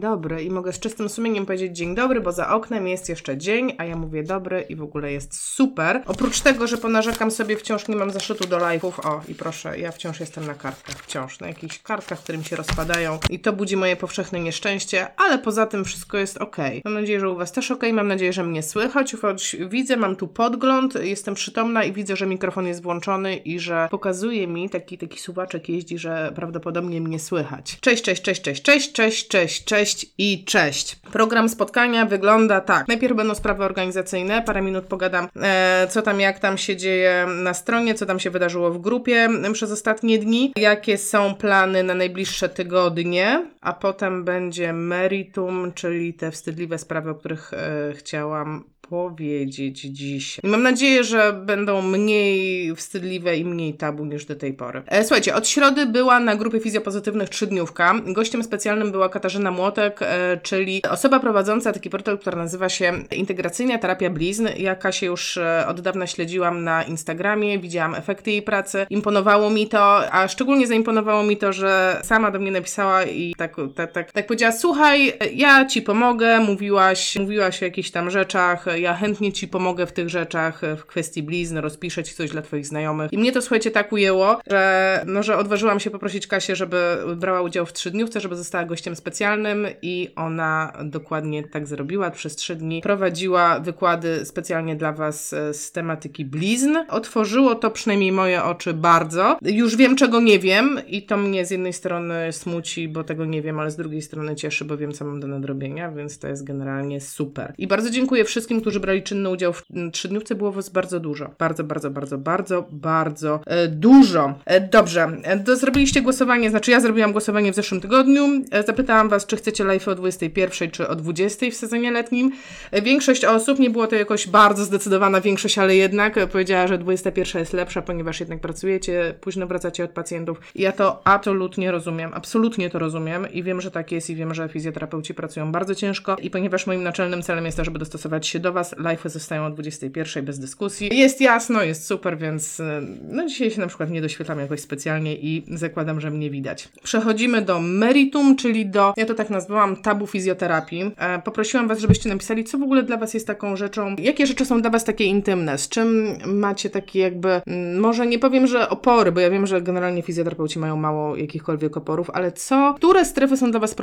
Dobry. 0.00 0.42
I 0.42 0.50
mogę 0.50 0.72
z 0.72 0.80
czystym 0.80 1.08
sumieniem 1.08 1.46
powiedzieć 1.46 1.76
dzień 1.76 1.94
dobry, 1.94 2.20
bo 2.20 2.32
za 2.32 2.48
oknem 2.54 2.88
jest 2.88 3.08
jeszcze 3.08 3.36
dzień, 3.36 3.72
a 3.78 3.84
ja 3.84 3.96
mówię 3.96 4.22
dobry 4.22 4.60
i 4.68 4.76
w 4.76 4.82
ogóle 4.82 5.12
jest 5.12 5.40
super. 5.40 6.02
Oprócz 6.06 6.40
tego, 6.40 6.66
że 6.66 6.78
ponarzekam 6.78 7.30
sobie, 7.30 7.56
wciąż 7.56 7.88
nie 7.88 7.96
mam 7.96 8.10
zaszytu 8.10 8.48
do 8.48 8.58
live'ów. 8.58 8.92
O, 9.08 9.20
i 9.28 9.34
proszę, 9.34 9.78
ja 9.78 9.92
wciąż 9.92 10.20
jestem 10.20 10.46
na 10.46 10.54
kartkach, 10.54 10.96
wciąż, 10.96 11.40
na 11.40 11.48
jakichś 11.48 11.78
kartkach, 11.78 12.18
które 12.18 12.38
mi 12.38 12.44
się 12.44 12.56
rozpadają 12.56 13.18
i 13.30 13.40
to 13.40 13.52
budzi 13.52 13.76
moje 13.76 13.96
powszechne 13.96 14.40
nieszczęście, 14.40 15.06
ale 15.16 15.38
poza 15.38 15.66
tym 15.66 15.84
wszystko 15.84 16.18
jest 16.18 16.36
ok. 16.36 16.56
Mam 16.84 16.94
nadzieję, 16.94 17.20
że 17.20 17.28
u 17.28 17.36
Was 17.36 17.52
też 17.52 17.70
ok, 17.70 17.82
mam 17.92 18.08
nadzieję, 18.08 18.32
że 18.32 18.44
mnie 18.44 18.62
słychać. 18.62 19.16
Choć 19.22 19.56
widzę, 19.68 19.96
mam 19.96 20.16
tu 20.16 20.28
podgląd, 20.28 20.94
jestem 20.94 21.34
przytomna 21.34 21.84
i 21.84 21.92
widzę, 21.92 22.16
że 22.16 22.26
mikrofon 22.26 22.66
jest 22.66 22.82
włączony 22.82 23.36
i 23.36 23.60
że 23.60 23.88
pokazuje 23.90 24.46
mi, 24.46 24.70
taki, 24.70 24.98
taki 24.98 25.20
suwaczek 25.20 25.68
jeździ, 25.68 25.98
że 25.98 26.32
prawdopodobnie 26.34 27.00
mnie 27.00 27.18
słychać. 27.18 27.78
Cześć, 27.80 28.02
cześć, 28.02 28.22
cześć, 28.22 28.42
cześć, 28.42 28.62
cześć, 28.62 28.92
cześć, 28.92 29.28
cześć, 29.28 29.64
cześć 29.64 29.89
i 30.18 30.44
cześć. 30.44 30.96
Program 30.96 31.48
spotkania 31.48 32.06
wygląda 32.06 32.60
tak. 32.60 32.88
Najpierw 32.88 33.16
będą 33.16 33.34
sprawy 33.34 33.64
organizacyjne, 33.64 34.42
parę 34.42 34.62
minut 34.62 34.84
pogadam, 34.84 35.28
e, 35.42 35.86
co 35.90 36.02
tam, 36.02 36.20
jak 36.20 36.38
tam 36.38 36.58
się 36.58 36.76
dzieje 36.76 37.26
na 37.42 37.54
stronie, 37.54 37.94
co 37.94 38.06
tam 38.06 38.20
się 38.20 38.30
wydarzyło 38.30 38.70
w 38.70 38.80
grupie 38.80 39.28
przez 39.52 39.72
ostatnie 39.72 40.18
dni, 40.18 40.52
jakie 40.56 40.98
są 40.98 41.34
plany 41.34 41.82
na 41.82 41.94
najbliższe 41.94 42.48
tygodnie, 42.48 43.46
a 43.60 43.72
potem 43.72 44.24
będzie 44.24 44.72
meritum, 44.72 45.72
czyli 45.74 46.14
te 46.14 46.30
wstydliwe 46.30 46.78
sprawy, 46.78 47.10
o 47.10 47.14
których 47.14 47.52
e, 47.54 47.92
chciałam 47.94 48.64
powiedzieć 48.90 49.80
dziś. 49.80 50.40
I 50.42 50.48
mam 50.48 50.62
nadzieję, 50.62 51.04
że 51.04 51.32
będą 51.32 51.82
mniej 51.82 52.76
wstydliwe 52.76 53.36
i 53.36 53.44
mniej 53.44 53.74
tabu 53.74 54.04
niż 54.04 54.24
do 54.24 54.36
tej 54.36 54.52
pory. 54.52 54.82
E, 54.86 55.04
słuchajcie, 55.04 55.34
od 55.34 55.48
środy 55.48 55.86
była 55.86 56.20
na 56.20 56.36
grupie 56.36 56.60
fizjopozytywnych 56.60 57.28
trzydniówka. 57.28 57.94
Gościem 58.06 58.44
specjalnym 58.44 58.92
była 58.92 59.08
Katarzyna 59.08 59.50
Młotek, 59.50 60.00
e, 60.02 60.40
czyli 60.42 60.82
osoba 60.90 61.20
prowadząca 61.20 61.72
taki 61.72 61.90
portal, 61.90 62.18
który 62.18 62.36
nazywa 62.36 62.68
się 62.68 62.92
Integracyjna 63.12 63.78
Terapia 63.78 64.10
Blizn. 64.10 64.48
Ja 64.56 64.74
Kasię 64.74 65.06
już 65.06 65.36
e, 65.36 65.66
od 65.68 65.80
dawna 65.80 66.06
śledziłam 66.06 66.64
na 66.64 66.82
Instagramie, 66.82 67.58
widziałam 67.58 67.94
efekty 67.94 68.30
jej 68.30 68.42
pracy, 68.42 68.86
imponowało 68.90 69.50
mi 69.50 69.68
to, 69.68 70.12
a 70.12 70.28
szczególnie 70.28 70.66
zaimponowało 70.66 71.22
mi 71.22 71.36
to, 71.36 71.52
że 71.52 72.00
sama 72.02 72.30
do 72.30 72.38
mnie 72.38 72.50
napisała 72.50 73.04
i 73.04 73.34
tak, 73.38 73.56
tak, 73.74 73.92
tak, 73.92 74.12
tak 74.12 74.26
powiedziała, 74.26 74.52
słuchaj, 74.52 75.12
ja 75.34 75.66
Ci 75.66 75.82
pomogę, 75.82 76.40
mówiłaś, 76.40 77.16
mówiłaś 77.16 77.62
o 77.62 77.64
jakichś 77.64 77.90
tam 77.90 78.10
rzeczach, 78.10 78.66
ja 78.80 78.94
chętnie 78.94 79.32
Ci 79.32 79.48
pomogę 79.48 79.86
w 79.86 79.92
tych 79.92 80.08
rzeczach, 80.08 80.60
w 80.76 80.86
kwestii 80.86 81.22
blizn, 81.22 81.58
rozpiszę 81.58 82.04
Ci 82.04 82.14
coś 82.14 82.30
dla 82.30 82.42
Twoich 82.42 82.66
znajomych. 82.66 83.12
I 83.12 83.18
mnie 83.18 83.32
to, 83.32 83.42
słuchajcie, 83.42 83.70
tak 83.70 83.92
ujęło, 83.92 84.40
że, 84.46 85.04
no, 85.06 85.22
że 85.22 85.36
odważyłam 85.36 85.80
się 85.80 85.90
poprosić 85.90 86.26
Kasię, 86.26 86.56
żeby 86.56 86.96
brała 87.16 87.42
udział 87.42 87.66
w 87.66 87.72
trzydniówce, 87.72 88.20
żeby 88.20 88.36
została 88.36 88.64
gościem 88.64 88.96
specjalnym 88.96 89.66
i 89.82 90.08
ona 90.16 90.72
dokładnie 90.84 91.48
tak 91.48 91.66
zrobiła. 91.66 92.10
Przez 92.10 92.36
trzy 92.36 92.56
dni 92.56 92.80
prowadziła 92.82 93.60
wykłady 93.60 94.24
specjalnie 94.24 94.76
dla 94.76 94.92
Was 94.92 95.32
e, 95.32 95.54
z 95.54 95.72
tematyki 95.72 96.24
blizn. 96.24 96.76
Otworzyło 96.88 97.54
to 97.54 97.70
przynajmniej 97.70 98.12
moje 98.12 98.44
oczy 98.44 98.74
bardzo. 98.74 99.38
Już 99.42 99.76
wiem, 99.76 99.96
czego 99.96 100.20
nie 100.20 100.38
wiem 100.38 100.80
i 100.86 101.02
to 101.02 101.16
mnie 101.16 101.46
z 101.46 101.50
jednej 101.50 101.72
strony 101.72 102.32
smuci, 102.32 102.88
bo 102.88 103.04
tego 103.04 103.24
nie 103.24 103.42
wiem, 103.42 103.58
ale 103.58 103.70
z 103.70 103.76
drugiej 103.76 104.02
strony 104.02 104.36
cieszy, 104.36 104.64
bo 104.64 104.76
wiem, 104.76 104.92
co 104.92 105.04
mam 105.04 105.20
do 105.20 105.26
nadrobienia, 105.26 105.90
więc 105.92 106.18
to 106.18 106.28
jest 106.28 106.44
generalnie 106.44 107.00
super. 107.00 107.54
I 107.58 107.66
bardzo 107.66 107.90
dziękuję 107.90 108.24
wszystkim, 108.24 108.60
którzy 108.60 108.69
którzy 108.70 108.80
brali 108.80 109.02
czynny 109.02 109.28
udział 109.28 109.52
w 109.52 109.62
trzydniówce, 109.92 110.34
było 110.34 110.52
was 110.52 110.68
bardzo 110.68 111.00
dużo. 111.00 111.30
Bardzo, 111.38 111.64
bardzo, 111.64 111.90
bardzo, 111.90 112.18
bardzo, 112.18 112.66
bardzo 112.70 113.40
e, 113.46 113.68
dużo. 113.68 114.34
E, 114.44 114.60
dobrze, 114.60 115.08
e, 115.24 115.56
zrobiliście 115.56 116.02
głosowanie, 116.02 116.50
znaczy 116.50 116.70
ja 116.70 116.80
zrobiłam 116.80 117.12
głosowanie 117.12 117.52
w 117.52 117.54
zeszłym 117.54 117.80
tygodniu. 117.80 118.22
E, 118.50 118.62
zapytałam 118.62 119.08
was, 119.08 119.26
czy 119.26 119.36
chcecie 119.36 119.64
live 119.64 119.88
o 119.88 119.94
21 119.94 120.70
czy 120.70 120.88
o 120.88 120.96
20 120.96 121.50
w 121.50 121.54
sezonie 121.54 121.90
letnim. 121.90 122.32
E, 122.70 122.82
większość 122.82 123.24
osób, 123.24 123.58
nie 123.58 123.70
było 123.70 123.86
to 123.86 123.96
jakoś 123.96 124.28
bardzo 124.28 124.64
zdecydowana 124.64 125.20
większość, 125.20 125.58
ale 125.58 125.76
jednak 125.76 126.18
e, 126.18 126.26
powiedziała, 126.26 126.66
że 126.66 126.78
21 126.78 127.40
jest 127.40 127.52
lepsza, 127.52 127.82
ponieważ 127.82 128.20
jednak 128.20 128.40
pracujecie, 128.40 129.14
późno 129.20 129.46
wracacie 129.46 129.84
od 129.84 129.90
pacjentów. 129.90 130.40
I 130.54 130.62
ja 130.62 130.72
to 130.72 131.00
absolutnie 131.04 131.70
rozumiem, 131.70 132.10
absolutnie 132.14 132.70
to 132.70 132.78
rozumiem 132.78 133.32
i 133.32 133.42
wiem, 133.42 133.60
że 133.60 133.70
tak 133.70 133.92
jest 133.92 134.10
i 134.10 134.16
wiem, 134.16 134.34
że 134.34 134.48
fizjoterapeuci 134.48 135.14
pracują 135.14 135.52
bardzo 135.52 135.74
ciężko 135.74 136.16
i 136.22 136.30
ponieważ 136.30 136.66
moim 136.66 136.82
naczelnym 136.82 137.22
celem 137.22 137.44
jest 137.44 137.56
to, 137.56 137.64
żeby 137.64 137.78
dostosować 137.78 138.26
się 138.26 138.38
do 138.38 138.49
Was, 138.52 138.60
Was. 138.70 138.78
Live 138.78 139.02
zostają 139.04 139.46
o 139.46 139.50
21 139.50 140.24
bez 140.24 140.38
dyskusji. 140.38 140.98
Jest 140.98 141.20
jasno, 141.20 141.62
jest 141.62 141.86
super, 141.86 142.18
więc 142.18 142.60
e, 142.60 142.82
no 143.08 143.26
dzisiaj 143.26 143.50
się 143.50 143.60
na 143.60 143.66
przykład 143.66 143.90
nie 143.90 144.02
doświetlam 144.02 144.38
jakoś 144.38 144.60
specjalnie 144.60 145.16
i 145.16 145.44
zakładam, 145.48 146.00
że 146.00 146.10
mnie 146.10 146.30
widać. 146.30 146.68
Przechodzimy 146.82 147.42
do 147.42 147.60
meritum, 147.60 148.36
czyli 148.36 148.66
do, 148.66 148.94
ja 148.96 149.06
to 149.06 149.14
tak 149.14 149.30
nazwałam, 149.30 149.76
tabu 149.76 150.06
fizjoterapii. 150.06 150.90
E, 150.96 151.22
poprosiłam 151.22 151.68
Was, 151.68 151.78
żebyście 151.78 152.08
napisali, 152.08 152.44
co 152.44 152.58
w 152.58 152.62
ogóle 152.62 152.82
dla 152.82 152.96
Was 152.96 153.14
jest 153.14 153.26
taką 153.26 153.56
rzeczą, 153.56 153.96
jakie 153.98 154.26
rzeczy 154.26 154.44
są 154.44 154.60
dla 154.60 154.70
Was 154.70 154.84
takie 154.84 155.04
intymne, 155.04 155.58
z 155.58 155.68
czym 155.68 156.16
macie 156.26 156.70
takie 156.70 157.00
jakby, 157.00 157.40
może 157.80 158.06
nie 158.06 158.18
powiem, 158.18 158.46
że 158.46 158.68
opory, 158.68 159.12
bo 159.12 159.20
ja 159.20 159.30
wiem, 159.30 159.46
że 159.46 159.62
generalnie 159.62 160.02
fizjoterapeuci 160.02 160.58
mają 160.58 160.76
mało 160.76 161.16
jakichkolwiek 161.16 161.76
oporów, 161.76 162.10
ale 162.10 162.32
co, 162.32 162.74
które 162.76 163.04
strefy 163.04 163.36
są 163.36 163.50
dla 163.50 163.60
Was 163.60 163.76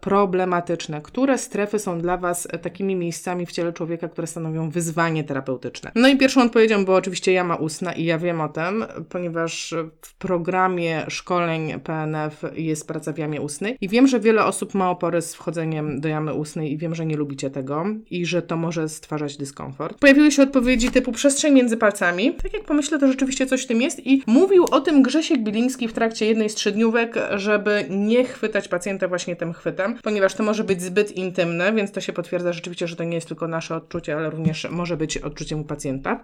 problematyczne, 0.00 1.00
które 1.02 1.38
strefy 1.38 1.78
są 1.78 2.00
dla 2.00 2.16
Was 2.16 2.48
takimi 2.62 2.96
miejscami 2.96 3.46
w 3.46 3.52
ciele 3.52 3.72
człowieka, 3.72 3.81
człowieka, 3.82 4.08
które 4.08 4.26
stanowią 4.26 4.70
wyzwanie 4.70 5.24
terapeutyczne. 5.24 5.92
No 5.94 6.08
i 6.08 6.16
pierwszą 6.16 6.42
odpowiedzią 6.42 6.84
była 6.84 6.96
oczywiście 6.96 7.32
jama 7.32 7.56
ustna 7.56 7.92
i 7.92 8.04
ja 8.04 8.18
wiem 8.18 8.40
o 8.40 8.48
tym, 8.48 8.84
ponieważ 9.08 9.74
w 10.02 10.14
programie 10.14 11.04
szkoleń 11.08 11.80
PNF 11.80 12.42
jest 12.54 12.88
praca 12.88 13.12
w 13.12 13.18
jamie 13.18 13.40
ustnej 13.40 13.76
i 13.80 13.88
wiem, 13.88 14.06
że 14.06 14.20
wiele 14.20 14.44
osób 14.44 14.74
ma 14.74 14.90
opory 14.90 15.22
z 15.22 15.34
wchodzeniem 15.34 16.00
do 16.00 16.08
jamy 16.08 16.34
ustnej 16.34 16.72
i 16.72 16.78
wiem, 16.78 16.94
że 16.94 17.06
nie 17.06 17.16
lubicie 17.16 17.50
tego 17.50 17.84
i 18.10 18.26
że 18.26 18.42
to 18.42 18.56
może 18.56 18.88
stwarzać 18.88 19.36
dyskomfort. 19.36 19.98
Pojawiły 19.98 20.30
się 20.30 20.42
odpowiedzi 20.42 20.90
typu 20.90 21.12
przestrzeń 21.12 21.54
między 21.54 21.76
palcami. 21.76 22.34
Tak 22.42 22.52
jak 22.52 22.64
pomyślę, 22.64 22.98
to 22.98 23.08
rzeczywiście 23.08 23.46
coś 23.46 23.64
w 23.64 23.66
tym 23.66 23.82
jest 23.82 24.06
i 24.06 24.22
mówił 24.26 24.64
o 24.64 24.80
tym 24.80 25.02
Grzesiek 25.02 25.42
Biliński 25.42 25.88
w 25.88 25.92
trakcie 25.92 26.26
jednej 26.26 26.50
z 26.50 26.54
trzydniówek, 26.54 27.14
żeby 27.34 27.84
nie 27.90 28.24
chwytać 28.24 28.68
pacjenta 28.68 29.08
właśnie 29.08 29.36
tym 29.36 29.52
chwytem, 29.52 29.98
ponieważ 30.02 30.34
to 30.34 30.42
może 30.42 30.64
być 30.64 30.82
zbyt 30.82 31.12
intymne, 31.16 31.72
więc 31.72 31.92
to 31.92 32.00
się 32.00 32.12
potwierdza 32.12 32.52
rzeczywiście, 32.52 32.88
że 32.88 32.96
to 32.96 33.04
nie 33.04 33.14
jest 33.14 33.28
tylko 33.28 33.48
nasze 33.48 33.71
odczucie, 33.76 34.16
ale 34.16 34.30
również 34.30 34.68
może 34.70 34.96
być 34.96 35.18
odczuciem 35.18 35.60
u 35.60 35.64
pacjenta. 35.64 36.20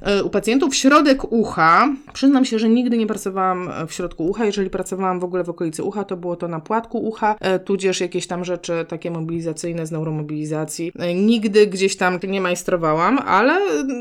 E, 0.00 0.24
u 0.24 0.30
pacjentów 0.30 0.76
środek 0.76 1.32
ucha, 1.32 1.88
przyznam 2.12 2.44
się, 2.44 2.58
że 2.58 2.68
nigdy 2.68 2.98
nie 2.98 3.06
pracowałam 3.06 3.70
w 3.88 3.92
środku 3.92 4.26
ucha. 4.26 4.44
Jeżeli 4.44 4.70
pracowałam 4.70 5.20
w 5.20 5.24
ogóle 5.24 5.44
w 5.44 5.50
okolicy 5.50 5.82
ucha, 5.82 6.04
to 6.04 6.16
było 6.16 6.36
to 6.36 6.48
na 6.48 6.60
płatku 6.60 6.98
ucha, 6.98 7.36
e, 7.40 7.58
tudzież 7.58 8.00
jakieś 8.00 8.26
tam 8.26 8.44
rzeczy 8.44 8.84
takie 8.88 9.10
mobilizacyjne 9.10 9.86
z 9.86 9.90
neuromobilizacji. 9.90 10.92
E, 10.98 11.14
nigdy 11.14 11.66
gdzieś 11.66 11.96
tam 11.96 12.18
nie 12.28 12.40
majstrowałam, 12.40 13.18
ale 13.18 13.60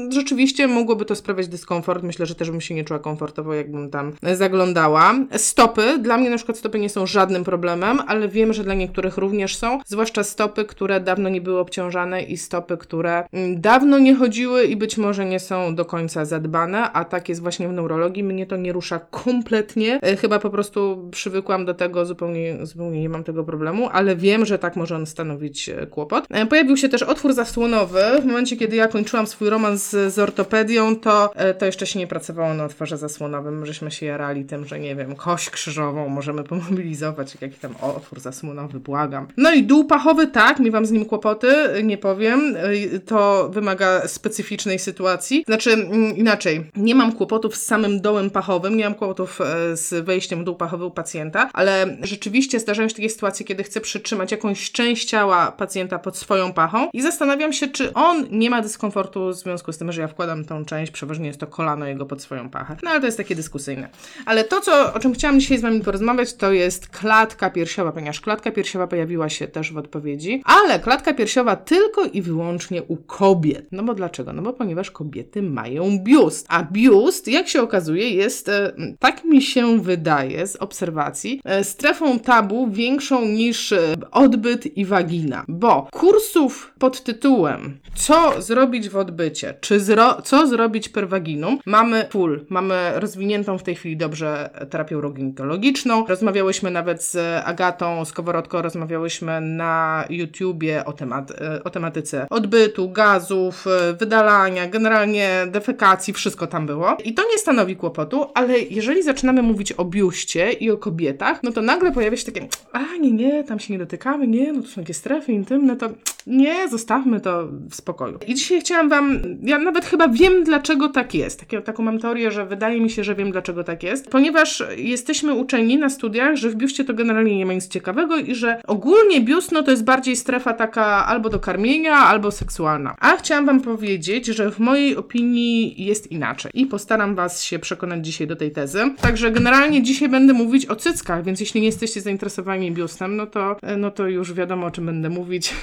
rzeczywiście 0.10 0.68
mogłoby 0.68 1.06
to 1.06 1.16
sprawiać 1.16 1.48
dyskomfort. 1.48 2.04
Myślę, 2.04 2.26
że 2.26 2.36
też 2.36 2.52
bym 2.52 2.62
się 2.62 2.76
nie 2.76 2.84
czuła 2.84 3.00
komfortowo, 3.00 3.54
jakbym 3.54 3.90
tam 3.90 4.14
zaglądała. 4.34 5.14
Stopy, 5.38 6.00
dla 6.00 6.18
mnie 6.18 6.30
na 6.30 6.38
przykład 6.38 6.58
stopy 6.58 6.80
nie 6.80 6.90
są 6.90 7.06
żadnym 7.06 7.44
problemem, 7.44 8.00
ale 8.08 8.28
wiem, 8.28 8.54
że 8.54 8.64
dla 8.64 8.74
niektórych 8.74 9.18
również 9.18 9.58
są, 9.58 9.80
zwłaszcza 9.86 10.24
stopy, 10.24 10.66
które 10.66 11.00
dawno 11.00 11.30
nie 11.30 11.42
były 11.42 11.60
obciążane 11.60 12.24
i 12.24 12.38
stopy, 12.38 12.78
które 12.84 13.24
mm, 13.34 13.62
dawno 13.62 14.00
nie 14.00 14.16
chodziły 14.16 14.64
i 14.64 14.76
być 14.76 14.98
może 14.98 15.26
nie 15.26 15.40
są 15.40 15.76
do 15.76 15.86
końca 15.86 16.26
zadbane, 16.26 16.92
a 16.92 17.06
tak 17.06 17.30
jest 17.30 17.42
właśnie 17.42 17.68
w 17.68 17.74
neurologii. 17.74 18.24
Mnie 18.24 18.46
to 18.46 18.58
nie 18.58 18.74
rusza 18.74 19.00
kompletnie. 19.00 20.00
E, 20.02 20.16
chyba 20.16 20.40
po 20.40 20.50
prostu 20.50 21.10
przywykłam 21.12 21.66
do 21.66 21.74
tego, 21.74 22.06
zupełnie, 22.06 22.66
zupełnie 22.66 23.02
nie 23.02 23.10
mam 23.10 23.24
tego 23.24 23.44
problemu, 23.44 23.90
ale 23.92 24.16
wiem, 24.16 24.46
że 24.46 24.60
tak 24.60 24.76
może 24.76 24.96
on 24.96 25.06
stanowić 25.06 25.70
e, 25.70 25.88
kłopot. 25.88 26.26
E, 26.30 26.46
pojawił 26.46 26.78
się 26.78 26.90
też 26.90 27.04
otwór 27.04 27.34
zasłonowy. 27.34 28.02
W 28.22 28.26
momencie, 28.26 28.58
kiedy 28.58 28.76
ja 28.76 28.88
kończyłam 28.88 29.28
swój 29.28 29.50
romans 29.50 29.90
z, 29.90 30.14
z 30.14 30.20
ortopedią, 30.20 30.96
to, 30.96 31.34
to 31.60 31.66
jeszcze 31.66 31.86
się 31.86 32.00
nie 32.00 32.08
pracowało 32.08 32.54
na 32.54 32.66
otworze 32.66 32.98
zasłonowym. 32.98 33.66
Żeśmy 33.66 33.92
się 33.92 34.06
jarali 34.06 34.46
tym, 34.46 34.66
że 34.66 34.80
nie 34.80 34.96
wiem, 34.96 35.16
kość 35.16 35.50
krzyżową 35.50 36.10
możemy 36.10 36.44
pomobilizować, 36.44 37.38
jaki 37.42 37.60
tam 37.60 37.76
otwór 37.82 38.20
zasłonowy, 38.20 38.80
błagam. 38.80 39.28
No 39.38 39.54
i 39.54 39.64
dół 39.64 39.86
pachowy, 39.86 40.28
tak, 40.28 40.60
mi 40.60 40.72
wam 40.72 40.86
z 40.86 40.92
nim 40.92 41.06
kłopoty, 41.06 41.48
nie 41.84 41.98
powiem 41.98 42.56
to 43.06 43.50
wymaga 43.50 44.08
specyficznej 44.08 44.80
sytuacji. 44.80 45.44
Znaczy, 45.48 45.74
mm, 45.74 46.18
inaczej, 46.18 46.72
nie 46.76 46.96
mam 46.96 47.12
kłopotów 47.12 47.58
z 47.58 47.66
samym 47.66 48.02
dołem 48.02 48.30
pachowym, 48.30 48.78
nie 48.78 48.84
mam 48.84 48.96
kłopotów 48.96 49.42
e, 49.42 49.78
z 49.78 50.06
wejściem 50.06 50.42
w 50.42 50.44
dół 50.44 50.56
pachowy 50.56 50.86
u 50.86 50.92
pacjenta, 50.92 51.50
ale 51.54 51.98
rzeczywiście 52.02 52.60
zdarzają 52.60 52.90
się 52.90 52.96
takie 52.96 53.10
sytuacje, 53.10 53.46
kiedy 53.46 53.64
chcę 53.64 53.82
przytrzymać 53.82 54.32
jakąś 54.32 54.72
część 54.72 55.10
ciała 55.10 55.52
pacjenta 55.52 56.00
pod 56.00 56.18
swoją 56.18 56.54
pachą 56.54 56.90
i 56.94 57.02
zastanawiam 57.02 57.54
się, 57.54 57.68
czy 57.68 57.94
on 57.94 58.26
nie 58.32 58.50
ma 58.50 58.62
dyskomfortu 58.62 59.30
w 59.30 59.36
związku 59.36 59.74
z 59.74 59.78
tym, 59.78 59.92
że 59.92 60.02
ja 60.02 60.08
wkładam 60.08 60.46
tą 60.46 60.66
część, 60.66 60.92
przeważnie 60.92 61.28
jest 61.28 61.40
to 61.40 61.48
kolano 61.48 61.86
jego 61.86 62.06
pod 62.06 62.22
swoją 62.22 62.50
pachę. 62.50 62.78
No 62.84 62.90
ale 62.90 63.00
to 63.00 63.06
jest 63.06 63.18
takie 63.18 63.36
dyskusyjne. 63.36 63.90
Ale 64.26 64.44
to, 64.44 64.62
co, 64.62 64.94
o 64.94 65.00
czym 65.00 65.14
chciałam 65.14 65.40
dzisiaj 65.40 65.58
z 65.58 65.62
Wami 65.62 65.82
porozmawiać, 65.82 66.34
to 66.34 66.52
jest 66.52 66.88
klatka 66.88 67.50
piersiowa, 67.50 67.92
ponieważ 67.92 68.22
klatka 68.22 68.52
piersiowa 68.52 68.88
pojawiła 68.88 69.30
się 69.30 69.48
też 69.48 69.74
w 69.74 69.78
odpowiedzi, 69.78 70.42
ale 70.46 70.80
klatka 70.80 71.14
piersiowa 71.14 71.56
tylko 71.56 72.06
i 72.06 72.22
wyłącznie 72.22 72.63
u 72.72 72.98
kobiet. 72.98 73.68
No 73.72 73.84
bo 73.84 73.94
dlaczego? 73.94 74.34
No 74.34 74.42
bo 74.42 74.54
ponieważ 74.54 74.92
kobiety 74.92 75.42
mają 75.42 76.00
biust, 76.00 76.46
a 76.50 76.64
biust, 76.64 77.28
jak 77.28 77.48
się 77.48 77.62
okazuje, 77.62 78.10
jest, 78.10 78.50
e, 78.50 78.74
tak 79.00 79.26
mi 79.26 79.42
się 79.42 79.82
wydaje 79.82 80.48
z 80.48 80.56
obserwacji, 80.56 81.42
e, 81.46 81.64
strefą 81.64 82.20
tabu 82.20 82.68
większą 82.72 83.26
niż 83.26 83.72
e, 83.72 83.96
odbyt 84.12 84.78
i 84.78 84.86
wagina, 84.86 85.46
bo 85.48 85.88
kursów 85.92 86.74
pod 86.80 87.04
tytułem 87.04 87.78
co 87.96 88.42
zrobić 88.42 88.90
w 88.90 88.98
odbycie, 88.98 89.54
czy 89.62 89.80
zro 89.80 90.22
co 90.22 90.48
zrobić 90.48 90.90
per 90.90 91.10
waginum, 91.10 91.60
mamy 91.66 92.06
full, 92.10 92.46
mamy 92.50 92.92
rozwiniętą 92.96 93.58
w 93.58 93.64
tej 93.64 93.76
chwili 93.76 93.98
dobrze 93.98 94.50
terapię 94.70 94.98
uroginekologiczną, 94.98 96.06
rozmawiałyśmy 96.08 96.72
nawet 96.72 97.04
z 97.04 97.44
Agatą 97.46 98.06
Skoworodko, 98.06 98.62
rozmawiałyśmy 98.62 99.42
na 99.42 100.06
YouTubie 100.10 100.86
o, 100.86 100.94
temat, 100.94 101.34
o 101.64 101.70
tematyce 101.70 102.28
odbytu, 102.54 102.90
gazów, 102.90 103.68
e, 103.68 103.94
wydalania, 103.94 104.68
generalnie 104.68 105.30
defekacji, 105.52 106.14
wszystko 106.14 106.48
tam 106.48 106.66
było 106.66 106.98
i 107.04 107.14
to 107.14 107.24
nie 107.32 107.38
stanowi 107.38 107.76
kłopotu, 107.76 108.26
ale 108.34 108.60
jeżeli 108.60 109.04
zaczynamy 109.04 109.42
mówić 109.42 109.72
o 109.72 109.86
biuście 109.86 110.52
i 110.52 110.72
o 110.72 110.78
kobietach, 110.78 111.44
no 111.44 111.52
to 111.52 111.62
nagle 111.62 111.92
pojawia 111.92 112.18
się 112.18 112.26
takie, 112.26 112.48
a 112.72 112.98
nie, 113.00 113.12
nie, 113.12 113.44
tam 113.44 113.60
się 113.60 113.74
nie 113.74 113.80
dotykamy, 113.80 114.28
nie, 114.28 114.54
no 114.54 114.62
to 114.62 114.68
są 114.68 114.82
takie 114.82 114.94
strefy 114.94 115.32
intymne, 115.32 115.76
to 115.76 115.90
nie, 116.28 116.68
zostawmy 116.68 117.22
to 117.22 117.48
w 117.70 117.76
spokoju. 117.76 118.20
I 118.28 118.36
dzisiaj 118.36 118.62
chciałam 118.62 118.90
Wam, 118.90 119.20
ja 119.44 119.60
nawet 119.60 119.86
chyba 119.86 120.08
wiem, 120.08 120.44
dlaczego 120.44 120.90
tak 120.90 121.14
jest. 121.14 121.40
Takie, 121.40 121.62
taką 121.62 121.84
mam 121.84 122.00
teorię, 122.00 122.32
że 122.32 122.46
wydaje 122.46 122.82
mi 122.82 122.90
się, 122.90 123.04
że 123.04 123.16
wiem, 123.16 123.32
dlaczego 123.32 123.64
tak 123.64 123.84
jest, 123.84 124.10
ponieważ 124.10 124.64
jesteśmy 124.78 125.34
uczeni 125.34 125.78
na 125.78 125.90
studiach, 125.90 126.36
że 126.36 126.50
w 126.50 126.56
biuście 126.56 126.86
to 126.86 126.94
generalnie 126.94 127.38
nie 127.38 127.46
ma 127.46 127.54
nic 127.54 127.68
ciekawego 127.68 128.18
i 128.18 128.36
że 128.36 128.62
ogólnie 128.68 129.22
biust, 129.22 129.52
no 129.52 129.64
to 129.64 129.72
jest 129.72 129.84
bardziej 129.84 130.16
strefa 130.16 130.54
taka 130.54 131.06
albo 131.06 131.30
do 131.30 131.40
karmienia, 131.40 131.98
albo 131.98 132.32
seksualna. 132.44 132.96
A 133.00 133.18
chciałam 133.18 133.46
Wam 133.46 133.62
powiedzieć, 133.62 134.26
że 134.26 134.52
w 134.52 134.60
mojej 134.60 134.96
opinii 134.96 135.86
jest 135.86 136.12
inaczej 136.12 136.52
i 136.54 136.66
postaram 136.66 137.16
Was 137.16 137.44
się 137.44 137.60
przekonać 137.60 138.06
dzisiaj 138.06 138.28
do 138.28 138.36
tej 138.36 138.52
tezy. 138.52 138.94
Także 139.02 139.32
generalnie 139.32 139.84
dzisiaj 139.84 140.10
będę 140.10 140.34
mówić 140.34 140.66
o 140.66 140.76
cyckach, 140.76 141.24
więc 141.24 141.40
jeśli 141.40 141.62
nie 141.62 141.68
jesteście 141.68 142.02
zainteresowani 142.02 142.72
biustem, 142.72 143.16
no 143.16 143.28
to, 143.28 143.56
no 143.78 143.92
to 143.92 144.08
już 144.08 144.34
wiadomo, 144.34 144.66
o 144.66 144.72
czym 144.72 144.86
będę 144.86 145.10
mówić. 145.10 145.54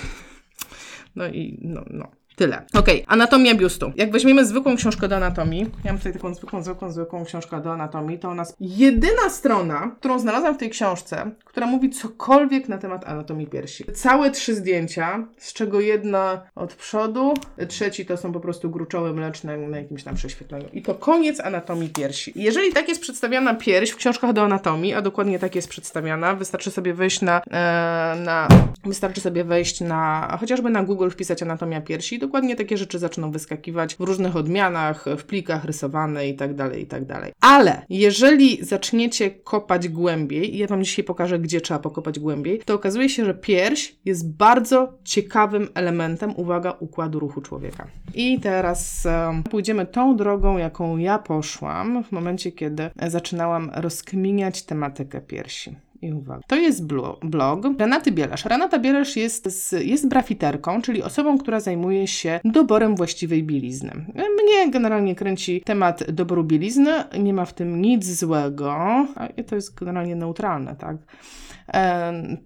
No 1.16 1.28
i 1.28 1.58
no, 1.62 1.84
no. 1.90 2.19
Tyle. 2.40 2.62
Okej, 2.74 3.02
okay. 3.02 3.04
anatomia 3.06 3.54
biustu. 3.54 3.92
Jak 3.96 4.10
weźmiemy 4.10 4.44
zwykłą 4.44 4.76
książkę 4.76 5.08
do 5.08 5.16
anatomii, 5.16 5.66
ja 5.84 5.92
mam 5.92 5.98
tutaj 5.98 6.12
taką 6.12 6.34
zwykłą, 6.34 6.62
zwykłą, 6.62 6.90
zwykłą 6.90 7.24
książkę 7.24 7.60
do 7.60 7.72
anatomii, 7.72 8.18
to 8.18 8.28
ona 8.28 8.44
jedyna 8.60 9.30
strona, 9.30 9.90
którą 9.98 10.18
znalazłam 10.18 10.54
w 10.54 10.58
tej 10.58 10.70
książce, 10.70 11.30
która 11.44 11.66
mówi 11.66 11.90
cokolwiek 11.90 12.68
na 12.68 12.78
temat 12.78 13.04
anatomii 13.04 13.46
piersi. 13.46 13.84
Całe 13.94 14.30
trzy 14.30 14.54
zdjęcia, 14.54 15.26
z 15.38 15.52
czego 15.52 15.80
jedna 15.80 16.40
od 16.54 16.74
przodu, 16.74 17.34
trzeci 17.68 18.06
to 18.06 18.16
są 18.16 18.32
po 18.32 18.40
prostu 18.40 18.70
gruczoły 18.70 19.12
mleczne 19.12 19.56
na 19.56 19.78
jakimś 19.78 20.04
tam 20.04 20.14
prześwietleniu. 20.14 20.68
I 20.72 20.82
to 20.82 20.94
koniec 20.94 21.40
anatomii 21.40 21.88
piersi. 21.88 22.32
Jeżeli 22.34 22.72
tak 22.72 22.88
jest 22.88 23.00
przedstawiana 23.00 23.54
pierś 23.54 23.90
w 23.90 23.96
książkach 23.96 24.32
do 24.32 24.42
anatomii, 24.42 24.94
a 24.94 25.02
dokładnie 25.02 25.38
tak 25.38 25.54
jest 25.54 25.68
przedstawiana, 25.68 26.34
wystarczy 26.34 26.70
sobie 26.70 26.94
wejść 26.94 27.20
na, 27.20 27.42
e, 27.50 28.16
na 28.24 28.48
wystarczy 28.84 29.20
sobie 29.20 29.44
wejść 29.44 29.80
na, 29.80 30.36
chociażby 30.40 30.70
na 30.70 30.82
Google 30.82 31.10
wpisać 31.10 31.42
anatomia 31.42 31.80
piersi, 31.80 32.18
dokładnie 32.30 32.56
takie 32.56 32.76
rzeczy 32.76 32.98
zaczną 32.98 33.30
wyskakiwać 33.30 33.94
w 33.94 34.00
różnych 34.00 34.36
odmianach, 34.36 35.04
w 35.18 35.24
plikach 35.24 35.64
rysowane 35.64 36.28
i 36.28 36.36
tak 36.36 36.54
dalej, 36.54 36.82
i 36.82 36.86
tak. 36.86 37.02
Ale 37.40 37.82
jeżeli 37.88 38.64
zaczniecie 38.64 39.30
kopać 39.30 39.88
głębiej, 39.88 40.54
i 40.54 40.58
ja 40.58 40.66
Wam 40.66 40.84
dzisiaj 40.84 41.04
pokażę, 41.04 41.38
gdzie 41.38 41.60
trzeba 41.60 41.80
pokopać 41.80 42.18
głębiej, 42.18 42.58
to 42.64 42.74
okazuje 42.74 43.08
się, 43.08 43.24
że 43.24 43.34
pierś 43.34 43.96
jest 44.04 44.36
bardzo 44.36 44.92
ciekawym 45.04 45.68
elementem, 45.74 46.32
uwaga, 46.36 46.76
układu 46.80 47.18
ruchu 47.18 47.40
człowieka. 47.40 47.86
I 48.14 48.40
teraz 48.40 49.06
um, 49.06 49.42
pójdziemy 49.42 49.86
tą 49.86 50.16
drogą, 50.16 50.58
jaką 50.58 50.96
ja 50.96 51.18
poszłam 51.18 52.04
w 52.04 52.12
momencie, 52.12 52.52
kiedy 52.52 52.90
zaczynałam 53.06 53.70
rozkminiać 53.74 54.62
tematykę 54.62 55.20
piersi. 55.20 55.89
I 56.02 56.12
uwaga. 56.12 56.40
To 56.46 56.56
jest 56.56 56.86
blog 57.22 57.64
Renaty 57.78 58.12
Bielesz. 58.12 58.44
Renata 58.44 58.78
Bielesz 58.78 59.16
jest, 59.16 59.76
jest 59.84 60.08
brafiterką, 60.08 60.82
czyli 60.82 61.02
osobą, 61.02 61.38
która 61.38 61.60
zajmuje 61.60 62.06
się 62.06 62.40
doborem 62.44 62.96
właściwej 62.96 63.42
bielizny. 63.44 64.06
Mnie 64.14 64.70
generalnie 64.70 65.14
kręci 65.14 65.62
temat 65.64 66.10
doboru 66.10 66.44
bielizny, 66.44 66.90
nie 67.18 67.34
ma 67.34 67.44
w 67.44 67.54
tym 67.54 67.82
nic 67.82 68.06
złego, 68.06 69.06
to 69.46 69.54
jest 69.54 69.74
generalnie 69.74 70.16
neutralne, 70.16 70.76
tak? 70.76 70.96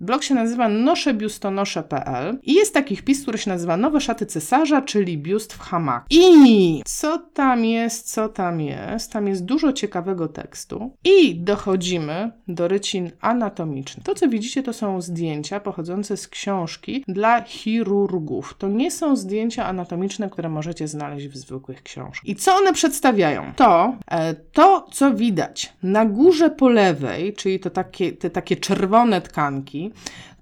Blog 0.00 0.22
się 0.22 0.34
nazywa 0.34 0.68
noszebiustonosze.pl 0.68 2.38
i 2.42 2.54
jest 2.54 2.74
taki 2.74 2.96
wpis, 2.96 3.22
który 3.22 3.38
się 3.38 3.50
nazywa 3.50 3.76
Nowe 3.76 4.00
szaty 4.00 4.26
cesarza, 4.26 4.82
czyli 4.82 5.18
biust 5.18 5.52
w 5.52 5.58
hamak. 5.58 6.04
I 6.10 6.82
co 6.84 7.18
tam 7.18 7.64
jest, 7.64 8.12
co 8.12 8.28
tam 8.28 8.60
jest? 8.60 9.12
Tam 9.12 9.28
jest 9.28 9.44
dużo 9.44 9.72
ciekawego 9.72 10.28
tekstu 10.28 10.96
i 11.04 11.34
dochodzimy 11.34 12.32
do 12.48 12.68
rycin 12.68 13.10
anatomicznych. 13.44 14.04
To, 14.04 14.14
co 14.14 14.28
widzicie, 14.28 14.62
to 14.62 14.72
są 14.72 15.00
zdjęcia 15.00 15.60
pochodzące 15.60 16.16
z 16.16 16.28
książki 16.28 17.04
dla 17.08 17.42
chirurgów. 17.42 18.54
To 18.58 18.68
nie 18.68 18.90
są 18.90 19.16
zdjęcia 19.16 19.66
anatomiczne, 19.66 20.30
które 20.30 20.48
możecie 20.48 20.88
znaleźć 20.88 21.28
w 21.28 21.36
zwykłych 21.36 21.82
książkach. 21.82 22.28
I 22.28 22.36
co 22.36 22.54
one 22.54 22.72
przedstawiają? 22.72 23.52
To, 23.56 23.96
e, 24.10 24.34
to 24.34 24.86
co 24.92 25.14
widać 25.14 25.72
na 25.82 26.06
górze 26.06 26.50
po 26.50 26.68
lewej, 26.68 27.32
czyli 27.32 27.60
to 27.60 27.70
takie, 27.70 28.12
te 28.12 28.30
takie 28.30 28.56
czerwone 28.56 29.20
tkanki, 29.20 29.92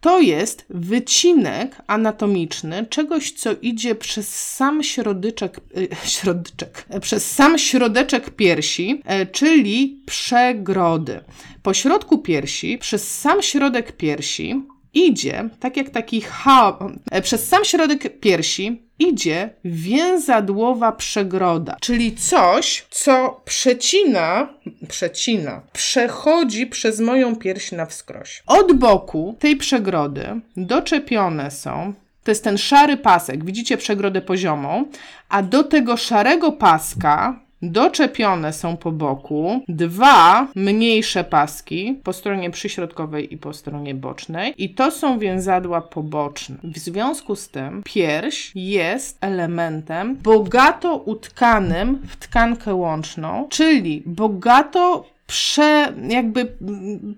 to 0.03 0.21
jest 0.21 0.65
wycinek 0.71 1.77
anatomiczny 1.87 2.87
czegoś, 2.91 3.33
co 3.33 3.51
idzie 3.63 3.95
przez 3.95 4.55
sam 4.55 4.83
środyczek, 4.83 5.61
yy, 5.77 5.89
środyczek, 6.17 6.87
przez 7.01 7.31
sam 7.31 7.59
środeczek 7.59 8.31
piersi, 8.31 8.89
yy, 8.89 9.27
czyli 9.27 10.03
przegrody. 10.07 11.21
Po 11.63 11.75
środku 11.75 12.19
piersi, 12.19 12.79
przez 12.79 13.21
sam 13.21 13.43
środek 13.43 13.97
piersi 13.97 14.63
idzie, 14.95 15.49
tak 15.61 15.77
jak 15.77 15.91
taki 15.91 16.21
ha, 16.21 16.79
yy, 17.13 17.23
przez 17.23 17.49
sam 17.49 17.65
środek 17.65 18.21
piersi 18.21 18.83
idzie 18.99 19.51
więzadłowa 19.65 20.93
przegroda, 20.93 21.77
czyli 21.81 22.17
coś, 22.17 22.87
co 22.91 23.41
przecina, 23.45 24.49
przecina, 24.89 25.61
przechodzi 25.73 26.67
przez 26.67 27.01
moją 27.01 27.37
pierś 27.37 27.73
na 27.73 27.87
wskroś. 27.87 28.43
Od 28.47 28.73
boku 28.73 29.37
tej 29.39 29.57
przegrody 29.57 30.41
doczepione 30.57 31.51
są 31.51 31.95
to 32.25 32.31
jest 32.31 32.45
ten 32.45 32.59
szary 32.59 32.97
pasek, 32.97 33.45
widzicie 33.45 33.77
przegrodę 33.77 34.21
poziomą, 34.21 34.85
a 35.29 35.43
do 35.43 35.65
tego 35.65 35.97
szarego 35.97 36.53
paska 36.53 37.41
Doczepione 37.63 38.53
są 38.53 38.77
po 38.77 38.93
boku 38.93 39.61
dwa 39.69 40.49
mniejsze 40.55 41.25
paski 41.25 42.01
po 42.05 42.13
stronie 42.13 42.51
przyśrodkowej 42.51 43.35
i 43.35 43.39
po 43.39 43.53
stronie 43.53 43.95
bocznej 43.95 44.55
i 44.59 44.75
to 44.75 44.91
są 44.91 45.19
więzadła 45.19 45.81
poboczne. 45.81 46.57
W 46.65 46.79
związku 46.79 47.37
z 47.37 47.49
tym 47.49 47.83
pierś 47.85 48.53
jest 48.55 49.19
elementem 49.21 50.17
bogato 50.17 50.97
utkanym 50.97 51.99
w 52.09 52.17
tkankę 52.17 52.75
łączną, 52.75 53.47
czyli 53.51 54.03
bogato 54.07 55.05
prze, 55.33 55.93
jakby 56.09 56.53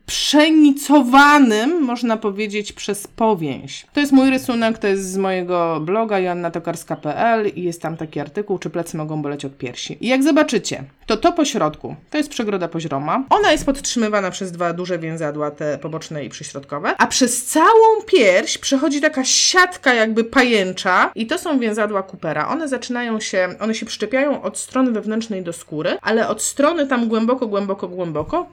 przenicowanym, 0.06 1.82
można 1.82 2.16
powiedzieć, 2.16 2.72
przez 2.72 3.06
powięź. 3.06 3.86
To 3.92 4.00
jest 4.00 4.12
mój 4.12 4.30
rysunek, 4.30 4.78
to 4.78 4.86
jest 4.86 5.12
z 5.12 5.16
mojego 5.16 5.80
bloga 5.80 6.18
joannatokarska.pl 6.18 7.48
i 7.48 7.62
jest 7.62 7.82
tam 7.82 7.96
taki 7.96 8.20
artykuł, 8.20 8.58
czy 8.58 8.70
plecy 8.70 8.96
mogą 8.96 9.22
boleć 9.22 9.44
od 9.44 9.58
piersi. 9.58 9.98
I 10.00 10.08
jak 10.08 10.22
zobaczycie, 10.22 10.84
to 11.06 11.16
to 11.16 11.32
po 11.32 11.44
środku, 11.44 11.96
to 12.10 12.18
jest 12.18 12.30
przegroda 12.30 12.68
pozioma. 12.68 13.24
Ona 13.30 13.52
jest 13.52 13.66
podtrzymywana 13.66 14.30
przez 14.30 14.52
dwa 14.52 14.72
duże 14.72 14.98
więzadła, 14.98 15.50
te 15.50 15.78
poboczne 15.78 16.24
i 16.24 16.28
przyśrodkowe, 16.28 16.94
a 16.98 17.06
przez 17.06 17.44
całą 17.44 18.02
pierś 18.06 18.58
przechodzi 18.58 19.00
taka 19.00 19.24
siatka 19.24 19.94
jakby 19.94 20.24
pajęcza 20.24 21.10
i 21.14 21.26
to 21.26 21.38
są 21.38 21.58
więzadła 21.58 22.02
Coopera. 22.02 22.48
One 22.48 22.68
zaczynają 22.68 23.20
się, 23.20 23.48
one 23.60 23.74
się 23.74 23.86
przyczepiają 23.86 24.42
od 24.42 24.58
strony 24.58 24.92
wewnętrznej 24.92 25.42
do 25.42 25.52
skóry, 25.52 25.98
ale 26.02 26.28
od 26.28 26.42
strony 26.42 26.86
tam 26.86 27.08
głęboko, 27.08 27.46
głęboko, 27.46 27.88
głęboko 27.88 28.03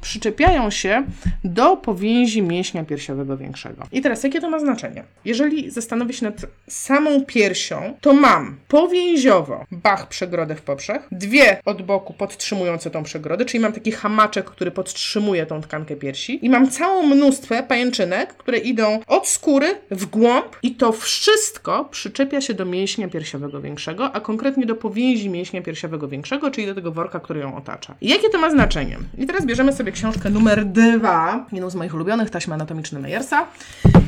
przyczepiają 0.01 0.69
się 0.69 1.03
do 1.43 1.77
powięzi 1.77 2.41
mięśnia 2.41 2.83
piersiowego 2.83 3.37
większego. 3.37 3.83
I 3.91 4.01
teraz 4.01 4.23
jakie 4.23 4.41
to 4.41 4.49
ma 4.49 4.59
znaczenie? 4.59 5.03
Jeżeli 5.25 5.71
zastanowię 5.71 6.13
się 6.13 6.25
nad 6.25 6.45
samą 6.69 7.25
piersią, 7.25 7.93
to 8.01 8.13
mam 8.13 8.57
powięziowo 8.67 9.65
bach 9.71 10.07
przegrodę 10.07 10.55
w 10.55 10.61
poprzech, 10.61 11.07
dwie 11.11 11.61
od 11.65 11.81
boku 11.81 12.13
pod 12.13 12.31
podtrzymujące 12.31 12.89
tą 12.89 13.03
przegrodę, 13.03 13.45
czyli 13.45 13.61
mam 13.61 13.73
taki 13.73 13.91
hamaczek, 13.91 14.45
który 14.45 14.71
podtrzymuje 14.71 15.45
tą 15.45 15.61
tkankę 15.61 15.95
piersi 15.95 16.45
i 16.45 16.49
mam 16.49 16.69
całą 16.69 17.03
mnóstwę 17.03 17.63
pajęczynek, 17.63 18.33
które 18.33 18.57
idą 18.57 18.99
od 19.07 19.27
skóry 19.27 19.75
w 19.91 20.05
głąb 20.05 20.45
i 20.63 20.75
to 20.75 20.91
wszystko 20.91 21.85
przyczepia 21.85 22.41
się 22.41 22.53
do 22.53 22.65
mięśnia 22.65 23.07
piersiowego 23.07 23.61
większego, 23.61 24.11
a 24.11 24.19
konkretnie 24.19 24.65
do 24.65 24.75
powięzi 24.75 25.29
mięśnia 25.29 25.61
piersiowego 25.61 26.07
większego, 26.07 26.51
czyli 26.51 26.67
do 26.67 26.75
tego 26.75 26.91
worka, 26.91 27.19
który 27.19 27.39
ją 27.39 27.55
otacza. 27.55 27.95
I 28.01 28.09
jakie 28.09 28.29
to 28.29 28.37
ma 28.37 28.51
znaczenie? 28.51 28.97
I 29.17 29.25
teraz 29.25 29.40
bierzemy 29.45 29.73
sobie 29.73 29.91
książkę 29.91 30.29
numer 30.29 30.65
dwa, 30.65 31.45
jedną 31.51 31.69
z 31.69 31.75
moich 31.75 31.93
ulubionych, 31.93 32.29
taśmy 32.29 32.53
anatomiczne 32.53 32.99
Meyersa 32.99 33.47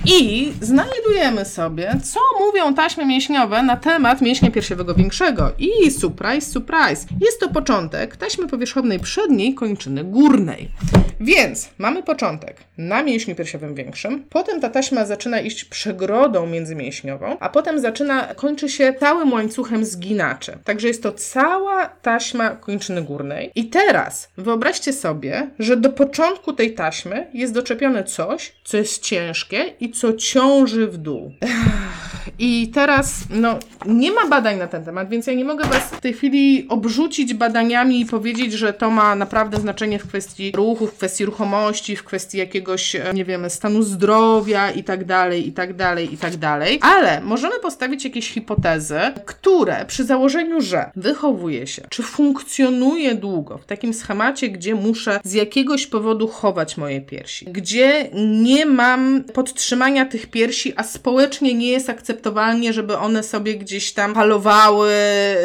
i 0.05 0.51
znajdujemy 0.61 1.45
sobie, 1.45 1.95
co 2.03 2.19
mówią 2.39 2.73
taśmy 2.73 3.05
mięśniowe 3.05 3.63
na 3.63 3.77
temat 3.77 4.21
mięśnia 4.21 4.51
piersiowego 4.51 4.95
większego. 4.95 5.51
I 5.59 5.91
surprise, 5.91 6.51
surprise, 6.51 7.07
jest 7.21 7.39
to 7.39 7.49
początek 7.49 8.17
taśmy 8.17 8.47
powierzchownej 8.47 8.99
przedniej 8.99 9.53
kończyny 9.53 10.03
górnej. 10.03 10.69
Więc 11.19 11.69
mamy 11.77 12.03
początek 12.03 12.57
na 12.77 13.03
mięśniu 13.03 13.35
piersiowym 13.35 13.75
większym, 13.75 14.23
potem 14.29 14.61
ta 14.61 14.69
taśma 14.69 15.05
zaczyna 15.05 15.39
iść 15.39 15.65
przegrodą 15.65 16.47
międzymięśniową, 16.47 17.37
a 17.39 17.49
potem 17.49 17.79
zaczyna, 17.79 18.35
kończy 18.35 18.69
się 18.69 18.93
całym 18.99 19.33
łańcuchem 19.33 19.85
zginaczy. 19.85 20.57
Także 20.63 20.87
jest 20.87 21.03
to 21.03 21.11
cała 21.11 21.85
taśma 21.85 22.49
kończyny 22.49 23.01
górnej. 23.01 23.51
I 23.55 23.69
teraz 23.69 24.29
wyobraźcie 24.37 24.93
sobie, 24.93 25.22
że 25.59 25.77
do 25.77 25.89
początku 25.89 26.53
tej 26.53 26.73
taśmy 26.73 27.27
jest 27.33 27.53
doczepione 27.53 28.03
coś, 28.03 28.53
co 28.63 28.77
jest 28.77 29.03
ciężkie 29.03 29.73
i 29.79 29.91
co 29.91 30.13
ciąży 30.13 30.87
w 30.87 30.97
dół. 30.97 31.33
I 32.39 32.71
teraz, 32.73 33.15
no, 33.29 33.59
nie 33.85 34.11
ma 34.11 34.27
badań 34.27 34.57
na 34.57 34.67
ten 34.67 34.85
temat, 34.85 35.09
więc 35.09 35.27
ja 35.27 35.33
nie 35.33 35.45
mogę 35.45 35.65
Was 35.65 35.83
w 35.83 36.01
tej 36.01 36.13
chwili 36.13 36.65
obrzucić 36.69 37.33
badaniami 37.33 38.01
i 38.01 38.05
powiedzieć, 38.05 38.53
że 38.53 38.73
to 38.73 38.89
ma 38.89 39.15
naprawdę 39.15 39.59
znaczenie 39.59 39.99
w 39.99 40.07
kwestii 40.07 40.51
ruchu, 40.55 40.87
w 40.87 40.93
kwestii 40.93 41.25
ruchomości, 41.25 41.95
w 41.95 42.03
kwestii 42.03 42.37
jakiegoś, 42.37 42.95
e, 42.95 43.13
nie 43.13 43.25
wiem, 43.25 43.49
stanu 43.49 43.83
zdrowia 43.83 44.71
i 44.71 44.83
tak 44.83 45.05
dalej, 45.05 45.47
i 45.47 45.51
tak 45.51 45.75
dalej, 45.75 46.13
i 46.13 46.17
tak 46.17 46.37
dalej. 46.37 46.79
Ale 46.81 47.21
możemy 47.21 47.59
postawić 47.59 48.03
jakieś 48.03 48.29
hipotezy, 48.29 48.99
które 49.25 49.85
przy 49.85 50.05
założeniu, 50.05 50.61
że 50.61 50.91
wychowuje 50.95 51.67
się, 51.67 51.81
czy 51.89 52.03
funkcjonuje 52.03 53.15
długo 53.15 53.57
w 53.57 53.65
takim 53.65 53.93
schemacie, 53.93 54.49
gdzie 54.49 54.75
muszę 54.75 55.19
z 55.23 55.33
jakiegoś 55.33 55.87
powodu 55.87 56.27
chować 56.27 56.77
moje 56.77 57.01
piersi, 57.01 57.45
gdzie 57.45 58.09
nie 58.13 58.65
mam 58.65 59.23
podtrzymania 59.23 60.05
tych 60.05 60.27
piersi, 60.27 60.73
a 60.75 60.83
społecznie 60.83 61.53
nie 61.53 61.67
jest 61.67 61.89
akceptowalnie, 62.13 62.73
żeby 62.73 62.97
one 62.97 63.23
sobie 63.23 63.55
gdzieś 63.55 63.93
tam 63.93 64.15
halowały, 64.15 64.93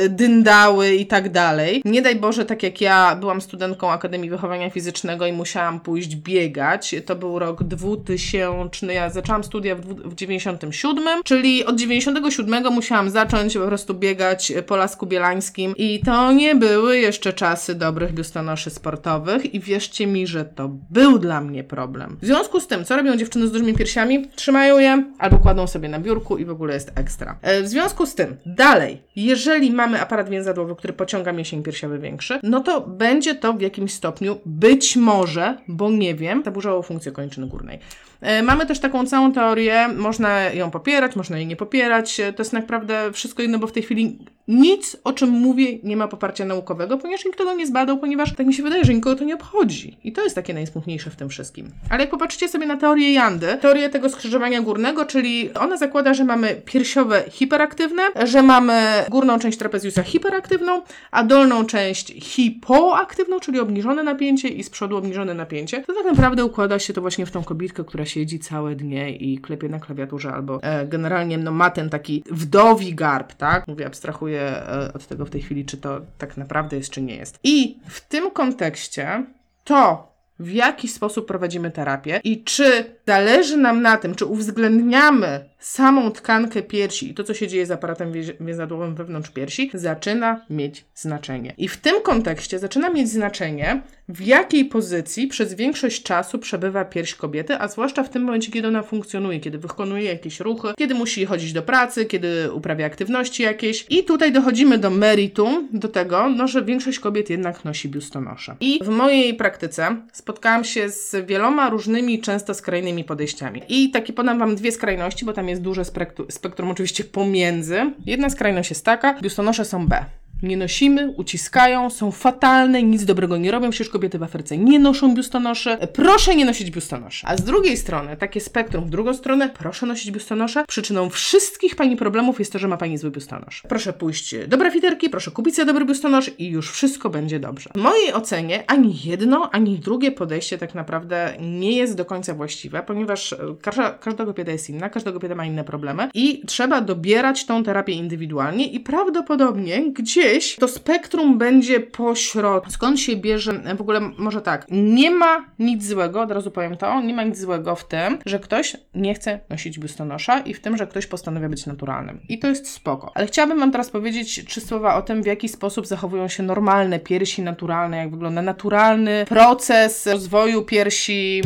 dyndały 0.08 0.94
i 0.94 1.06
tak 1.06 1.32
dalej. 1.32 1.82
Nie 1.84 2.02
daj 2.02 2.16
Boże, 2.16 2.44
tak 2.44 2.62
jak 2.62 2.80
ja 2.80 3.16
byłam 3.16 3.40
studentką 3.40 3.90
Akademii 3.90 4.30
Wychowania 4.30 4.70
Fizycznego 4.70 5.26
i 5.26 5.32
musiałam 5.32 5.80
pójść 5.80 6.16
biegać, 6.16 6.94
to 7.06 7.16
był 7.16 7.38
rok 7.38 7.62
2000, 7.64 8.94
ja 8.94 9.10
zaczęłam 9.10 9.44
studia 9.44 9.74
w, 9.74 9.80
w 9.80 10.14
97, 10.14 11.22
czyli 11.24 11.64
od 11.64 11.76
97 11.76 12.72
musiałam 12.72 13.10
zacząć 13.10 13.58
po 13.58 13.66
prostu 13.66 13.94
biegać 13.94 14.52
po 14.66 14.76
Lasku 14.76 15.06
Bielańskim 15.06 15.74
i 15.76 16.00
to 16.04 16.32
nie 16.32 16.54
były 16.54 16.98
jeszcze 16.98 17.32
czasy 17.32 17.74
dobrych 17.74 18.12
biustonoszy 18.12 18.70
sportowych 18.70 19.54
i 19.54 19.60
wierzcie 19.60 20.06
mi, 20.06 20.26
że 20.26 20.44
to 20.44 20.70
był 20.90 21.18
dla 21.18 21.40
mnie 21.40 21.64
problem. 21.64 22.16
W 22.22 22.26
związku 22.26 22.60
z 22.60 22.66
tym, 22.66 22.84
co 22.84 22.96
robią 22.96 23.16
dziewczyny 23.16 23.46
z 23.48 23.52
dużymi 23.52 23.74
piersiami? 23.74 24.28
Trzymają 24.36 24.78
je 24.78 25.04
albo 25.18 25.38
kładą 25.38 25.66
sobie 25.66 25.88
na 25.88 26.00
biurku 26.00 26.38
i 26.38 26.44
w 26.44 26.50
ogóle 26.58 26.74
jest 26.74 26.92
ekstra. 26.94 27.38
E, 27.42 27.62
w 27.62 27.68
związku 27.68 28.06
z 28.06 28.14
tym, 28.14 28.36
dalej, 28.46 29.02
jeżeli 29.16 29.70
mamy 29.70 30.00
aparat 30.00 30.28
więzadłowy, 30.28 30.76
który 30.76 30.92
pociąga 30.92 31.32
mięsień 31.32 31.62
piersiowy 31.62 31.98
większy, 31.98 32.40
no 32.42 32.60
to 32.60 32.80
będzie 32.80 33.34
to 33.34 33.52
w 33.52 33.60
jakimś 33.60 33.92
stopniu 33.92 34.38
być 34.46 34.96
może, 34.96 35.58
bo 35.68 35.90
nie 35.90 36.14
wiem, 36.14 36.42
zaburzało 36.44 36.82
funkcję 36.82 37.12
kończyny 37.12 37.46
górnej. 37.46 37.78
E, 38.20 38.42
mamy 38.42 38.66
też 38.66 38.78
taką 38.78 39.06
całą 39.06 39.32
teorię, 39.32 39.88
można 39.88 40.42
ją 40.42 40.70
popierać, 40.70 41.16
można 41.16 41.36
jej 41.36 41.46
nie 41.46 41.56
popierać. 41.56 42.20
E, 42.20 42.32
to 42.32 42.42
jest 42.42 42.52
naprawdę 42.52 43.12
wszystko 43.12 43.42
inne, 43.42 43.58
bo 43.58 43.66
w 43.66 43.72
tej 43.72 43.82
chwili 43.82 44.18
nic, 44.48 44.96
o 45.04 45.12
czym 45.12 45.30
mówię, 45.30 45.78
nie 45.82 45.96
ma 45.96 46.08
poparcia 46.08 46.44
naukowego, 46.44 46.98
ponieważ 46.98 47.24
nikt 47.24 47.38
tego 47.38 47.54
nie 47.54 47.66
zbadał, 47.66 47.98
ponieważ 47.98 48.34
tak 48.34 48.46
mi 48.46 48.54
się 48.54 48.62
wydaje, 48.62 48.84
że 48.84 48.94
nikogo 48.94 49.16
to 49.16 49.24
nie 49.24 49.34
obchodzi. 49.34 49.96
I 50.04 50.12
to 50.12 50.22
jest 50.22 50.34
takie 50.34 50.54
najsmutniejsze 50.54 51.10
w 51.10 51.16
tym 51.16 51.28
wszystkim. 51.28 51.70
Ale 51.90 52.00
jak 52.00 52.10
popatrzycie 52.10 52.48
sobie 52.48 52.66
na 52.66 52.76
teorię 52.76 53.12
Jandy, 53.12 53.58
teorię 53.60 53.88
tego 53.88 54.08
skrzyżowania 54.08 54.62
górnego, 54.62 55.04
czyli 55.04 55.54
ona 55.54 55.76
zakłada, 55.76 56.14
że 56.14 56.24
mamy 56.24 56.62
piersiowe 56.64 57.24
hiperaktywne, 57.30 58.02
że 58.24 58.42
mamy 58.42 59.04
górną 59.10 59.38
część 59.38 59.58
trapeziusa 59.58 60.02
hiperaktywną, 60.02 60.82
a 61.10 61.24
dolną 61.24 61.66
część 61.66 62.12
hipoaktywną, 62.24 63.40
czyli 63.40 63.60
obniżone 63.60 64.02
napięcie 64.02 64.48
i 64.48 64.64
z 64.64 64.70
przodu 64.70 64.96
obniżone 64.96 65.34
napięcie. 65.34 65.84
To 65.86 65.94
tak 65.94 66.04
naprawdę 66.04 66.44
układa 66.44 66.78
się 66.78 66.92
to 66.92 67.00
właśnie 67.00 67.26
w 67.26 67.30
tą 67.30 67.44
kobitkę, 67.44 67.84
która 67.84 68.04
siedzi 68.08 68.38
całe 68.38 68.76
dnie 68.76 69.16
i 69.16 69.38
klepie 69.38 69.68
na 69.68 69.78
klawiaturze 69.78 70.32
albo 70.32 70.62
e, 70.62 70.86
generalnie 70.86 71.38
no, 71.38 71.52
ma 71.52 71.70
ten 71.70 71.90
taki 71.90 72.24
wdowi 72.30 72.94
garb, 72.94 73.32
tak? 73.32 73.68
Mówię, 73.68 73.86
abstrahuję 73.86 74.40
e, 74.40 74.92
od 74.94 75.06
tego 75.06 75.24
w 75.24 75.30
tej 75.30 75.42
chwili, 75.42 75.64
czy 75.64 75.76
to 75.76 76.00
tak 76.18 76.36
naprawdę 76.36 76.76
jest, 76.76 76.90
czy 76.90 77.02
nie 77.02 77.16
jest. 77.16 77.38
I 77.44 77.78
w 77.88 78.00
tym 78.00 78.30
kontekście 78.30 79.24
to, 79.64 80.12
w 80.38 80.50
jaki 80.50 80.88
sposób 80.88 81.26
prowadzimy 81.26 81.70
terapię 81.70 82.20
i 82.24 82.44
czy 82.44 82.84
zależy 83.06 83.56
nam 83.56 83.82
na 83.82 83.96
tym, 83.96 84.14
czy 84.14 84.26
uwzględniamy 84.26 85.48
samą 85.58 86.10
tkankę 86.10 86.62
piersi 86.62 87.10
i 87.10 87.14
to, 87.14 87.24
co 87.24 87.34
się 87.34 87.48
dzieje 87.48 87.66
z 87.66 87.70
aparatem 87.70 88.12
więzadłowym 88.40 88.94
wewnątrz 88.94 89.30
piersi, 89.30 89.70
zaczyna 89.74 90.40
mieć 90.50 90.84
znaczenie. 90.94 91.54
I 91.58 91.68
w 91.68 91.76
tym 91.76 92.02
kontekście 92.02 92.58
zaczyna 92.58 92.90
mieć 92.90 93.08
znaczenie, 93.08 93.82
w 94.08 94.20
jakiej 94.20 94.64
pozycji 94.64 95.26
przez 95.26 95.54
większość 95.54 96.02
czasu 96.02 96.38
przebywa 96.38 96.84
pierś 96.84 97.14
kobiety, 97.14 97.58
a 97.58 97.68
zwłaszcza 97.68 98.02
w 98.02 98.10
tym 98.10 98.22
momencie, 98.22 98.52
kiedy 98.52 98.68
ona 98.68 98.82
funkcjonuje, 98.82 99.40
kiedy 99.40 99.58
wykonuje 99.58 100.04
jakieś 100.04 100.40
ruchy, 100.40 100.68
kiedy 100.78 100.94
musi 100.94 101.26
chodzić 101.26 101.52
do 101.52 101.62
pracy, 101.62 102.04
kiedy 102.04 102.52
uprawia 102.52 102.86
aktywności 102.86 103.42
jakieś. 103.42 103.86
I 103.90 104.04
tutaj 104.04 104.32
dochodzimy 104.32 104.78
do 104.78 104.90
meritum, 104.90 105.68
do 105.72 105.88
tego, 105.88 106.28
no, 106.28 106.48
że 106.48 106.64
większość 106.64 106.98
kobiet 106.98 107.30
jednak 107.30 107.64
nosi 107.64 107.88
biustonosze. 107.88 108.56
I 108.60 108.80
w 108.84 108.88
mojej 108.88 109.34
praktyce 109.34 109.96
spotkałam 110.12 110.64
się 110.64 110.90
z 110.90 111.26
wieloma 111.26 111.70
różnymi, 111.70 112.20
często 112.20 112.54
skrajnymi 112.54 113.04
podejściami. 113.04 113.62
I 113.68 113.90
takie 113.90 114.12
podam 114.12 114.38
Wam 114.38 114.56
dwie 114.56 114.72
skrajności, 114.72 115.24
bo 115.24 115.32
tam 115.32 115.47
jest 115.50 115.62
duże 115.62 115.84
spektrum, 115.84 116.30
spektrum 116.30 116.70
oczywiście 116.70 117.04
pomiędzy. 117.04 117.92
Jedna 118.06 118.30
skrajność 118.30 118.70
jest 118.70 118.84
taka, 118.84 119.20
biustonosze 119.20 119.64
są 119.64 119.86
B 119.86 120.04
nie 120.42 120.56
nosimy, 120.56 121.14
uciskają, 121.16 121.90
są 121.90 122.10
fatalne, 122.10 122.82
nic 122.82 123.04
dobrego 123.04 123.36
nie 123.36 123.50
robią. 123.50 123.70
Przecież 123.70 123.92
kobiety 123.92 124.18
w 124.18 124.22
Afryce 124.22 124.58
nie 124.58 124.78
noszą 124.78 125.14
biustonosze. 125.14 125.78
Proszę 125.92 126.36
nie 126.36 126.44
nosić 126.44 126.70
biustonosze. 126.70 127.28
A 127.28 127.36
z 127.36 127.44
drugiej 127.44 127.76
strony, 127.76 128.16
takie 128.16 128.40
spektrum 128.40 128.84
w 128.84 128.90
drugą 128.90 129.14
stronę, 129.14 129.50
proszę 129.58 129.86
nosić 129.86 130.10
biustonosze. 130.10 130.64
Przyczyną 130.68 131.10
wszystkich 131.10 131.76
Pani 131.76 131.96
problemów 131.96 132.38
jest 132.38 132.52
to, 132.52 132.58
że 132.58 132.68
ma 132.68 132.76
Pani 132.76 132.98
zły 132.98 133.10
biustonosz. 133.10 133.62
Proszę 133.68 133.92
pójść 133.92 134.34
do 134.48 134.58
brafiterki, 134.58 135.10
proszę 135.10 135.30
kupić 135.30 135.56
sobie 135.56 135.66
dobry 135.66 135.84
biustonosz 135.84 136.30
i 136.38 136.46
już 136.46 136.70
wszystko 136.70 137.10
będzie 137.10 137.40
dobrze. 137.40 137.70
W 137.74 137.78
mojej 137.78 138.12
ocenie 138.12 138.64
ani 138.66 138.98
jedno, 139.04 139.50
ani 139.50 139.78
drugie 139.78 140.12
podejście 140.12 140.58
tak 140.58 140.74
naprawdę 140.74 141.32
nie 141.40 141.72
jest 141.72 141.96
do 141.96 142.04
końca 142.04 142.34
właściwe, 142.34 142.82
ponieważ 142.82 143.34
każda, 143.62 143.90
każda 143.90 144.24
kobieta 144.24 144.52
jest 144.52 144.70
inna, 144.70 144.88
każda 144.88 145.12
kobieta 145.12 145.34
ma 145.34 145.44
inne 145.44 145.64
problemy 145.64 146.08
i 146.14 146.42
trzeba 146.46 146.80
dobierać 146.80 147.46
tą 147.46 147.64
terapię 147.64 147.92
indywidualnie 147.92 148.66
i 148.66 148.80
prawdopodobnie 148.80 149.92
gdzie 149.92 150.27
gdzieś 150.28 150.56
to 150.56 150.68
spektrum 150.68 151.38
będzie 151.38 151.80
pośrodku. 151.80 152.70
Skąd 152.70 153.00
się 153.00 153.16
bierze, 153.16 153.52
w 153.76 153.80
ogóle 153.80 154.00
może 154.00 154.42
tak, 154.42 154.66
nie 154.70 155.10
ma 155.10 155.44
nic 155.58 155.86
złego, 155.86 156.20
od 156.20 156.30
razu 156.30 156.50
powiem 156.50 156.76
to, 156.76 157.00
nie 157.00 157.14
ma 157.14 157.22
nic 157.22 157.38
złego 157.38 157.76
w 157.76 157.88
tym, 157.88 158.18
że 158.26 158.38
ktoś 158.38 158.76
nie 158.94 159.14
chce 159.14 159.40
nosić 159.50 159.78
biustonosza 159.78 160.40
i 160.40 160.54
w 160.54 160.60
tym, 160.60 160.76
że 160.76 160.86
ktoś 160.86 161.06
postanawia 161.06 161.48
być 161.48 161.66
naturalnym. 161.66 162.20
I 162.28 162.38
to 162.38 162.48
jest 162.48 162.70
spoko. 162.70 163.12
Ale 163.14 163.26
chciałabym 163.26 163.60
Wam 163.60 163.72
teraz 163.72 163.90
powiedzieć 163.90 164.44
trzy 164.44 164.60
słowa 164.60 164.94
o 164.96 165.02
tym, 165.02 165.22
w 165.22 165.26
jaki 165.26 165.48
sposób 165.48 165.86
zachowują 165.86 166.28
się 166.28 166.42
normalne 166.42 166.98
piersi 166.98 167.42
naturalne, 167.42 167.96
jak 167.96 168.10
wygląda 168.10 168.42
naturalny 168.42 169.24
proces 169.28 170.06
rozwoju 170.06 170.62
piersi, 170.62 171.42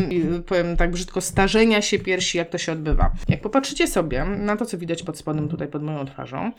powiem 0.46 0.76
tak 0.76 0.90
brzydko, 0.90 1.20
starzenia 1.20 1.82
się 1.82 1.98
piersi, 1.98 2.38
jak 2.38 2.50
to 2.50 2.58
się 2.58 2.72
odbywa. 2.72 3.10
Jak 3.28 3.40
popatrzycie 3.40 3.86
sobie 3.86 4.24
na 4.24 4.56
to, 4.56 4.66
co 4.66 4.78
widać 4.78 5.02
pod 5.02 5.18
spodem 5.18 5.48
tutaj 5.48 5.68
pod 5.68 5.82
moją 5.82 6.06
twarzą, 6.06 6.52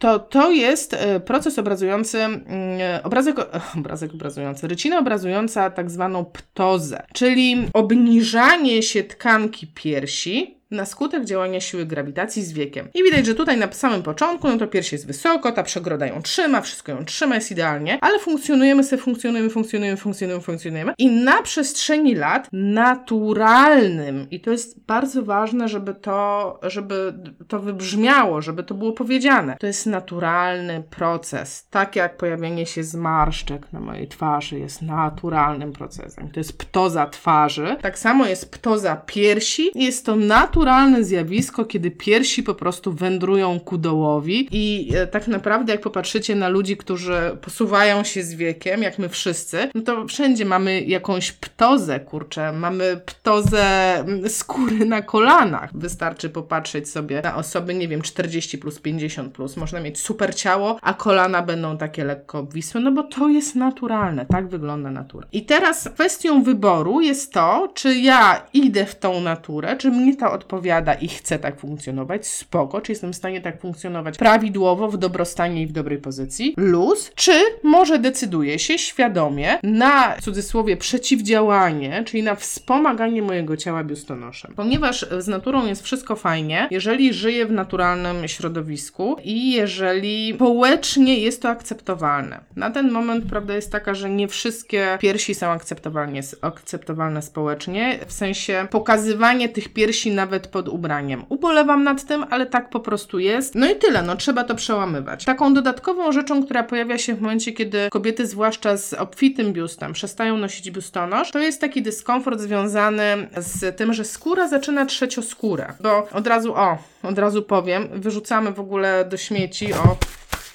to 0.00 0.18
to 0.18 0.50
jest 0.50 0.94
e, 0.94 1.20
proces 1.20 1.58
obrazujący, 1.58 2.18
mm, 2.18 2.46
e, 2.80 3.02
obrazek, 3.02 3.36
obrazek 3.78 4.14
obrazujący, 4.14 4.68
rycina 4.68 4.98
obrazująca 4.98 5.70
tak 5.70 5.90
zwaną 5.90 6.24
ptozę, 6.24 7.06
czyli 7.14 7.68
obniżanie 7.72 8.82
się 8.82 9.04
tkanki 9.04 9.66
piersi 9.66 10.59
na 10.70 10.84
skutek 10.84 11.24
działania 11.24 11.60
siły 11.60 11.86
grawitacji 11.86 12.42
z 12.42 12.52
wiekiem. 12.52 12.88
I 12.94 13.02
widać, 13.02 13.26
że 13.26 13.34
tutaj 13.34 13.56
na 13.56 13.72
samym 13.72 14.02
początku, 14.02 14.48
no 14.48 14.58
to 14.58 14.66
pierś 14.66 14.92
jest 14.92 15.06
wysoko, 15.06 15.52
ta 15.52 15.62
przegroda 15.62 16.06
ją 16.06 16.22
trzyma, 16.22 16.60
wszystko 16.60 16.92
ją 16.92 17.04
trzyma, 17.04 17.34
jest 17.34 17.50
idealnie, 17.50 17.98
ale 18.00 18.18
funkcjonujemy 18.18 18.84
sobie, 18.84 19.02
funkcjonujemy, 19.02 19.50
funkcjonujemy, 19.50 19.96
funkcjonujemy, 19.96 20.42
funkcjonujemy 20.42 20.92
i 20.98 21.10
na 21.10 21.42
przestrzeni 21.42 22.14
lat 22.14 22.48
naturalnym, 22.52 24.26
i 24.30 24.40
to 24.40 24.50
jest 24.50 24.80
bardzo 24.86 25.22
ważne, 25.22 25.68
żeby 25.68 25.94
to, 25.94 26.58
żeby 26.62 27.14
to 27.48 27.60
wybrzmiało, 27.60 28.42
żeby 28.42 28.62
to 28.62 28.74
było 28.74 28.92
powiedziane, 28.92 29.56
to 29.60 29.66
jest 29.66 29.86
naturalny 29.86 30.82
proces. 30.90 31.66
Tak 31.70 31.96
jak 31.96 32.16
pojawianie 32.16 32.66
się 32.66 32.84
zmarszczek 32.84 33.72
na 33.72 33.80
mojej 33.80 34.08
twarzy 34.08 34.58
jest 34.58 34.82
naturalnym 34.82 35.72
procesem. 35.72 36.30
To 36.30 36.40
jest 36.40 36.58
ptoza 36.58 37.06
twarzy, 37.06 37.76
tak 37.82 37.98
samo 37.98 38.26
jest 38.26 38.50
ptoza 38.50 38.96
piersi, 38.96 39.70
jest 39.74 40.06
to 40.06 40.16
naturalny 40.16 40.59
naturalne 40.60 41.04
zjawisko, 41.04 41.64
kiedy 41.64 41.90
piersi 41.90 42.42
po 42.42 42.54
prostu 42.54 42.92
wędrują 42.92 43.60
ku 43.60 43.78
dołowi. 43.78 44.48
I 44.52 44.92
e, 44.94 45.06
tak 45.06 45.28
naprawdę 45.28 45.72
jak 45.72 45.80
popatrzycie 45.80 46.36
na 46.36 46.48
ludzi, 46.48 46.76
którzy 46.76 47.36
posuwają 47.40 48.04
się 48.04 48.22
z 48.22 48.34
wiekiem, 48.34 48.82
jak 48.82 48.98
my 48.98 49.08
wszyscy, 49.08 49.70
no 49.74 49.82
to 49.82 50.06
wszędzie 50.06 50.44
mamy 50.44 50.80
jakąś 50.80 51.32
ptozę, 51.32 52.00
kurczę, 52.00 52.52
mamy 52.52 53.00
ptozę 53.06 53.94
mm, 53.98 54.28
skóry 54.28 54.86
na 54.86 55.02
kolanach. 55.02 55.70
Wystarczy 55.74 56.30
popatrzeć 56.30 56.88
sobie 56.88 57.20
na 57.22 57.36
osoby, 57.36 57.74
nie 57.74 57.88
wiem, 57.88 58.02
40 58.02 58.58
plus, 58.58 58.80
50 58.80 59.32
plus, 59.32 59.56
można 59.56 59.80
mieć 59.80 59.98
super 59.98 60.34
ciało, 60.34 60.78
a 60.82 60.94
kolana 60.94 61.42
będą 61.42 61.78
takie 61.78 62.04
lekko 62.04 62.38
obwisłe, 62.38 62.80
no 62.80 62.92
bo 62.92 63.02
to 63.02 63.28
jest 63.28 63.54
naturalne, 63.54 64.26
tak 64.26 64.48
wygląda 64.48 64.90
natura. 64.90 65.26
I 65.32 65.44
teraz 65.44 65.88
kwestią 65.88 66.42
wyboru 66.42 67.00
jest 67.00 67.32
to, 67.32 67.72
czy 67.74 67.94
ja 67.94 68.46
idę 68.52 68.86
w 68.86 68.94
tą 68.94 69.20
naturę, 69.20 69.76
czy 69.76 69.90
mnie 69.90 70.16
to 70.16 70.32
odpowiada 70.50 70.94
i 70.94 71.08
chcę 71.08 71.38
tak 71.38 71.60
funkcjonować, 71.60 72.26
spoko, 72.26 72.80
czy 72.80 72.92
jestem 72.92 73.12
w 73.12 73.16
stanie 73.16 73.40
tak 73.40 73.60
funkcjonować 73.60 74.18
prawidłowo, 74.18 74.88
w 74.88 74.96
dobrostanie 74.96 75.62
i 75.62 75.66
w 75.66 75.72
dobrej 75.72 75.98
pozycji, 75.98 76.54
luz, 76.56 77.12
czy 77.14 77.32
może 77.62 77.98
decyduję 77.98 78.58
się 78.58 78.78
świadomie 78.78 79.58
na, 79.62 80.16
w 80.16 80.22
cudzysłowie, 80.22 80.76
przeciwdziałanie, 80.76 82.04
czyli 82.06 82.22
na 82.22 82.34
wspomaganie 82.34 83.22
mojego 83.22 83.56
ciała 83.56 83.84
biustonoszem. 83.84 84.52
Ponieważ 84.56 85.06
z 85.18 85.28
naturą 85.28 85.66
jest 85.66 85.82
wszystko 85.82 86.16
fajnie, 86.16 86.68
jeżeli 86.70 87.12
żyję 87.12 87.46
w 87.46 87.52
naturalnym 87.52 88.28
środowisku 88.28 89.16
i 89.24 89.52
jeżeli 89.52 90.32
społecznie 90.34 91.18
jest 91.18 91.42
to 91.42 91.48
akceptowalne. 91.48 92.40
Na 92.56 92.70
ten 92.70 92.90
moment 92.90 93.24
prawda 93.24 93.54
jest 93.54 93.72
taka, 93.72 93.94
że 93.94 94.10
nie 94.10 94.28
wszystkie 94.28 94.98
piersi 95.00 95.34
są 95.34 95.46
akceptowalnie, 95.46 96.20
akceptowalne 96.42 97.22
społecznie, 97.22 97.98
w 98.06 98.12
sensie 98.12 98.66
pokazywanie 98.70 99.48
tych 99.48 99.72
piersi 99.72 100.10
nawet 100.10 100.39
pod 100.48 100.68
ubraniem. 100.68 101.24
Ubolewam 101.28 101.84
nad 101.84 102.04
tym, 102.04 102.24
ale 102.30 102.46
tak 102.46 102.70
po 102.70 102.80
prostu 102.80 103.18
jest. 103.18 103.54
No 103.54 103.70
i 103.70 103.76
tyle, 103.76 104.02
no 104.02 104.16
trzeba 104.16 104.44
to 104.44 104.54
przełamywać. 104.54 105.24
Taką 105.24 105.54
dodatkową 105.54 106.12
rzeczą, 106.12 106.44
która 106.44 106.62
pojawia 106.62 106.98
się 106.98 107.14
w 107.14 107.20
momencie, 107.20 107.52
kiedy 107.52 107.88
kobiety, 107.90 108.26
zwłaszcza 108.26 108.76
z 108.76 108.94
obfitym 108.94 109.52
biustem, 109.52 109.92
przestają 109.92 110.36
nosić 110.36 110.70
biustonosz, 110.70 111.30
to 111.30 111.38
jest 111.38 111.60
taki 111.60 111.82
dyskomfort 111.82 112.40
związany 112.40 113.28
z 113.36 113.76
tym, 113.76 113.92
że 113.92 114.04
skóra 114.04 114.48
zaczyna 114.48 114.86
trzeć 114.86 115.18
o 115.18 115.22
skórę. 115.22 115.72
Bo 115.80 116.08
od 116.12 116.26
razu, 116.26 116.54
o, 116.54 116.78
od 117.02 117.18
razu 117.18 117.42
powiem, 117.42 117.88
wyrzucamy 117.92 118.52
w 118.52 118.60
ogóle 118.60 119.04
do 119.04 119.16
śmieci, 119.16 119.72
o, 119.72 119.96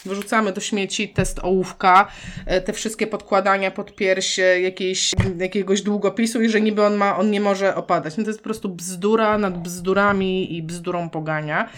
Wyrzucamy 0.05 0.51
do 0.51 0.61
śmieci 0.61 1.09
test 1.09 1.39
ołówka, 1.43 2.07
e, 2.45 2.61
te 2.61 2.73
wszystkie 2.73 3.07
podkładania 3.07 3.71
pod 3.71 3.95
pierś 3.95 4.39
jakiejś, 4.61 5.11
jakiegoś 5.37 5.81
długopisu 5.81 6.41
i 6.41 6.49
że 6.49 6.61
niby 6.61 6.83
on, 6.83 6.95
ma, 6.95 7.17
on 7.17 7.31
nie 7.31 7.41
może 7.41 7.75
opadać. 7.75 8.17
No 8.17 8.23
to 8.23 8.29
jest 8.29 8.39
po 8.39 8.43
prostu 8.43 8.69
bzdura 8.69 9.37
nad 9.37 9.57
bzdurami 9.61 10.55
i 10.55 10.63
bzdurą 10.63 11.09
pogania. 11.09 11.69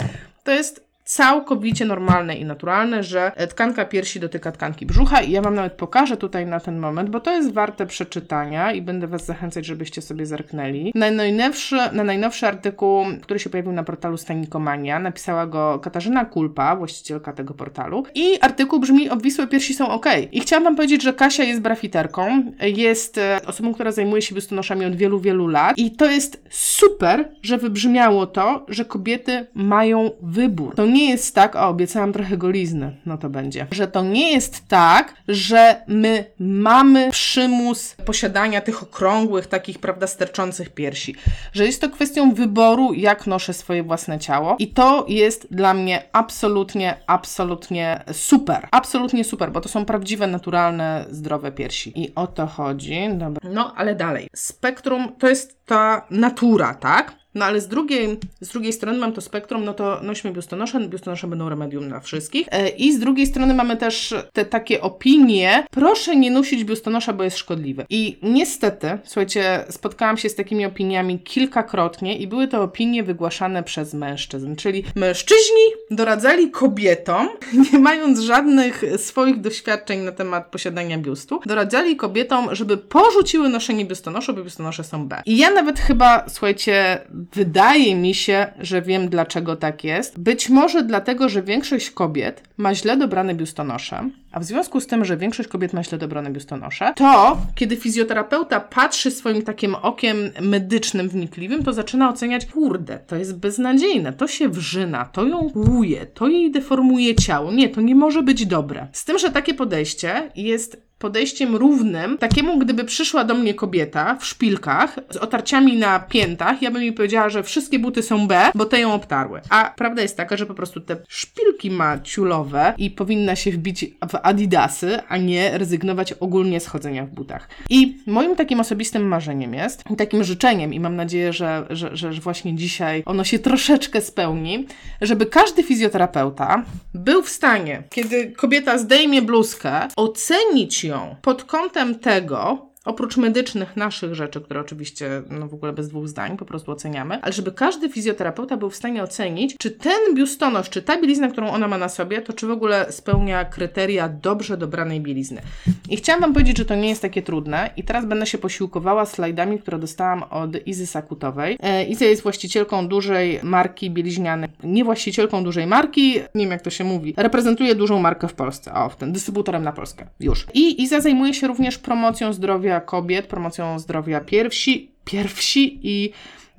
To 0.44 0.52
jest 0.52 0.87
całkowicie 1.08 1.86
normalne 1.86 2.36
i 2.36 2.46
naturalne, 2.46 3.04
że 3.04 3.32
tkanka 3.50 3.86
piersi 3.86 4.20
dotyka 4.20 4.52
tkanki 4.52 4.86
brzucha 4.86 5.22
i 5.22 5.32
ja 5.32 5.42
Wam 5.42 5.56
nawet 5.56 5.74
pokażę 5.74 6.18
tutaj 6.18 6.46
na 6.46 6.60
ten 6.60 6.80
moment, 6.80 7.10
bo 7.10 7.20
to 7.20 7.32
jest 7.32 7.54
warte 7.54 7.86
przeczytania 7.86 8.72
i 8.72 8.82
będę 8.82 9.08
Was 9.08 9.26
zachęcać, 9.26 9.66
żebyście 9.66 10.02
sobie 10.02 10.26
zerknęli. 10.26 10.92
Na 10.96 11.12
najnowszy, 11.12 11.76
na 11.92 12.04
najnowszy 12.04 12.48
artykuł, 12.48 13.06
który 13.22 13.40
się 13.40 13.50
pojawił 13.50 13.72
na 13.72 13.84
portalu 13.84 14.18
Stanikomania, 14.18 15.00
napisała 15.00 15.48
go 15.48 15.80
Katarzyna 15.80 16.26
Kulpa, 16.26 16.76
właścicielka 16.76 17.34
tego 17.34 17.54
portalu 17.54 18.04
i 18.16 18.42
artykuł 18.42 18.80
brzmi 18.80 19.10
Obwisłe 19.10 19.48
piersi 19.48 19.74
są 19.74 19.90
ok. 19.90 20.06
I 20.32 20.40
chciałam 20.40 20.64
Wam 20.64 20.76
powiedzieć, 20.76 21.04
że 21.04 21.14
Kasia 21.14 21.44
jest 21.44 21.62
brafiterką, 21.62 22.44
jest 22.60 23.18
e, 23.18 23.40
osobą, 23.46 23.74
która 23.74 23.92
zajmuje 23.92 24.22
się 24.22 24.36
biustonoszami 24.36 24.86
od 24.86 24.96
wielu, 24.96 25.20
wielu 25.20 25.48
lat 25.48 25.78
i 25.78 25.92
to 25.92 26.06
jest 26.06 26.44
super, 26.50 27.32
że 27.42 27.58
wybrzmiało 27.58 28.26
to, 28.26 28.66
że 28.68 28.86
kobiety 28.86 29.48
mają 29.54 30.12
wybór. 30.22 30.76
To 30.76 30.86
nie 30.86 30.97
nie 30.98 31.10
jest 31.10 31.36
tak, 31.36 31.56
o 31.56 31.68
obiecałam 31.68 32.14
trochę 32.14 32.38
golizny, 32.38 32.96
no 33.06 33.18
to 33.18 33.30
będzie, 33.30 33.68
że 33.72 33.88
to 33.88 34.04
nie 34.04 34.32
jest 34.32 34.68
tak, 34.68 35.14
że 35.28 35.82
my 35.88 36.26
mamy 36.40 37.12
przymus 37.12 37.96
posiadania 38.06 38.62
tych 38.62 38.84
okrągłych, 38.84 39.48
takich, 39.48 39.80
prawda, 39.80 40.08
sterczących 40.08 40.70
piersi, 40.70 41.16
że 41.54 41.66
jest 41.66 41.82
to 41.82 41.90
kwestią 41.90 42.34
wyboru, 42.34 42.94
jak 42.94 43.28
noszę 43.28 43.54
swoje 43.54 43.84
własne 43.84 44.20
ciało 44.20 44.56
i 44.60 44.68
to 44.68 45.06
jest 45.08 45.48
dla 45.52 45.74
mnie 45.74 46.04
absolutnie, 46.12 46.98
absolutnie 47.08 48.04
super, 48.12 48.68
absolutnie 48.72 49.24
super, 49.24 49.52
bo 49.52 49.62
to 49.62 49.70
są 49.70 49.86
prawdziwe, 49.86 50.28
naturalne, 50.28 51.06
zdrowe 51.10 51.52
piersi 51.52 52.04
i 52.04 52.16
o 52.16 52.28
to 52.28 52.48
chodzi, 52.48 53.10
dobra. 53.14 53.50
No, 53.50 53.74
ale 53.76 53.96
dalej, 53.96 54.28
spektrum 54.36 55.16
to 55.20 55.30
jest 55.30 55.66
ta 55.66 56.06
natura, 56.10 56.74
tak? 56.74 57.17
No 57.38 57.46
ale 57.46 57.62
z 57.62 57.68
drugiej, 57.68 58.18
z 58.42 58.50
drugiej 58.50 58.74
strony 58.74 58.98
mam 58.98 59.14
to 59.14 59.22
spektrum, 59.22 59.66
no 59.66 59.74
to 59.74 60.00
nośmy 60.04 60.32
biustonosze, 60.32 60.80
biustonosze 60.80 61.28
będą 61.28 61.50
remedium 61.50 61.88
dla 61.88 62.00
wszystkich. 62.00 62.48
E, 62.52 62.70
I 62.70 62.94
z 62.94 63.00
drugiej 63.00 63.28
strony 63.28 63.54
mamy 63.54 63.78
też 63.78 64.16
te 64.34 64.46
takie 64.46 64.82
opinie, 64.82 65.66
proszę 65.72 66.16
nie 66.16 66.32
nosić 66.32 66.64
biustonosza, 66.64 67.14
bo 67.14 67.24
jest 67.24 67.38
szkodliwy. 67.38 67.86
I 67.90 68.18
niestety, 68.24 68.98
słuchajcie, 69.04 69.66
spotkałam 69.70 70.18
się 70.18 70.30
z 70.30 70.36
takimi 70.36 70.66
opiniami 70.66 71.20
kilkakrotnie 71.20 72.18
i 72.18 72.28
były 72.28 72.48
to 72.48 72.62
opinie 72.62 73.04
wygłaszane 73.04 73.64
przez 73.64 73.94
mężczyzn, 73.94 74.56
czyli 74.56 74.84
mężczyźni 74.96 75.64
doradzali 75.92 76.52
kobietom, 76.52 77.28
nie 77.74 77.80
mając 77.80 78.20
żadnych 78.20 78.84
swoich 78.98 79.42
doświadczeń 79.42 80.00
na 80.00 80.12
temat 80.12 80.52
posiadania 80.52 80.98
biustu, 80.98 81.40
doradzali 81.46 81.96
kobietom, 81.96 82.56
żeby 82.56 82.78
porzuciły 82.78 83.50
noszenie 83.50 83.86
biustonoszu, 83.86 84.34
bo 84.34 84.44
biustonosze 84.44 84.84
są 84.84 85.08
B. 85.08 85.22
I 85.26 85.38
ja 85.38 85.52
nawet 85.52 85.80
chyba, 85.80 86.26
słuchajcie, 86.30 87.02
Wydaje 87.34 87.96
mi 87.96 88.14
się, 88.14 88.48
że 88.60 88.82
wiem 88.82 89.10
dlaczego 89.10 89.56
tak 89.56 89.84
jest. 89.84 90.20
Być 90.20 90.50
może 90.50 90.84
dlatego, 90.84 91.30
że 91.30 91.44
większość 91.44 91.92
kobiet 91.92 92.44
ma 92.58 92.76
źle 92.76 92.98
dobrane 92.98 93.36
biustonosze, 93.36 94.10
a 94.32 94.40
w 94.40 94.44
związku 94.44 94.82
z 94.82 94.88
tym, 94.88 95.06
że 95.06 95.18
większość 95.18 95.50
kobiet 95.50 95.74
ma 95.74 95.84
źle 95.84 95.98
dobrane 95.98 96.30
biustonosze, 96.30 96.94
to 96.96 97.38
kiedy 97.56 97.76
fizjoterapeuta 97.76 98.60
patrzy 98.60 99.12
swoim 99.12 99.42
takim 99.42 99.76
okiem 99.76 100.18
medycznym, 100.42 101.10
wnikliwym, 101.10 101.64
to 101.64 101.74
zaczyna 101.74 102.10
oceniać, 102.10 102.46
kurde, 102.46 103.00
to 103.08 103.16
jest 103.16 103.38
beznadziejne, 103.38 104.14
to 104.14 104.28
się 104.28 104.50
wrzyna, 104.50 105.06
to 105.06 105.26
ją 105.26 105.52
łuje, 105.56 106.06
to 106.06 106.28
jej 106.28 106.52
deformuje 106.52 107.16
ciało. 107.16 107.52
Nie, 107.52 107.70
to 107.70 107.82
nie 107.82 107.96
może 107.96 108.24
być 108.24 108.46
dobre. 108.46 108.88
Z 108.92 109.06
tym, 109.06 109.20
że 109.20 109.32
takie 109.32 109.54
podejście 109.54 110.32
jest 110.36 110.87
podejściem 111.00 111.56
równym 111.56 112.18
takiemu, 112.18 112.60
gdyby 112.60 112.84
przyszła 112.84 113.24
do 113.24 113.34
mnie 113.34 113.54
kobieta 113.54 114.16
w 114.16 114.26
szpilkach 114.26 115.00
z 115.10 115.18
otarciami 115.18 115.78
na 115.78 116.00
piętach, 116.00 116.62
ja 116.62 116.72
bym 116.72 116.82
jej 116.82 116.94
powiedziała, 116.94 117.30
że 117.30 117.44
wszystkie 117.44 117.80
buty 117.80 118.04
są 118.04 118.28
B, 118.28 118.52
bo 118.56 118.66
te 118.66 118.80
ją 118.80 118.94
obtarły. 118.94 119.42
A 119.50 119.74
prawda 119.78 120.02
jest 120.02 120.18
taka, 120.18 120.38
że 120.38 120.46
po 120.46 120.54
prostu 120.54 120.82
te 120.82 120.98
szpilki 121.08 121.72
ma 121.72 122.00
ciulowe 122.00 122.74
i 122.78 122.92
powinna 122.92 123.36
się 123.36 123.52
wbić 123.52 123.86
w 123.86 124.16
adidasy, 124.24 125.00
a 125.08 125.18
nie 125.18 125.58
rezygnować 125.58 126.14
ogólnie 126.14 126.60
z 126.60 126.68
chodzenia 126.68 127.06
w 127.06 127.10
butach. 127.10 127.50
I 127.70 127.98
moim 128.08 128.36
takim 128.36 128.60
osobistym 128.60 129.08
marzeniem 129.08 129.54
jest, 129.54 129.84
takim 129.98 130.24
życzeniem 130.24 130.74
i 130.74 130.80
mam 130.80 130.96
nadzieję, 130.96 131.34
że, 131.34 131.66
że, 131.70 131.98
że 131.98 132.12
właśnie 132.12 132.56
dzisiaj 132.56 133.04
ono 133.06 133.24
się 133.24 133.40
troszeczkę 133.40 134.02
spełni, 134.02 134.68
żeby 135.02 135.26
każdy 135.26 135.64
fizjoterapeuta 135.64 136.66
był 136.94 137.24
w 137.24 137.30
stanie, 137.30 137.84
kiedy 137.90 138.32
kobieta 138.32 138.78
zdejmie 138.78 139.22
bluzkę, 139.22 139.88
ocenić 139.96 140.87
ją 140.88 141.16
pod 141.22 141.44
kątem 141.44 142.00
tego, 142.00 142.68
oprócz 142.88 143.18
medycznych 143.18 143.76
naszych 143.76 144.16
rzeczy, 144.16 144.42
które 144.42 144.60
oczywiście 144.60 145.22
no 145.30 145.48
w 145.48 145.54
ogóle 145.54 145.74
bez 145.74 145.90
dwóch 145.90 146.08
zdań 146.08 146.38
po 146.38 146.46
prostu 146.46 146.72
oceniamy, 146.72 147.22
ale 147.22 147.34
żeby 147.34 147.52
każdy 147.52 147.90
fizjoterapeuta 147.90 148.58
był 148.58 148.70
w 148.70 148.76
stanie 148.76 149.04
ocenić, 149.04 149.58
czy 149.58 149.72
ten 149.72 150.16
biustonosz, 150.16 150.70
czy 150.70 150.82
ta 150.82 151.02
bielizna, 151.02 151.28
którą 151.28 151.50
ona 151.50 151.68
ma 151.68 151.78
na 151.78 151.90
sobie, 151.90 152.22
to 152.22 152.34
czy 152.34 152.48
w 152.48 152.52
ogóle 152.52 152.92
spełnia 152.92 153.46
kryteria 153.46 154.10
dobrze 154.10 154.58
dobranej 154.58 155.02
bielizny. 155.02 155.42
I 155.90 155.98
chciałam 155.98 156.22
Wam 156.22 156.34
powiedzieć, 156.34 156.58
że 156.58 156.66
to 156.66 156.76
nie 156.76 156.90
jest 156.90 157.02
takie 157.02 157.22
trudne 157.22 157.70
i 157.78 157.84
teraz 157.84 158.06
będę 158.06 158.26
się 158.26 158.38
posiłkowała 158.38 159.06
slajdami, 159.06 159.60
które 159.60 159.80
dostałam 159.80 160.24
od 160.24 160.68
Izy 160.68 160.88
Sakutowej. 160.88 161.58
E, 161.60 161.84
Iza 161.84 162.06
jest 162.06 162.24
właścicielką 162.24 162.88
dużej 162.88 163.40
marki 163.44 163.92
bieliźnianej, 163.92 164.50
nie 164.64 164.84
właścicielką 164.84 165.44
dużej 165.44 165.68
marki, 165.68 166.14
nie 166.36 166.44
wiem 166.44 166.52
jak 166.52 166.62
to 166.62 166.70
się 166.70 166.84
mówi, 166.84 167.14
reprezentuje 167.18 167.76
dużą 167.76 168.00
markę 168.00 168.28
w 168.28 168.34
Polsce, 168.34 168.74
o, 168.74 168.90
w 168.90 168.96
ten 168.96 169.12
dystrybutorem 169.12 169.64
na 169.64 169.72
Polskę, 169.72 170.06
już. 170.20 170.48
I 170.54 170.84
Iza 170.84 171.02
zajmuje 171.02 171.34
się 171.34 171.48
również 171.48 171.78
promocją 171.78 172.34
zdrowia 172.34 172.77
kobiet, 172.82 173.28
promocją 173.28 173.80
zdrowia 173.80 174.22
piersi, 174.22 174.92
piersi 175.06 175.80
i 175.84 176.12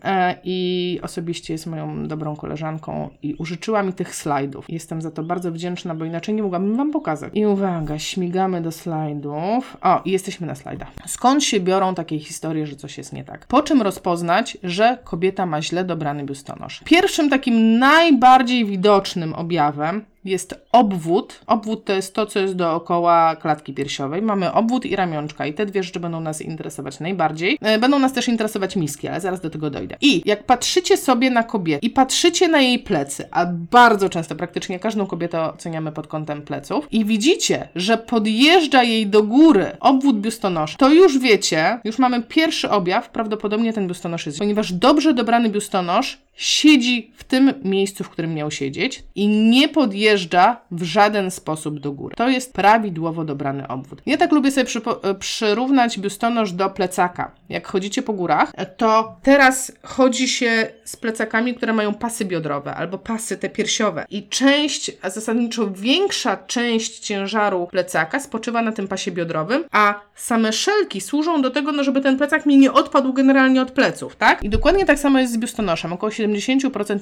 e, 0.05 0.35
i 0.45 1.01
osobiście 1.03 1.55
jest 1.55 1.67
moją 1.67 2.07
dobrą 2.09 2.37
koleżanką 2.37 3.11
i 3.23 3.35
użyczyła 3.35 3.83
mi 3.83 3.93
tych 3.93 4.15
slajdów. 4.15 4.65
Jestem 4.69 5.03
za 5.03 5.11
to 5.11 5.23
bardzo 5.23 5.53
wdzięczna, 5.53 5.95
bo 5.95 6.05
inaczej 6.05 6.35
nie 6.35 6.43
mogłabym 6.43 6.77
Wam 6.77 6.91
pokazać. 6.91 7.31
I 7.35 7.47
uwaga, 7.47 7.99
śmigamy 7.99 8.61
do 8.63 8.73
slajdów. 8.73 9.77
O, 9.83 10.03
i 10.05 10.11
jesteśmy 10.11 10.47
na 10.47 10.55
slajdach. 10.55 10.89
Skąd 11.07 11.45
się 11.45 11.61
biorą 11.61 11.95
takie 11.95 12.19
historie, 12.19 12.67
że 12.67 12.77
coś 12.77 12.99
jest 12.99 13.13
nie 13.13 13.25
tak? 13.25 13.47
Po 13.47 13.63
czym 13.63 13.83
rozpoznać, 13.83 14.59
że 14.63 14.99
kobieta 15.05 15.47
ma 15.47 15.63
źle 15.63 15.85
dobrany 15.85 16.25
biustonosz? 16.25 16.81
Pierwszym 16.85 17.31
takim 17.31 17.79
najbardziej 17.79 18.65
widocznym 18.65 19.35
objawem 19.35 20.05
jest 20.25 20.55
obwód. 20.73 21.41
Obwód 21.47 21.85
to 21.85 21.93
jest 21.93 22.15
to, 22.15 22.27
co 22.27 22.39
jest 22.39 22.57
dookoła 22.57 23.37
klatki 23.37 23.75
piersiowej. 23.75 24.23
Mamy 24.23 24.53
obwód 24.53 24.87
i 24.87 24.97
ramionczka 24.97 25.47
i 25.47 25.55
te 25.55 25.67
dwie 25.67 25.83
rzeczy 25.83 26.01
będą 26.01 26.21
nas 26.21 26.43
interesować 26.43 27.01
najbardziej. 27.01 27.59
E, 27.61 27.79
Będą 27.79 27.99
nas 27.99 28.13
też 28.13 28.29
interesować 28.29 28.77
miski, 28.77 29.09
ale 29.09 29.21
zaraz 29.21 29.41
do 29.41 29.51
tego 29.51 29.71
dojdę. 29.71 29.97
I 30.01 30.23
jak 30.25 30.45
patrzycie 30.45 30.97
sobie 30.97 31.31
na 31.31 31.43
kobietę 31.43 31.87
i 31.87 31.91
patrzycie 31.91 32.49
na 32.49 32.61
jej 32.61 32.79
plecy, 32.79 33.29
a 33.31 33.47
bardzo 33.71 34.09
często, 34.09 34.35
praktycznie 34.35 34.79
każdą 34.79 35.07
kobietę 35.07 35.41
oceniamy 35.43 35.93
pod 35.93 36.07
kątem 36.07 36.43
pleców 36.43 36.93
i 36.93 37.05
widzicie, 37.05 37.69
że 37.75 37.99
podjeżdża 37.99 38.83
jej 38.83 39.07
do 39.07 39.23
góry 39.23 39.67
obwód 39.81 40.21
biustonosza, 40.21 40.79
to 40.79 40.89
już 40.89 41.19
wiecie, 41.19 41.79
już 41.85 41.99
mamy 41.99 42.23
pierwszy 42.23 42.71
objaw, 42.71 43.11
prawdopodobnie 43.11 43.73
ten 43.73 43.87
biustonosz 43.87 44.27
jest, 44.27 44.39
ponieważ 44.39 44.73
dobrze 44.73 45.15
dobrany 45.15 45.49
biustonosz 45.49 46.19
siedzi 46.39 47.13
w 47.17 47.25
tym 47.25 47.55
miejscu, 47.65 48.05
w 48.05 48.11
którym 48.11 48.35
miał 48.35 48.51
siedzieć 48.51 49.03
i 49.15 49.29
nie 49.29 49.69
podjeżdża 49.69 50.61
w 50.71 50.83
żaden 50.83 51.31
sposób 51.31 51.81
do 51.81 51.93
góry. 51.93 52.17
To 52.17 52.29
jest 52.29 52.53
prawidłowo 52.53 53.25
dobrany 53.25 53.69
obwód. 53.69 54.03
Ja 54.07 54.17
tak 54.17 54.33
lubię 54.33 54.51
sobie 54.51 54.69
e, 55.03 55.15
przyrównać 55.15 55.99
biustonosz 55.99 56.53
do 56.53 56.71
plecaka. 56.71 57.31
Jak 57.49 57.67
chodzicie 57.67 58.03
po 58.03 58.13
górach, 58.13 58.53
to 58.77 59.17
teraz 59.23 59.73
chodzi 59.83 60.29
się 60.29 60.67
z 60.85 60.97
plecakami, 60.97 61.55
które 61.55 61.73
mają 61.73 61.95
pasy 61.95 62.25
biodrowe 62.25 62.75
albo 62.75 62.99
pasy 62.99 63.37
te 63.37 63.49
piersiowe 63.49 64.07
i 64.11 64.29
część, 64.29 64.93
a 65.03 65.11
zasadniczo 65.11 65.71
większa 65.71 66.37
część 66.37 66.99
ciężaru 66.99 67.67
plecaka 67.67 68.21
spoczywa 68.21 68.63
na 68.63 68.73
tym 68.73 68.89
pasie 68.89 69.11
biodrowym, 69.11 69.65
a 69.71 70.01
same 70.15 70.53
szelki 70.53 71.01
służą 71.01 71.43
do 71.43 71.51
tego, 71.51 71.73
no, 71.73 71.85
żeby 71.85 72.01
ten 72.01 72.19
plecak 72.19 72.47
mi 72.47 72.59
nie 72.59 72.73
odpadł 72.73 73.13
generalnie 73.13 73.63
od 73.63 73.71
pleców, 73.71 74.17
tak? 74.17 74.45
I 74.45 74.49
dokładnie 74.49 74.85
tak 74.85 74.99
samo 74.99 75.19
jest 75.19 75.33
z 75.33 75.39
biustonoszem. 75.39 75.93
Około 75.93 76.11
70% 76.11 76.28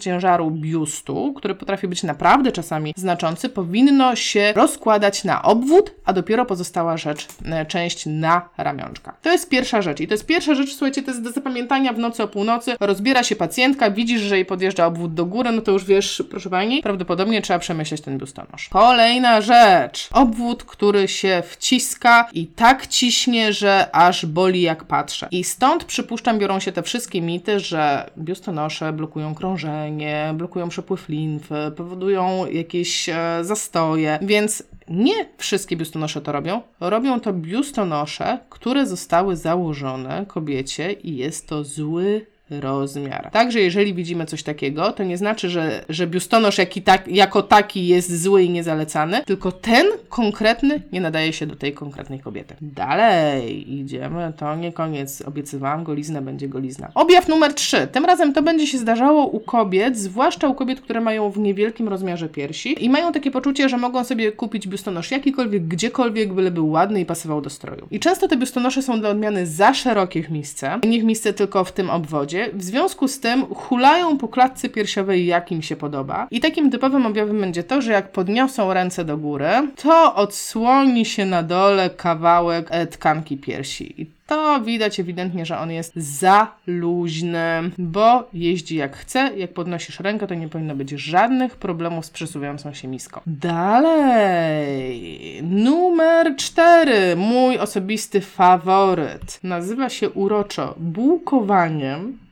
ciężaru 0.01 0.51
biustu, 0.51 1.33
który 1.37 1.55
potrafi 1.55 1.89
być 1.89 2.03
naprawdę 2.03 2.53
czasami 2.53 2.93
znaczący, 2.97 3.49
powinno 3.49 4.17
się 4.17 4.53
rozkładać 4.57 5.25
na 5.25 5.43
obwód, 5.43 5.91
a 6.05 6.12
dopiero 6.12 6.47
pozostała 6.47 6.97
rzecz, 6.97 7.27
e, 7.45 7.67
część 7.67 8.07
na 8.07 8.49
ramionczka. 8.59 9.17
To 9.23 9.33
jest 9.33 9.49
pierwsza 9.49 9.83
rzecz. 9.83 10.01
I 10.01 10.09
to 10.09 10.15
jest 10.15 10.27
pierwsza 10.27 10.55
rzecz, 10.55 10.71
słuchajcie, 10.71 11.03
to 11.03 11.11
jest 11.11 11.23
do 11.23 11.31
zapamiętania 11.31 11.93
w 11.93 11.99
nocy 11.99 12.23
o 12.23 12.29
północy. 12.29 12.77
Rozbiera 12.81 13.23
się 13.23 13.37
pacjentka, 13.37 13.91
widzisz, 13.91 14.21
że 14.21 14.37
jej 14.37 14.45
podjeżdża 14.45 14.87
obwód 14.87 15.15
do 15.15 15.25
góry, 15.27 15.53
no 15.53 15.62
to 15.62 15.73
już 15.73 15.85
wiesz, 15.85 16.23
proszę 16.31 16.51
pani, 16.51 16.83
prawdopodobnie 16.83 17.43
trzeba 17.43 17.59
przemyśleć 17.59 18.01
ten 18.01 18.19
biustonosz. 18.19 18.69
Kolejna 18.69 19.41
rzecz. 19.41 20.09
Obwód, 20.12 20.65
który 20.65 21.09
się 21.09 21.43
wciska 21.47 22.29
i 22.33 22.47
tak 22.47 22.87
ciśnie, 22.87 23.53
że 23.53 23.89
aż 23.93 24.27
boli 24.27 24.62
jak 24.62 24.85
patrzę. 24.85 25.29
I 25.31 25.45
stąd 25.45 25.85
przypuszczam 25.85 26.39
biorą 26.39 26.61
się 26.61 26.73
te 26.73 26.83
wszystkie 26.83 27.23
mity, 27.23 27.61
że 27.61 28.11
biustonosze 28.19 28.93
blokują 28.93 29.15
krążenie, 29.35 30.35
blokują 30.37 30.68
przepływ 30.68 31.09
limfy, 31.09 31.72
powodują 31.76 32.46
jakieś 32.46 33.09
e, 33.09 33.38
zastoje, 33.42 34.18
więc 34.22 34.62
nie 34.88 35.26
wszystkie 35.37 35.76
biustonosze 35.76 36.20
to 36.20 36.33
robią. 36.33 36.62
Robią 36.81 37.20
to 37.20 37.33
biustonosze, 37.33 38.38
które 38.50 38.87
zostały 38.87 39.37
założone 39.37 40.24
kobiecie 40.29 40.92
i 40.92 41.16
jest 41.16 41.48
to 41.48 41.64
zły 41.64 42.26
rozmiar. 42.51 43.31
Także 43.31 43.61
jeżeli 43.61 43.95
widzimy 43.95 44.27
coś 44.27 44.43
takiego, 44.43 44.93
to 44.93 45.05
nie 45.05 45.17
znaczy, 45.17 45.51
że, 45.51 45.85
że 45.89 46.07
biustonosz 46.07 46.59
jaki 46.59 46.83
tak, 46.83 47.09
jako 47.09 47.43
taki 47.43 47.87
jest 47.87 48.23
zły 48.23 48.43
i 48.43 48.51
niezalecany, 48.51 49.25
tylko 49.25 49.53
ten 49.53 49.87
konkretny 50.09 50.83
nie 50.93 51.01
nadaje 51.01 51.33
się 51.33 51.47
do 51.47 51.57
tej 51.57 51.73
konkretnej 51.73 52.21
kobiety. 52.21 52.55
Dalej 52.61 53.75
idziemy, 53.75 54.33
to 54.37 54.57
nie 54.57 54.73
koniec. 54.73 55.23
Obiecywałam, 55.23 55.85
golizna 55.85 56.23
będzie 56.23 56.49
golizna. 56.49 56.91
Objaw 56.95 57.29
numer 57.29 57.55
3. 57.55 57.87
Tym 57.93 58.05
razem 58.05 58.33
to 58.33 58.43
będzie 58.43 58.67
się 58.67 58.79
zdarzało 58.79 59.27
u 59.27 59.41
kobiet, 59.41 59.99
zwłaszcza 59.99 60.49
u 60.49 60.55
kobiet, 60.55 60.81
które 60.81 61.01
mają 61.01 61.31
w 61.31 61.39
niewielkim 61.39 61.89
rozmiarze 61.89 62.29
piersi 62.29 62.85
i 62.85 62.91
mają 62.91 63.13
takie 63.13 63.31
poczucie, 63.31 63.69
że 63.69 63.79
mogą 63.79 64.05
sobie 64.05 64.33
kupić 64.33 64.69
biustonosz 64.69 65.11
jakikolwiek, 65.11 65.69
gdziekolwiek, 65.69 66.33
byle 66.33 66.51
był 66.51 66.71
ładny 66.71 67.01
i 67.01 67.07
pasował 67.07 67.41
do 67.41 67.51
stroju. 67.51 67.87
I 67.91 68.01
często 68.01 68.29
te 68.29 68.37
biustonosze 68.37 68.83
są 68.83 69.01
dla 69.01 69.09
odmiany 69.09 69.47
za 69.47 69.75
szerokie 69.75 70.23
w 70.23 70.31
misce, 70.31 70.79
nie 70.85 71.01
w 71.01 71.33
tylko 71.37 71.65
w 71.65 71.73
tym 71.73 71.91
obwodzie, 71.91 72.36
w 72.53 72.62
związku 72.62 73.09
z 73.09 73.20
tym 73.20 73.46
hulają 73.46 74.18
po 74.18 74.29
klatce 74.29 74.68
piersiowej 74.68 75.27
jak 75.27 75.53
im 75.53 75.62
się 75.62 75.77
podoba. 75.77 76.27
I 76.31 76.40
takim 76.40 76.70
typowym 76.70 77.07
objawem 77.07 77.40
będzie 77.40 77.62
to, 77.62 77.83
że 77.83 77.92
jak 77.92 78.12
podniosą 78.12 78.75
ręce 78.75 79.05
do 79.05 79.16
góry, 79.16 79.51
to 79.83 80.14
odsłoni 80.14 81.05
się 81.05 81.27
na 81.27 81.42
dole 81.42 81.90
kawałek 81.90 82.66
e, 82.70 82.87
tkanki 82.87 83.37
piersi. 83.37 84.03
I 84.03 84.16
to 84.27 84.61
widać 84.61 85.01
ewidentnie, 85.01 85.46
że 85.46 85.59
on 85.59 85.70
jest 85.70 85.96
za 85.96 86.53
luźny, 86.66 87.70
bo 87.79 88.29
jeździ 88.33 88.77
jak 88.77 88.96
chce. 88.96 89.31
Jak 89.37 89.53
podnosisz 89.53 90.01
rękę, 90.01 90.27
to 90.27 90.35
nie 90.35 90.49
powinno 90.49 90.77
być 90.77 90.90
żadnych 90.90 91.57
problemów 91.57 92.07
z 92.07 92.11
przesuwającą 92.11 92.75
się 92.75 92.88
miską. 92.88 93.20
Dalej. 93.27 94.96
Numer 95.42 96.37
cztery. 96.37 97.16
Mój 97.16 97.59
osobisty 97.59 98.20
faworyt. 98.20 99.40
Nazywa 99.42 99.88
się 99.88 100.11
uroczo 100.11 100.75
bułkowaniem 100.79 102.26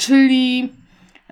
czyli 0.00 0.68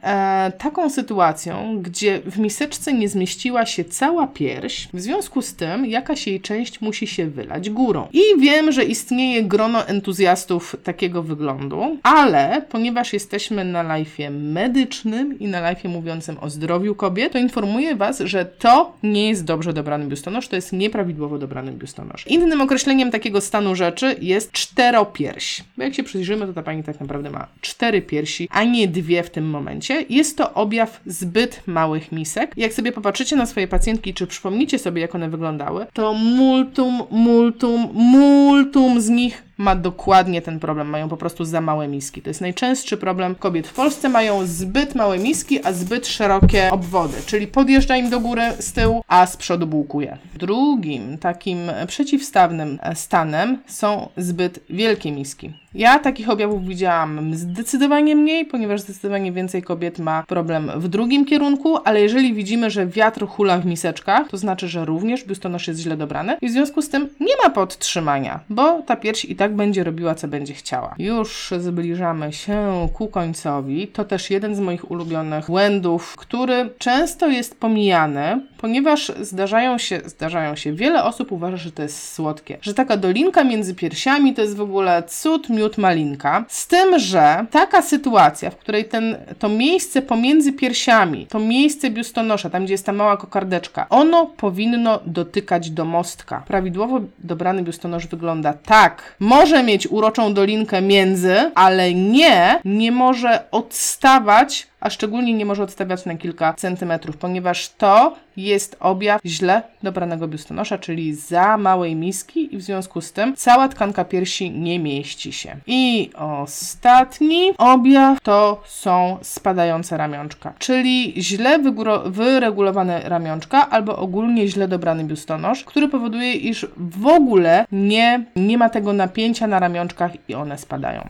e, 0.08 0.52
taką 0.58 0.90
sytuacją, 0.90 1.82
gdzie 1.82 2.20
w 2.20 2.38
miseczce 2.38 2.92
nie 2.92 3.08
zmieściła 3.08 3.66
się 3.66 3.84
cała 3.84 4.26
pierś, 4.26 4.88
w 4.94 5.00
związku 5.00 5.42
z 5.42 5.54
tym 5.54 5.86
jakaś 5.86 6.26
jej 6.26 6.40
część 6.40 6.80
musi 6.80 7.06
się 7.06 7.26
wylać 7.26 7.70
górą. 7.70 8.08
I 8.12 8.20
wiem, 8.40 8.72
że 8.72 8.84
istnieje 8.84 9.42
grono 9.42 9.86
entuzjastów 9.86 10.76
takiego 10.84 11.22
wyglądu, 11.22 11.98
ale 12.02 12.62
ponieważ 12.68 13.12
jesteśmy 13.12 13.64
na 13.64 13.84
live'ie 13.84 14.30
medycznym 14.30 15.38
i 15.38 15.46
na 15.46 15.62
live'ie 15.62 15.88
mówiącym 15.88 16.36
o 16.40 16.50
zdrowiu 16.50 16.94
kobiet, 16.94 17.32
to 17.32 17.38
informuję 17.38 17.96
Was, 17.96 18.18
że 18.18 18.44
to 18.44 18.92
nie 19.02 19.28
jest 19.28 19.44
dobrze 19.44 19.72
dobrany 19.72 20.06
biustonosz, 20.06 20.48
to 20.48 20.56
jest 20.56 20.72
nieprawidłowo 20.72 21.38
dobrany 21.38 21.72
biustonosz. 21.72 22.26
Innym 22.26 22.60
określeniem 22.60 23.10
takiego 23.10 23.40
stanu 23.40 23.74
rzeczy 23.74 24.16
jest 24.20 24.52
czteropierś. 24.52 25.64
Bo 25.76 25.82
jak 25.82 25.94
się 25.94 26.02
przyjrzymy, 26.02 26.46
to 26.46 26.52
ta 26.52 26.62
pani 26.62 26.82
tak 26.82 27.00
naprawdę 27.00 27.30
ma 27.30 27.46
cztery 27.60 28.02
piersi, 28.02 28.48
a 28.50 28.64
nie 28.64 28.88
dwie 28.88 29.22
w 29.22 29.30
tym 29.30 29.50
momencie. 29.50 29.97
Jest 30.08 30.36
to 30.36 30.54
objaw 30.54 31.00
zbyt 31.06 31.62
małych 31.66 32.12
misek. 32.12 32.52
Jak 32.56 32.72
sobie 32.72 32.92
popatrzycie 32.92 33.36
na 33.36 33.46
swoje 33.46 33.68
pacjentki, 33.68 34.14
czy 34.14 34.26
przypomnicie 34.26 34.78
sobie, 34.78 35.02
jak 35.02 35.14
one 35.14 35.30
wyglądały, 35.30 35.86
to 35.92 36.14
multum, 36.14 37.02
multum, 37.10 37.88
multum 37.92 39.00
z 39.00 39.08
nich 39.08 39.47
ma 39.58 39.76
dokładnie 39.76 40.42
ten 40.42 40.60
problem. 40.60 40.88
Mają 40.88 41.08
po 41.08 41.16
prostu 41.16 41.44
za 41.44 41.60
małe 41.60 41.88
miski. 41.88 42.22
To 42.22 42.30
jest 42.30 42.40
najczęstszy 42.40 42.96
problem 42.96 43.34
kobiet 43.34 43.68
w 43.68 43.72
Polsce. 43.72 44.08
Mają 44.08 44.46
zbyt 44.46 44.94
małe 44.94 45.18
miski, 45.18 45.64
a 45.64 45.72
zbyt 45.72 46.06
szerokie 46.06 46.68
obwody, 46.70 47.16
czyli 47.26 47.46
podjeżdża 47.46 47.96
im 47.96 48.10
do 48.10 48.20
góry 48.20 48.42
z 48.58 48.72
tyłu, 48.72 49.04
a 49.08 49.26
z 49.26 49.36
przodu 49.36 49.66
bułkuje. 49.66 50.18
Drugim 50.34 51.18
takim 51.18 51.58
przeciwstawnym 51.86 52.78
stanem 52.94 53.58
są 53.66 54.08
zbyt 54.16 54.60
wielkie 54.70 55.12
miski. 55.12 55.52
Ja 55.74 55.98
takich 55.98 56.30
objawów 56.30 56.66
widziałam 56.66 57.34
zdecydowanie 57.34 58.16
mniej, 58.16 58.46
ponieważ 58.46 58.80
zdecydowanie 58.80 59.32
więcej 59.32 59.62
kobiet 59.62 59.98
ma 59.98 60.24
problem 60.28 60.70
w 60.76 60.88
drugim 60.88 61.24
kierunku, 61.24 61.78
ale 61.84 62.00
jeżeli 62.00 62.34
widzimy, 62.34 62.70
że 62.70 62.86
wiatr 62.86 63.26
hula 63.26 63.58
w 63.58 63.66
miseczkach, 63.66 64.28
to 64.28 64.36
znaczy, 64.36 64.68
że 64.68 64.84
również 64.84 65.24
biustonosz 65.24 65.68
jest 65.68 65.80
źle 65.80 65.96
dobrany 65.96 66.36
i 66.40 66.48
w 66.48 66.52
związku 66.52 66.82
z 66.82 66.88
tym 66.88 67.08
nie 67.20 67.32
ma 67.44 67.50
podtrzymania, 67.50 68.40
bo 68.50 68.82
ta 68.82 68.96
pierś 68.96 69.24
i 69.24 69.36
tak 69.36 69.47
będzie 69.48 69.84
robiła, 69.84 70.14
co 70.14 70.28
będzie 70.28 70.54
chciała. 70.54 70.94
Już 70.98 71.54
zbliżamy 71.58 72.32
się 72.32 72.88
ku 72.94 73.08
końcowi. 73.08 73.88
To 73.88 74.04
też 74.04 74.30
jeden 74.30 74.54
z 74.54 74.60
moich 74.60 74.90
ulubionych 74.90 75.46
błędów, 75.46 76.16
który 76.16 76.70
często 76.78 77.28
jest 77.28 77.60
pomijany, 77.60 78.40
ponieważ 78.58 79.12
zdarzają 79.20 79.78
się, 79.78 80.00
zdarzają 80.04 80.56
się, 80.56 80.72
wiele 80.72 81.04
osób 81.04 81.32
uważa, 81.32 81.56
że 81.56 81.72
to 81.72 81.82
jest 81.82 82.12
słodkie, 82.12 82.58
że 82.62 82.74
taka 82.74 82.96
dolinka 82.96 83.44
między 83.44 83.74
piersiami 83.74 84.34
to 84.34 84.42
jest 84.42 84.56
w 84.56 84.60
ogóle 84.60 85.02
cud, 85.02 85.48
miód, 85.48 85.78
malinka. 85.78 86.44
Z 86.48 86.66
tym, 86.66 86.98
że 86.98 87.46
taka 87.50 87.82
sytuacja, 87.82 88.50
w 88.50 88.56
której 88.56 88.84
ten, 88.84 89.16
to 89.38 89.48
miejsce 89.48 90.02
pomiędzy 90.02 90.52
piersiami, 90.52 91.26
to 91.26 91.38
miejsce 91.38 91.90
biustonosza, 91.90 92.50
tam 92.50 92.64
gdzie 92.64 92.74
jest 92.74 92.86
ta 92.86 92.92
mała 92.92 93.16
kokardeczka, 93.16 93.86
ono 93.88 94.26
powinno 94.26 95.00
dotykać 95.06 95.70
do 95.70 95.84
mostka. 95.84 96.42
Prawidłowo 96.46 97.00
dobrany 97.18 97.62
biustonosz 97.62 98.06
wygląda 98.06 98.52
tak. 98.52 99.16
Może 99.38 99.62
mieć 99.62 99.86
uroczą 99.86 100.34
dolinkę 100.34 100.82
między, 100.82 101.50
ale 101.54 101.94
nie, 101.94 102.60
nie 102.64 102.92
może 102.92 103.50
odstawać 103.50 104.66
a 104.80 104.90
szczególnie 104.90 105.34
nie 105.34 105.46
może 105.46 105.62
odstawiać 105.62 106.04
na 106.04 106.16
kilka 106.16 106.54
centymetrów, 106.54 107.16
ponieważ 107.16 107.68
to 107.68 108.16
jest 108.36 108.76
objaw 108.80 109.20
źle 109.26 109.62
dobranego 109.82 110.28
biustonosza, 110.28 110.78
czyli 110.78 111.14
za 111.14 111.58
małej 111.58 111.96
miski 111.96 112.54
i 112.54 112.58
w 112.58 112.62
związku 112.62 113.00
z 113.00 113.12
tym 113.12 113.36
cała 113.36 113.68
tkanka 113.68 114.04
piersi 114.04 114.50
nie 114.50 114.78
mieści 114.78 115.32
się. 115.32 115.56
I 115.66 116.10
ostatni 116.14 117.52
objaw 117.58 118.20
to 118.20 118.62
są 118.66 119.18
spadające 119.22 119.96
ramionczka, 119.96 120.52
czyli 120.58 121.14
źle 121.16 121.58
wyregulowane 122.06 123.00
ramionczka 123.04 123.70
albo 123.70 123.96
ogólnie 123.96 124.48
źle 124.48 124.68
dobrany 124.68 125.04
biustonosz, 125.04 125.64
który 125.64 125.88
powoduje, 125.88 126.32
iż 126.34 126.66
w 126.76 127.06
ogóle 127.06 127.66
nie, 127.72 128.24
nie 128.36 128.58
ma 128.58 128.68
tego 128.68 128.92
napięcia 128.92 129.46
na 129.46 129.58
ramionczkach 129.58 130.12
i 130.28 130.34
one 130.34 130.58
spadają. 130.58 131.08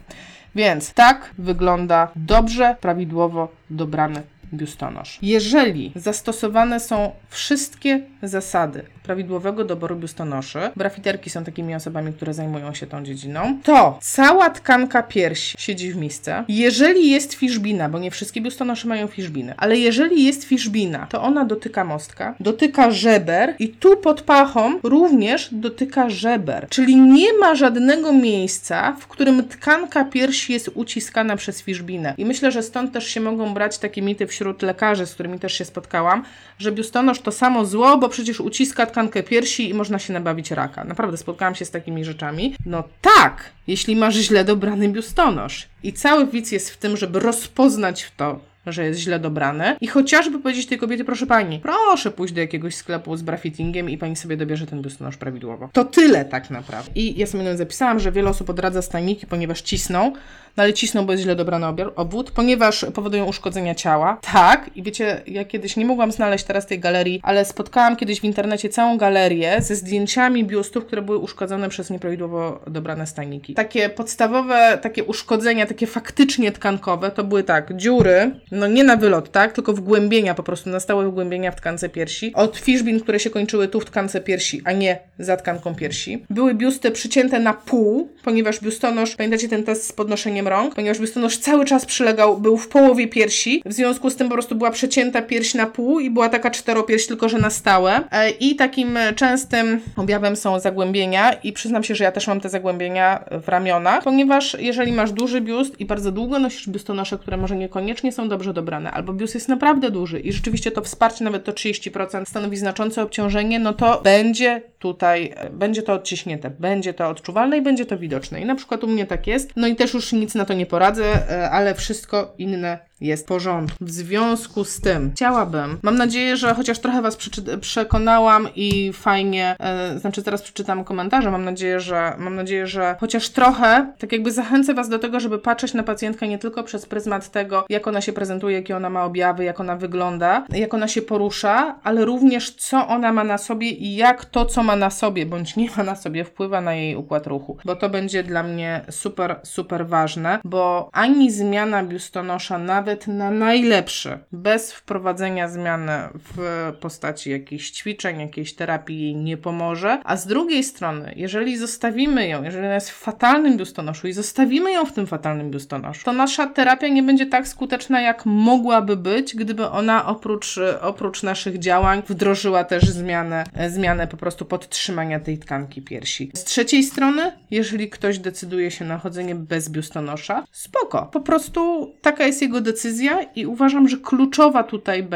Więc 0.55 0.95
tak 0.95 1.31
wygląda 1.39 2.09
dobrze, 2.17 2.77
prawidłowo 2.81 3.49
dobrany 3.71 4.23
biustonosz. 4.55 5.19
Jeżeli 5.23 5.93
zastosowane 5.97 6.81
są 6.81 7.13
wszystkie 7.31 8.01
zasady 8.23 8.83
prawidłowego 9.03 9.65
doboru 9.65 9.97
biustonoszy, 9.97 10.59
brafiterki 10.77 11.31
są 11.31 11.45
takimi 11.45 11.75
osobami, 11.75 12.13
które 12.13 12.35
zajmują 12.35 12.75
się 12.75 12.87
tą 12.87 13.05
dziedziną, 13.05 13.59
to 13.63 13.99
cała 14.03 14.51
tkanka 14.51 15.03
piersi 15.03 15.57
siedzi 15.59 15.93
w 15.93 15.97
misce. 15.97 16.45
Jeżeli 16.49 17.11
jest 17.11 17.35
fiszbina, 17.35 17.89
bo 17.89 17.99
nie 17.99 18.11
wszystkie 18.11 18.41
biustonosze 18.41 18.89
mają 18.89 19.07
fiszbiny, 19.07 19.55
ale 19.57 19.79
jeżeli 19.79 20.25
jest 20.25 20.45
fiszbina, 20.45 21.07
to 21.07 21.23
ona 21.23 21.45
dotyka 21.45 21.85
mostka, 21.85 22.35
dotyka 22.41 22.91
żeber 22.91 23.55
i 23.59 23.69
tu 23.69 23.97
pod 23.97 24.23
pachą 24.23 24.81
również 24.83 25.49
dotyka 25.53 26.11
żeber. 26.11 26.67
Czyli 26.69 26.97
nie 26.97 27.33
ma 27.33 27.55
żadnego 27.55 28.13
miejsca, 28.13 28.97
w 29.01 29.07
którym 29.07 29.49
tkanka 29.49 30.05
piersi 30.05 30.53
jest 30.53 30.71
uciskana 30.75 31.37
przez 31.37 31.63
fiszbinę. 31.63 32.15
I 32.19 32.25
myślę, 32.25 32.53
że 32.53 32.63
stąd 32.63 32.93
też 32.93 33.07
się 33.07 33.21
mogą 33.21 33.55
brać 33.55 33.79
takie 33.79 34.03
mity 34.03 34.27
wśród 34.39 34.63
lekarzy, 34.63 35.07
z 35.07 35.15
którymi 35.15 35.39
też 35.39 35.53
się 35.53 35.65
spotkałam, 35.65 36.25
że 36.59 36.73
biustonosz 36.73 37.21
to 37.21 37.33
samo 37.33 37.65
zło, 37.65 37.99
bo 37.99 38.09
przecież 38.09 38.41
uciska 38.41 38.87
tkankę 38.87 39.23
piersi 39.23 39.71
i 39.71 39.75
można 39.75 39.99
się 39.99 40.13
nabawić 40.13 40.51
raka. 40.51 40.85
Naprawdę 40.85 41.17
spotkałam 41.17 41.55
się 41.55 41.65
z 41.65 41.71
takimi 41.71 42.05
rzeczami. 42.05 42.55
No 42.67 42.85
tak, 43.01 43.51
jeśli 43.67 43.97
masz 43.97 44.15
źle 44.15 44.45
dobrany 44.45 44.89
biustonosz. 44.89 45.69
I 45.83 45.93
cały 45.93 46.27
widz 46.27 46.53
jest 46.53 46.71
w 46.71 46.77
tym, 46.77 46.97
żeby 46.97 47.21
rozpoznać 47.21 48.13
to, 48.17 48.41
że 48.73 48.85
jest 48.85 49.01
źle 49.01 49.19
dobrane 49.19 49.77
i 49.81 49.87
chociażby 49.87 50.39
powiedzieć 50.39 50.67
tej 50.67 50.79
kobiety, 50.79 51.05
proszę 51.05 51.27
pani, 51.27 51.61
proszę 51.61 52.11
pójść 52.11 52.35
do 52.35 52.41
jakiegoś 52.41 52.75
sklepu 52.75 53.17
z 53.17 53.23
brafittingiem 53.23 53.91
i 53.91 53.99
pani 53.99 54.17
sobie 54.17 54.37
dobierze 54.37 54.67
ten 54.67 54.83
biustonosz 54.83 55.17
prawidłowo. 55.17 55.69
To 55.73 55.85
tyle 55.85 56.25
tak 56.25 56.51
naprawdę. 56.51 56.91
I 56.95 57.19
ja 57.19 57.27
sobie 57.27 57.57
zapisałam, 57.57 58.01
że 58.01 58.13
wiele 58.13 58.31
osób 58.31 58.51
odradza 58.51 58.83
stajniki, 58.83 59.27
ponieważ 59.27 59.63
cisną, 59.63 60.13
no 60.57 60.63
ale 60.63 60.73
cisną, 60.73 61.07
bo 61.07 61.13
jest 61.13 61.25
źle 61.25 61.37
dobrany 61.37 61.67
obwód, 61.97 62.31
ponieważ 62.31 62.87
powodują 62.95 63.25
uszkodzenia 63.25 63.75
ciała. 63.75 64.19
Tak, 64.33 64.71
i 64.75 64.83
wiecie, 64.83 65.23
ja 65.27 65.45
kiedyś 65.45 65.77
nie 65.77 65.87
mogłam 65.87 66.13
znaleźć 66.13 66.45
teraz 66.45 66.67
tej 66.67 66.81
galerii, 66.81 67.21
ale 67.23 67.45
spotkałam 67.45 67.97
kiedyś 67.97 68.21
w 68.21 68.25
internecie 68.25 68.69
całą 68.69 68.99
galerię 68.99 69.63
ze 69.63 69.75
zdjęciami 69.75 70.45
biustów, 70.45 70.87
które 70.87 71.03
były 71.03 71.19
uszkodzone 71.19 71.69
przez 71.69 71.91
nieprawidłowo 71.91 72.61
dobrane 72.67 73.07
stajniki. 73.07 73.55
Takie 73.55 73.89
podstawowe, 73.89 74.79
takie 74.83 75.05
uszkodzenia, 75.05 75.67
takie 75.67 75.87
faktycznie 75.87 76.53
tkankowe, 76.53 77.11
to 77.11 77.25
były 77.25 77.45
tak, 77.45 77.77
dziury, 77.77 78.41
no 78.59 78.67
nie 78.67 78.85
na 78.85 78.97
wylot, 78.97 79.33
tak, 79.33 79.53
tylko 79.53 79.73
wgłębienia, 79.73 80.35
po 80.35 80.43
prostu 80.43 80.71
na 80.71 80.81
stałe 80.81 81.09
wgłębienia 81.09 81.51
w 81.53 81.57
tkance 81.57 81.89
piersi, 81.89 82.35
od 82.35 82.57
fiszbin, 82.57 83.01
które 83.01 83.21
się 83.21 83.31
kończyły 83.31 83.69
tu 83.69 83.81
w 83.81 83.85
tkance 83.85 84.21
piersi, 84.21 84.63
a 84.65 84.73
nie 84.73 84.99
za 85.19 85.37
tkanką 85.37 85.75
piersi. 85.75 86.25
Były 86.31 86.55
biusty 86.55 86.91
przycięte 86.91 87.41
na 87.41 87.55
pół, 87.55 88.13
ponieważ 88.25 88.61
biustonosz, 88.61 89.17
pamiętacie 89.17 89.49
ten 89.49 89.65
test 89.65 89.87
z 89.87 89.93
podnoszeniem 89.93 90.49
rąk, 90.49 90.75
ponieważ 90.75 90.99
biustonosz 90.99 91.39
cały 91.39 91.65
czas 91.65 91.87
przylegał, 91.87 92.41
był 92.41 92.57
w 92.57 92.69
połowie 92.69 93.09
piersi, 93.09 93.63
w 93.67 93.73
związku 93.73 94.11
z 94.11 94.17
tym 94.17 94.29
po 94.29 94.35
prostu 94.35 94.55
była 94.55 94.71
przecięta 94.71 95.23
pierś 95.23 95.55
na 95.55 95.67
pół 95.67 96.01
i 96.01 96.11
była 96.11 96.29
taka 96.29 96.51
czteropierś, 96.51 97.07
tylko 97.07 97.29
że 97.29 97.39
na 97.39 97.51
stałe. 97.51 98.01
E, 98.11 98.31
I 98.31 98.57
takim 98.57 98.99
częstym 99.17 99.81
objawem 99.97 100.37
są 100.37 100.61
zagłębienia 100.61 101.33
i 101.33 101.53
przyznam 101.53 101.85
się, 101.85 101.95
że 101.95 102.05
ja 102.05 102.13
też 102.13 102.27
mam 102.27 102.41
te 102.41 102.49
zagłębienia 102.49 103.25
w 103.43 103.49
ramionach, 103.49 104.05
ponieważ 104.05 104.57
jeżeli 104.61 104.93
masz 104.93 105.13
duży 105.13 105.41
biust 105.41 105.81
i 105.81 105.85
bardzo 105.85 106.13
długo 106.13 106.39
nosisz 106.39 106.69
biustonosze, 106.69 107.19
które 107.19 107.37
może 107.37 107.57
niekoniecznie 107.57 108.13
są 108.13 108.29
dobrze 108.29 108.48
dobrane, 108.53 108.91
albo 108.91 109.13
biust 109.13 109.35
jest 109.35 109.49
naprawdę 109.49 109.91
duży 109.91 110.21
i 110.21 110.33
rzeczywiście 110.33 110.71
to 110.71 110.83
wsparcie, 110.83 111.25
nawet 111.25 111.45
to 111.45 111.53
30% 111.53 112.25
stanowi 112.25 112.57
znaczące 112.57 113.03
obciążenie, 113.03 113.59
no 113.59 113.73
to 113.73 114.01
będzie 114.03 114.63
tutaj, 114.79 115.35
e, 115.37 115.51
będzie 115.51 115.83
to 115.83 115.93
odciśnięte, 115.93 116.51
będzie 116.51 116.95
to 116.95 117.09
odczuwalne 117.09 117.59
i 117.59 117.63
będzie 117.63 117.87
to 117.87 117.99
widoczne. 117.99 118.41
I 118.41 118.45
na 118.45 118.55
przykład 118.55 118.85
u 118.85 118.87
mnie 118.87 119.07
tak 119.07 119.27
jest. 119.27 119.53
No 119.57 119.67
i 119.67 119.77
też 119.77 119.95
już 119.95 120.13
nic 120.13 120.35
na 120.35 120.45
to 120.45 120.55
nie 120.55 120.67
poradzę, 120.67 121.31
e, 121.31 121.51
ale 121.51 121.75
wszystko 121.75 122.35
inne 122.39 122.89
jest 123.01 123.27
porządku. 123.27 123.77
W 123.81 123.91
związku 123.91 124.65
z 124.65 124.81
tym 124.81 125.11
chciałabym, 125.15 125.79
mam 125.83 125.97
nadzieję, 125.97 126.37
że 126.37 126.55
chociaż 126.55 126.79
trochę 126.79 127.03
Was 127.03 127.19
przekonałam 127.61 128.49
i 128.57 128.93
fajnie, 128.93 129.57
e, 129.61 129.99
znaczy 129.99 130.23
teraz 130.23 130.43
przeczytam 130.43 130.85
komentarze, 130.85 131.31
mam 131.31 131.45
nadzieję, 131.45 131.81
że 131.81 132.13
mam 132.19 132.37
nadzieję, 132.37 132.67
że 132.67 132.97
chociaż 133.01 133.29
trochę, 133.29 133.93
tak 133.99 134.13
jakby 134.13 134.33
zachęcę 134.33 134.75
Was 134.75 134.89
do 134.89 134.99
tego, 134.99 135.21
żeby 135.21 135.39
patrzeć 135.39 135.75
na 135.75 135.83
pacjentkę 135.83 136.29
nie 136.29 136.39
tylko 136.39 136.63
przez 136.63 136.87
pryzmat 136.87 137.31
tego, 137.31 137.65
jak 137.69 137.87
ona 137.87 138.01
się 138.01 138.13
prezentuje, 138.13 138.57
jakie 138.57 138.77
ona 138.77 138.91
ma 138.91 139.05
objawy, 139.05 139.45
jak 139.45 139.61
ona 139.61 139.77
wygląda, 139.77 140.47
jak 140.51 140.75
ona 140.75 140.89
się 140.89 141.03
porusza, 141.03 141.79
ale 141.85 142.05
również 142.05 142.51
co 142.51 142.89
ona 142.89 143.13
ma 143.13 143.25
na 143.25 143.39
sobie 143.39 143.71
i 143.71 143.97
jak 143.97 144.25
to, 144.25 144.47
co 144.47 144.63
ma 144.69 144.77
na 144.77 144.91
sobie, 144.91 145.27
bądź 145.27 145.57
nie 145.57 145.69
ma 145.77 145.83
na 145.83 145.97
sobie, 145.97 146.25
wpływa 146.25 146.61
na 146.61 146.75
jej 146.75 146.97
układ 146.97 147.27
ruchu. 147.27 147.57
Bo 147.65 147.77
to 147.77 147.89
będzie 147.89 148.23
dla 148.23 148.43
mnie 148.43 148.85
super, 148.91 149.41
super 149.43 149.87
ważne, 149.87 150.39
bo 150.45 150.91
ani 150.93 151.31
zmiana 151.31 151.85
biustonosza, 151.85 152.59
nawet 152.59 153.07
na 153.07 153.31
najlepszy, 153.31 154.19
bez 154.33 154.73
wprowadzenia 154.73 155.49
zmiany 155.49 155.93
w 156.15 156.73
postaci 156.81 157.31
jakichś 157.31 157.71
ćwiczeń, 157.71 158.21
jakiejś 158.21 158.55
terapii 158.55 159.01
jej 159.01 159.17
nie 159.17 159.37
pomoże. 159.37 160.01
A 160.05 160.17
z 160.17 160.27
drugiej 160.27 160.65
strony, 160.65 161.13
jeżeli 161.17 161.57
zostawimy 161.57 162.29
ją, 162.29 162.43
jeżeli 162.43 162.65
ona 162.67 162.75
jest 162.75 162.91
w 162.91 162.99
fatalnym 162.99 163.57
biustonoszu 163.57 164.09
i 164.09 164.13
zostawimy 164.13 164.73
ją 164.73 164.85
w 164.85 164.93
tym 164.93 165.07
fatalnym 165.07 165.51
biustonoszu, 165.51 166.05
to 166.05 166.13
nasza 166.13 166.47
terapia 166.47 166.89
nie 166.89 167.03
będzie 167.03 167.27
tak 167.27 167.49
skuteczna, 167.49 168.01
jak 168.01 168.27
mogłaby 168.27 168.97
być, 168.97 169.35
gdyby 169.35 169.69
ona 169.69 170.07
oprócz, 170.07 170.61
oprócz 170.81 171.23
naszych 171.23 171.59
działań 171.59 172.03
wdrożyła 172.09 172.65
też 172.65 172.85
zmianę, 172.85 173.45
zmianę 173.69 174.07
po 174.07 174.17
prostu 174.17 174.45
pod 174.45 174.58
podtrzymania 174.59 175.21
tej 175.21 175.39
tkanki 175.39 175.83
piersi. 175.83 176.31
Z 176.35 176.45
trzeciej 176.45 176.83
strony, 176.83 177.33
jeżeli 177.51 177.91
ktoś 177.91 178.19
decyduje 178.19 178.71
się 178.71 178.85
na 178.85 178.99
chodzenie 178.99 179.35
bez 179.35 179.69
biustonosza, 179.69 180.45
spoko. 180.53 181.09
Po 181.13 181.21
prostu 181.21 181.93
taka 182.03 182.27
jest 182.27 182.43
jego 182.43 182.61
decyzja 182.61 183.23
i 183.23 183.47
uważam, 183.47 183.89
że 183.89 183.97
kluczowa 183.97 184.63
tutaj, 184.63 185.09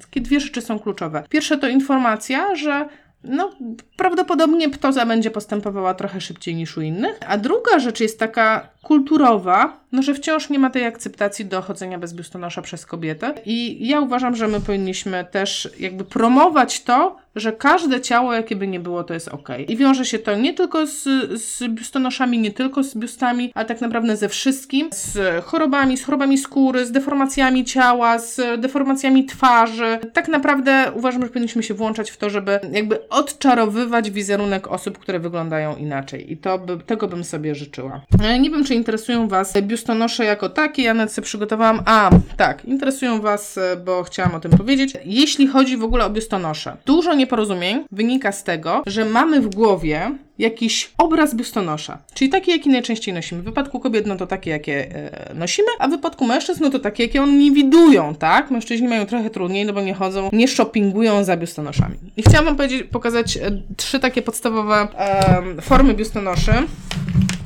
takie 0.00 0.20
dwie 0.20 0.40
rzeczy 0.40 0.60
są 0.60 0.78
kluczowe. 0.78 1.24
Pierwsze 1.28 1.58
to 1.58 1.68
informacja, 1.68 2.56
że 2.56 2.88
no, 3.24 3.50
prawdopodobnie 3.96 4.70
ptoza 4.70 5.06
będzie 5.06 5.30
postępowała 5.30 5.94
trochę 5.94 6.20
szybciej 6.20 6.54
niż 6.54 6.76
u 6.76 6.80
innych. 6.80 7.18
A 7.26 7.38
druga 7.38 7.78
rzecz 7.78 8.00
jest 8.00 8.18
taka 8.18 8.68
kulturowa, 8.82 9.83
no, 9.94 10.02
że 10.02 10.14
wciąż 10.14 10.50
nie 10.50 10.58
ma 10.58 10.70
tej 10.70 10.84
akceptacji 10.84 11.44
do 11.44 11.62
chodzenia 11.62 11.98
bez 11.98 12.14
biustonosza 12.14 12.62
przez 12.62 12.86
kobietę. 12.86 13.34
I 13.46 13.88
ja 13.88 14.00
uważam, 14.00 14.36
że 14.36 14.48
my 14.48 14.60
powinniśmy 14.60 15.26
też 15.30 15.68
jakby 15.78 16.04
promować 16.04 16.82
to, 16.82 17.16
że 17.36 17.52
każde 17.52 18.00
ciało, 18.00 18.34
jakie 18.34 18.56
by 18.56 18.66
nie 18.66 18.80
było, 18.80 19.04
to 19.04 19.14
jest 19.14 19.28
ok. 19.28 19.48
I 19.68 19.76
wiąże 19.76 20.04
się 20.04 20.18
to 20.18 20.36
nie 20.36 20.54
tylko 20.54 20.86
z, 20.86 21.02
z 21.42 21.68
biustonoszami, 21.68 22.38
nie 22.38 22.50
tylko 22.50 22.82
z 22.82 22.96
biustami, 22.96 23.52
ale 23.54 23.66
tak 23.66 23.80
naprawdę 23.80 24.16
ze 24.16 24.28
wszystkim. 24.28 24.88
Z 24.92 25.44
chorobami, 25.44 25.96
z 25.96 26.04
chorobami 26.04 26.38
skóry, 26.38 26.86
z 26.86 26.92
deformacjami 26.92 27.64
ciała, 27.64 28.18
z 28.18 28.60
deformacjami 28.60 29.24
twarzy. 29.24 29.98
Tak 30.12 30.28
naprawdę 30.28 30.92
uważam, 30.94 31.22
że 31.22 31.28
powinniśmy 31.28 31.62
się 31.62 31.74
włączać 31.74 32.10
w 32.10 32.16
to, 32.16 32.30
żeby 32.30 32.60
jakby 32.72 33.08
odczarowywać 33.08 34.10
wizerunek 34.10 34.68
osób, 34.68 34.98
które 34.98 35.18
wyglądają 35.18 35.76
inaczej. 35.76 36.32
I 36.32 36.36
to 36.36 36.58
by, 36.58 36.78
tego 36.78 37.08
bym 37.08 37.24
sobie 37.24 37.54
życzyła. 37.54 38.00
Nie 38.40 38.50
wiem, 38.50 38.64
czy 38.64 38.74
interesują 38.74 39.28
Was 39.28 39.54
biustonosze 39.62 39.83
jako 40.18 40.48
takie. 40.48 40.82
Ja 40.82 40.94
nawet 40.94 41.12
sobie 41.12 41.24
przygotowałam. 41.24 41.82
A, 41.84 42.10
tak, 42.36 42.64
interesują 42.64 43.20
Was, 43.20 43.58
bo 43.84 44.02
chciałam 44.02 44.34
o 44.34 44.40
tym 44.40 44.50
powiedzieć. 44.50 44.96
Jeśli 45.04 45.46
chodzi 45.46 45.76
w 45.76 45.84
ogóle 45.84 46.04
o 46.04 46.10
biustonosze, 46.10 46.76
dużo 46.86 47.14
nie 47.14 47.24
nieporozumień 47.24 47.84
wynika 47.92 48.32
z 48.32 48.44
tego, 48.44 48.82
że 48.86 49.04
mamy 49.04 49.40
w 49.40 49.54
głowie 49.54 50.10
jakiś 50.38 50.92
obraz 50.98 51.34
biustonosza, 51.34 51.98
czyli 52.14 52.30
taki, 52.30 52.50
jaki 52.50 52.70
najczęściej 52.70 53.14
nosimy. 53.14 53.42
W 53.42 53.44
wypadku 53.44 53.80
kobiet, 53.80 54.06
no 54.06 54.16
to 54.16 54.26
takie, 54.26 54.50
jakie 54.50 54.94
e, 54.94 55.34
nosimy, 55.34 55.68
a 55.78 55.88
w 55.88 55.90
wypadku 55.90 56.24
mężczyzn, 56.24 56.62
no 56.62 56.70
to 56.70 56.78
takie, 56.78 57.02
jakie 57.02 57.22
oni 57.22 57.52
widują, 57.52 58.14
tak? 58.14 58.50
Mężczyźni 58.50 58.88
mają 58.88 59.06
trochę 59.06 59.30
trudniej, 59.30 59.64
no 59.64 59.72
bo 59.72 59.80
nie 59.80 59.94
chodzą, 59.94 60.30
nie 60.32 60.48
shoppingują 60.48 61.24
za 61.24 61.36
biustonoszami. 61.36 61.94
I 62.16 62.22
chciałam 62.22 62.44
Wam 62.44 62.56
powiedzieć, 62.56 62.82
pokazać 62.82 63.36
e, 63.36 63.40
trzy 63.76 64.00
takie 64.00 64.22
podstawowe 64.22 64.88
e, 64.98 65.62
formy 65.62 65.94
biustonoszy. 65.94 66.52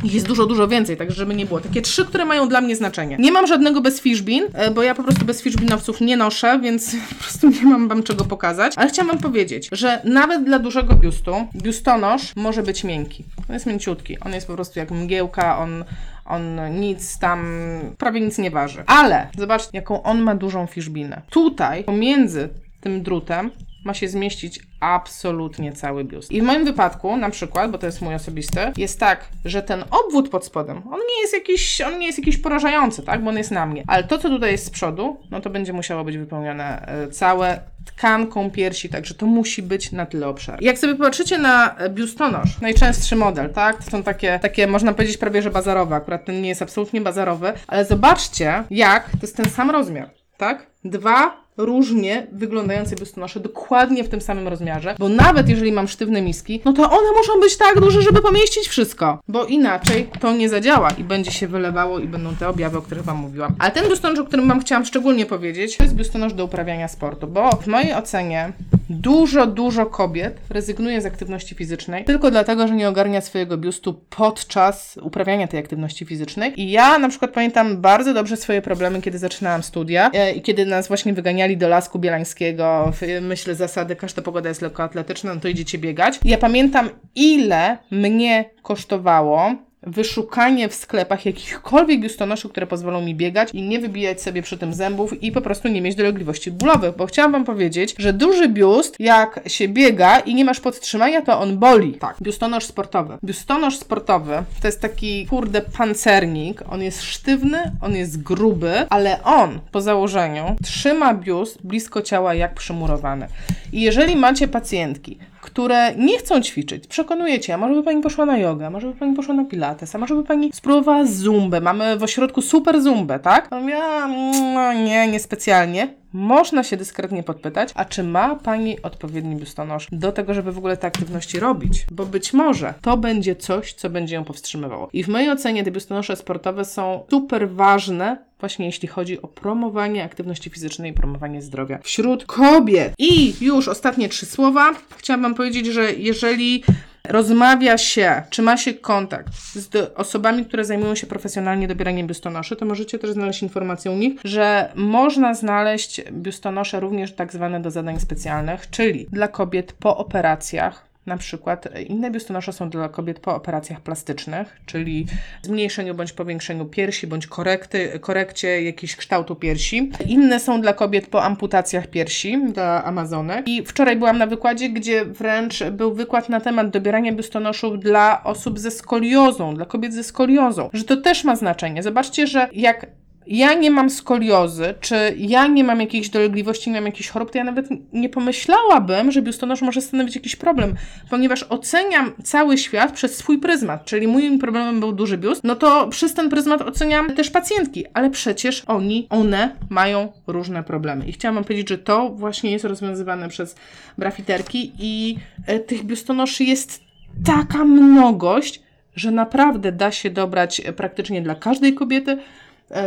Ich 0.04 0.14
jest 0.14 0.26
dużo, 0.26 0.46
dużo 0.46 0.68
więcej, 0.68 0.96
tak 0.96 1.12
żeby 1.12 1.34
nie 1.34 1.46
było. 1.46 1.60
Takie 1.60 1.82
trzy, 1.82 2.04
które 2.04 2.24
mają 2.24 2.48
dla 2.48 2.60
mnie 2.60 2.76
znaczenie. 2.76 3.16
Nie 3.20 3.32
mam 3.32 3.46
żadnego 3.46 3.80
bez 3.80 4.00
fishbin, 4.00 4.44
e, 4.52 4.70
bo 4.70 4.82
ja 4.82 4.94
po 4.94 5.02
prostu 5.02 5.24
bez 5.24 5.42
fishbinowców 5.42 6.00
nie 6.00 6.16
noszę, 6.16 6.60
więc 6.62 6.96
po 7.10 7.14
prostu 7.14 7.48
nie 7.48 7.62
mam 7.62 7.88
wam 7.88 8.02
czego 8.02 8.24
pokazać. 8.24 8.72
Ale 8.76 8.88
chciałam 8.88 9.08
wam 9.08 9.18
powiedzieć, 9.18 9.68
że 9.72 10.00
nawet 10.04 10.44
dla 10.44 10.58
dużego 10.58 10.94
biustu, 10.94 11.34
biustonosz 11.54 12.36
może 12.36 12.62
być 12.62 12.84
miękki. 12.84 13.24
On 13.48 13.54
jest 13.54 13.66
mięciutki. 13.66 14.20
On 14.20 14.32
jest 14.32 14.46
po 14.46 14.54
prostu 14.54 14.78
jak 14.78 14.90
mgiełka, 14.90 15.58
on 15.58 15.84
on 16.28 16.80
nic 16.80 17.18
tam, 17.18 17.60
prawie 17.98 18.20
nic 18.20 18.38
nie 18.38 18.50
waży. 18.50 18.84
Ale 18.86 19.28
zobaczcie, 19.38 19.70
jaką 19.72 20.02
on 20.02 20.20
ma 20.20 20.34
dużą 20.34 20.66
fiszbinę. 20.66 21.22
Tutaj, 21.30 21.84
pomiędzy 21.84 22.48
tym 22.80 23.02
drutem, 23.02 23.50
ma 23.88 23.94
się 23.94 24.08
zmieścić 24.08 24.60
absolutnie 24.80 25.72
cały 25.72 26.04
biust. 26.04 26.32
I 26.32 26.40
w 26.40 26.44
moim 26.44 26.64
wypadku, 26.64 27.16
na 27.16 27.30
przykład, 27.30 27.70
bo 27.70 27.78
to 27.78 27.86
jest 27.86 28.02
mój 28.02 28.14
osobisty, 28.14 28.60
jest 28.76 29.00
tak, 29.00 29.28
że 29.44 29.62
ten 29.62 29.84
obwód 29.90 30.28
pod 30.28 30.44
spodem, 30.44 30.76
on 30.76 31.00
nie 31.08 31.20
jest 31.22 31.32
jakiś, 31.32 31.80
on 31.80 31.98
nie 31.98 32.06
jest 32.06 32.18
jakiś 32.18 32.36
porażający, 32.36 33.02
tak, 33.02 33.24
bo 33.24 33.30
on 33.30 33.38
jest 33.38 33.50
na 33.50 33.66
mnie. 33.66 33.84
Ale 33.86 34.04
to, 34.04 34.18
co 34.18 34.28
tutaj 34.28 34.52
jest 34.52 34.66
z 34.66 34.70
przodu, 34.70 35.16
no 35.30 35.40
to 35.40 35.50
będzie 35.50 35.72
musiało 35.72 36.04
być 36.04 36.18
wypełnione 36.18 36.86
e, 36.86 37.08
całe 37.08 37.60
tkanką 37.84 38.50
piersi, 38.50 38.88
także 38.88 39.14
to 39.14 39.26
musi 39.26 39.62
być 39.62 39.92
na 39.92 40.06
tyle 40.06 40.28
obszar. 40.28 40.62
Jak 40.62 40.78
sobie 40.78 40.94
popatrzycie 40.94 41.38
na 41.38 41.76
biustonosz, 41.88 42.60
najczęstszy 42.60 43.16
model, 43.16 43.52
tak, 43.52 43.84
to 43.84 43.90
są 43.90 44.02
takie, 44.02 44.38
takie 44.42 44.66
można 44.66 44.92
powiedzieć 44.92 45.16
prawie, 45.16 45.42
że 45.42 45.50
bazarowe, 45.50 45.96
akurat 45.96 46.24
ten 46.24 46.42
nie 46.42 46.48
jest 46.48 46.62
absolutnie 46.62 47.00
bazarowy, 47.00 47.52
ale 47.66 47.84
zobaczcie, 47.84 48.64
jak 48.70 49.10
to 49.10 49.18
jest 49.22 49.36
ten 49.36 49.50
sam 49.50 49.70
rozmiar 49.70 50.18
tak? 50.38 50.66
Dwa 50.90 51.48
różnie 51.58 52.26
wyglądające 52.32 52.96
biustonosze, 52.96 53.40
dokładnie 53.40 54.04
w 54.04 54.08
tym 54.08 54.20
samym 54.20 54.48
rozmiarze, 54.48 54.94
bo 54.98 55.08
nawet 55.08 55.48
jeżeli 55.48 55.72
mam 55.72 55.88
sztywne 55.88 56.22
miski, 56.22 56.60
no 56.64 56.72
to 56.72 56.82
one 56.82 57.18
muszą 57.18 57.40
być 57.40 57.56
tak 57.56 57.80
duże, 57.80 58.02
żeby 58.02 58.22
pomieścić 58.22 58.68
wszystko, 58.68 59.18
bo 59.28 59.44
inaczej 59.44 60.08
to 60.20 60.32
nie 60.32 60.48
zadziała 60.48 60.90
i 60.90 61.04
będzie 61.04 61.30
się 61.30 61.48
wylewało 61.48 61.98
i 61.98 62.08
będą 62.08 62.36
te 62.36 62.48
objawy, 62.48 62.78
o 62.78 62.82
których 62.82 63.04
Wam 63.04 63.16
mówiłam. 63.16 63.54
Ale 63.58 63.70
ten 63.70 63.88
biustonosz, 63.88 64.18
o 64.18 64.24
którym 64.24 64.48
Wam 64.48 64.60
chciałam 64.60 64.84
szczególnie 64.84 65.26
powiedzieć, 65.26 65.76
to 65.76 65.84
jest 65.84 65.96
biustonosz 65.96 66.34
do 66.34 66.44
uprawiania 66.44 66.88
sportu, 66.88 67.26
bo 67.26 67.50
w 67.50 67.66
mojej 67.66 67.94
ocenie 67.94 68.52
dużo, 68.90 69.46
dużo 69.46 69.86
kobiet 69.86 70.40
rezygnuje 70.50 71.00
z 71.00 71.06
aktywności 71.06 71.54
fizycznej 71.54 72.04
tylko 72.04 72.30
dlatego, 72.30 72.68
że 72.68 72.74
nie 72.74 72.88
ogarnia 72.88 73.20
swojego 73.20 73.56
biustu 73.56 74.00
podczas 74.10 74.98
uprawiania 75.02 75.48
tej 75.48 75.60
aktywności 75.60 76.06
fizycznej. 76.06 76.60
I 76.60 76.70
ja 76.70 76.98
na 76.98 77.08
przykład 77.08 77.30
pamiętam 77.30 77.80
bardzo 77.80 78.14
dobrze 78.14 78.36
swoje 78.36 78.62
problemy, 78.62 79.02
kiedy 79.02 79.18
zaczynałam 79.18 79.62
studia 79.62 80.10
e, 80.14 80.32
i 80.32 80.42
kiedy 80.42 80.66
nas 80.78 80.88
właśnie 80.88 81.12
wyganiali 81.12 81.56
do 81.56 81.68
Lasku 81.68 81.98
Bielańskiego, 81.98 82.92
w 82.92 83.20
myśl 83.20 83.54
zasady 83.54 83.96
każda 83.96 84.22
pogoda 84.22 84.48
jest 84.48 84.62
lekkoatletyczna, 84.62 85.34
no 85.34 85.40
to 85.40 85.48
idziecie 85.48 85.78
biegać. 85.78 86.20
Ja 86.24 86.38
pamiętam, 86.38 86.90
ile 87.14 87.78
mnie 87.90 88.50
kosztowało 88.62 89.54
wyszukanie 89.82 90.68
w 90.68 90.74
sklepach 90.74 91.26
jakichkolwiek 91.26 92.00
biustonoszy, 92.00 92.48
które 92.48 92.66
pozwolą 92.66 93.00
mi 93.02 93.14
biegać 93.14 93.48
i 93.52 93.62
nie 93.62 93.78
wybijać 93.78 94.22
sobie 94.22 94.42
przy 94.42 94.58
tym 94.58 94.74
zębów 94.74 95.22
i 95.22 95.32
po 95.32 95.40
prostu 95.40 95.68
nie 95.68 95.82
mieć 95.82 95.94
dolegliwości 95.94 96.50
bólowych, 96.50 96.96
bo 96.96 97.06
chciałam 97.06 97.32
Wam 97.32 97.44
powiedzieć, 97.44 97.94
że 97.98 98.12
duży 98.12 98.48
biust, 98.48 98.96
jak 98.98 99.40
się 99.46 99.68
biega 99.68 100.18
i 100.18 100.34
nie 100.34 100.44
masz 100.44 100.60
podtrzymania, 100.60 101.22
to 101.22 101.40
on 101.40 101.58
boli. 101.58 101.94
Tak, 101.94 102.16
biustonosz 102.22 102.64
sportowy. 102.64 103.18
Biustonosz 103.24 103.76
sportowy 103.76 104.42
to 104.62 104.68
jest 104.68 104.80
taki, 104.80 105.26
kurde, 105.26 105.60
pancernik, 105.60 106.62
on 106.70 106.82
jest 106.82 107.02
sztywny, 107.02 107.58
on 107.82 107.96
jest 107.96 108.22
gruby, 108.22 108.86
ale 108.90 109.22
on 109.22 109.60
po 109.72 109.80
założeniu 109.80 110.56
trzyma 110.64 111.14
biust 111.14 111.66
blisko 111.66 112.02
ciała 112.02 112.34
jak 112.34 112.54
przymurowany. 112.54 113.28
I 113.72 113.80
jeżeli 113.80 114.16
macie 114.16 114.48
pacjentki, 114.48 115.18
które 115.40 115.94
nie 115.96 116.18
chcą 116.18 116.40
ćwiczyć, 116.40 116.86
przekonujecie, 116.86 117.54
a 117.54 117.56
może 117.56 117.74
by 117.74 117.82
Pani 117.82 118.02
poszła 118.02 118.26
na 118.26 118.38
jogę, 118.38 118.66
a 118.66 118.70
może 118.70 118.86
by 118.86 118.94
Pani 118.94 119.16
poszła 119.16 119.34
na 119.34 119.44
pilates, 119.44 119.94
a 119.94 119.98
może 119.98 120.14
by 120.14 120.24
Pani 120.24 120.50
spróbowała 120.54 121.04
zumbę, 121.04 121.60
mamy 121.60 121.96
w 121.98 122.02
ośrodku 122.02 122.42
super 122.42 122.82
zumbę, 122.82 123.18
tak? 123.18 123.50
No 123.50 123.68
ja, 123.68 124.04
mm, 124.04 124.84
nie, 124.84 125.08
niespecjalnie. 125.08 125.88
Można 126.12 126.62
się 126.62 126.76
dyskretnie 126.76 127.22
podpytać, 127.22 127.68
a 127.74 127.84
czy 127.84 128.02
ma 128.04 128.36
Pani 128.36 128.82
odpowiedni 128.82 129.36
biustonosz 129.36 129.86
do 129.92 130.12
tego, 130.12 130.34
żeby 130.34 130.52
w 130.52 130.58
ogóle 130.58 130.76
te 130.76 130.86
aktywności 130.86 131.40
robić? 131.40 131.86
Bo 131.92 132.06
być 132.06 132.32
może 132.32 132.74
to 132.82 132.96
będzie 132.96 133.36
coś, 133.36 133.72
co 133.72 133.90
będzie 133.90 134.14
ją 134.14 134.24
powstrzymywało. 134.24 134.88
I 134.92 135.04
w 135.04 135.08
mojej 135.08 135.30
ocenie 135.30 135.64
te 135.64 135.70
biustonosze 135.70 136.16
sportowe 136.16 136.64
są 136.64 137.04
super 137.10 137.50
ważne 137.50 138.28
właśnie 138.40 138.66
jeśli 138.66 138.88
chodzi 138.88 139.22
o 139.22 139.28
promowanie 139.28 140.04
aktywności 140.04 140.50
fizycznej 140.50 140.90
i 140.90 140.94
promowanie 140.94 141.42
zdrowia 141.42 141.78
wśród 141.82 142.26
kobiet. 142.26 142.94
I 142.98 143.34
już 143.40 143.68
ostatnie 143.68 144.08
trzy 144.08 144.26
słowa. 144.26 144.74
Chciałam 144.96 145.22
Wam 145.22 145.34
powiedzieć, 145.34 145.66
że 145.66 145.92
jeżeli 145.92 146.64
rozmawia 147.08 147.78
się, 147.78 148.22
czy 148.30 148.42
ma 148.42 148.56
się 148.56 148.74
kontakt 148.74 149.34
z 149.54 149.92
osobami, 149.94 150.44
które 150.44 150.64
zajmują 150.64 150.94
się 150.94 151.06
profesjonalnie 151.06 151.68
dobieraniem 151.68 152.06
biustonoszy, 152.06 152.56
to 152.56 152.66
możecie 152.66 152.98
też 152.98 153.10
znaleźć 153.10 153.42
informację 153.42 153.90
u 153.90 153.96
nich, 153.96 154.20
że 154.24 154.72
można 154.74 155.34
znaleźć 155.34 156.02
biustonosze 156.12 156.80
również 156.80 157.12
tak 157.12 157.32
zwane 157.32 157.60
do 157.60 157.70
zadań 157.70 158.00
specjalnych, 158.00 158.70
czyli 158.70 159.06
dla 159.12 159.28
kobiet 159.28 159.72
po 159.72 159.96
operacjach, 159.96 160.87
na 161.08 161.16
przykład 161.16 161.66
e, 161.66 161.82
inne 161.82 162.10
biustonosze 162.10 162.52
są 162.52 162.70
dla 162.70 162.88
kobiet 162.88 163.20
po 163.20 163.34
operacjach 163.34 163.80
plastycznych, 163.80 164.56
czyli 164.66 165.06
zmniejszeniu 165.42 165.94
bądź 165.94 166.12
powiększeniu 166.12 166.66
piersi, 166.66 167.06
bądź 167.06 167.26
korekty, 167.26 167.98
korekcie 168.00 168.62
jakiegoś 168.62 168.96
kształtu 168.96 169.36
piersi. 169.36 169.90
Inne 170.06 170.40
są 170.40 170.60
dla 170.60 170.72
kobiet 170.72 171.06
po 171.06 171.24
amputacjach 171.24 171.86
piersi, 171.86 172.38
dla 172.52 172.84
Amazonek. 172.84 173.48
I 173.48 173.64
wczoraj 173.64 173.96
byłam 173.96 174.18
na 174.18 174.26
wykładzie, 174.26 174.68
gdzie 174.68 175.04
wręcz 175.04 175.64
był 175.64 175.94
wykład 175.94 176.28
na 176.28 176.40
temat 176.40 176.70
dobierania 176.70 177.12
biustonoszów 177.12 177.80
dla 177.80 178.24
osób 178.24 178.58
ze 178.58 178.70
skoliozą, 178.70 179.54
dla 179.54 179.64
kobiet 179.64 179.94
ze 179.94 180.04
skoliozą, 180.04 180.70
że 180.72 180.84
to 180.84 180.96
też 180.96 181.24
ma 181.24 181.36
znaczenie. 181.36 181.82
Zobaczcie, 181.82 182.26
że 182.26 182.48
jak 182.52 182.86
ja 183.28 183.54
nie 183.54 183.70
mam 183.70 183.90
skoliozy, 183.90 184.74
czy 184.80 185.14
ja 185.16 185.46
nie 185.46 185.64
mam 185.64 185.80
jakiejś 185.80 186.08
dolegliwości, 186.08 186.70
nie 186.70 186.76
mam 186.76 186.86
jakichś 186.86 187.08
chorób, 187.08 187.30
to 187.30 187.38
ja 187.38 187.44
nawet 187.44 187.66
nie 187.92 188.08
pomyślałabym, 188.08 189.12
że 189.12 189.22
biustonosz 189.22 189.62
może 189.62 189.80
stanowić 189.80 190.14
jakiś 190.14 190.36
problem, 190.36 190.74
ponieważ 191.10 191.42
oceniam 191.42 192.12
cały 192.24 192.58
świat 192.58 192.92
przez 192.92 193.16
swój 193.16 193.38
pryzmat, 193.38 193.84
czyli 193.84 194.08
moim 194.08 194.38
problemem 194.38 194.80
był 194.80 194.92
duży 194.92 195.18
biust, 195.18 195.44
no 195.44 195.56
to 195.56 195.88
przez 195.88 196.14
ten 196.14 196.30
pryzmat 196.30 196.62
oceniam 196.62 197.14
też 197.14 197.30
pacjentki, 197.30 197.84
ale 197.94 198.10
przecież 198.10 198.62
oni, 198.66 199.06
one 199.10 199.56
mają 199.70 200.12
różne 200.26 200.62
problemy. 200.62 201.06
I 201.06 201.12
chciałam 201.12 201.44
powiedzieć, 201.44 201.68
że 201.68 201.78
to 201.78 202.08
właśnie 202.08 202.50
jest 202.50 202.64
rozwiązywane 202.64 203.28
przez 203.28 203.56
brafiterki 203.98 204.72
i 204.78 205.16
e, 205.46 205.58
tych 205.58 205.84
biustonoszy 205.84 206.44
jest 206.44 206.80
taka 207.24 207.64
mnogość, 207.64 208.62
że 208.96 209.10
naprawdę 209.10 209.72
da 209.72 209.92
się 209.92 210.10
dobrać 210.10 210.62
praktycznie 210.76 211.22
dla 211.22 211.34
każdej 211.34 211.74
kobiety, 211.74 212.18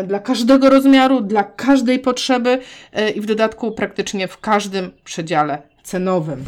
dla 0.07 0.19
każdego 0.19 0.69
rozmiaru, 0.69 1.21
dla 1.21 1.43
każdej 1.43 1.99
potrzeby 1.99 2.59
e, 2.93 3.09
i 3.09 3.21
w 3.21 3.25
dodatku 3.25 3.71
praktycznie 3.71 4.27
w 4.27 4.39
każdym 4.39 4.91
przedziale 5.03 5.61
cenowym. 5.83 6.43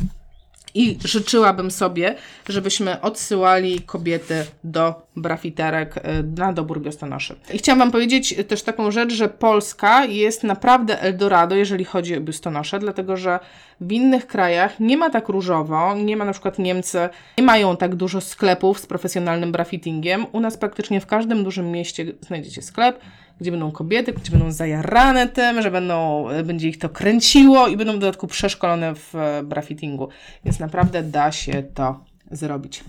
I 0.75 0.97
życzyłabym 1.05 1.71
sobie, 1.71 2.15
żebyśmy 2.49 3.01
odsyłali 3.01 3.81
kobiety 3.81 4.45
do 4.63 5.07
brafiterek 5.15 5.97
e, 5.97 6.23
na 6.23 6.53
dobór 6.53 6.81
biustonoszy. 6.81 7.35
I 7.53 7.57
chciałam 7.57 7.79
Wam 7.79 7.91
powiedzieć 7.91 8.35
też 8.47 8.63
taką 8.63 8.91
rzecz, 8.91 9.13
że 9.13 9.29
Polska 9.29 10.05
jest 10.05 10.43
naprawdę 10.43 11.01
Eldorado, 11.01 11.55
jeżeli 11.55 11.85
chodzi 11.85 12.17
o 12.17 12.21
biustonosze, 12.21 12.79
dlatego 12.79 13.17
że 13.17 13.39
w 13.81 13.91
innych 13.91 14.27
krajach 14.27 14.79
nie 14.79 14.97
ma 14.97 15.09
tak 15.09 15.29
różowo, 15.29 15.95
nie 15.95 16.17
ma 16.17 16.25
na 16.25 16.31
przykład 16.31 16.59
Niemcy, 16.59 17.09
nie 17.37 17.43
mają 17.43 17.77
tak 17.77 17.95
dużo 17.95 18.21
sklepów 18.21 18.79
z 18.79 18.85
profesjonalnym 18.85 19.51
brafittingiem. 19.51 20.25
U 20.31 20.39
nas 20.39 20.57
praktycznie 20.57 21.01
w 21.01 21.05
każdym 21.05 21.43
dużym 21.43 21.71
mieście 21.71 22.05
znajdziecie 22.21 22.61
sklep, 22.61 22.99
gdzie 23.41 23.51
będą 23.51 23.71
kobiety, 23.71 24.13
gdzie 24.13 24.31
będą 24.31 24.51
zajarane 24.51 25.27
tym, 25.27 25.61
że 25.61 25.71
będą, 25.71 26.27
będzie 26.43 26.69
ich 26.69 26.79
to 26.79 26.89
kręciło 26.89 27.67
i 27.67 27.77
będą 27.77 27.93
w 27.93 27.99
dodatku 27.99 28.27
przeszkolone 28.27 28.95
w 28.95 29.15
e, 29.15 29.43
brafittingu. 29.43 30.09
Więc 30.45 30.59
naprawdę 30.59 31.03
da 31.03 31.31
się 31.31 31.63
to 31.73 32.05
zrobić. 32.31 32.83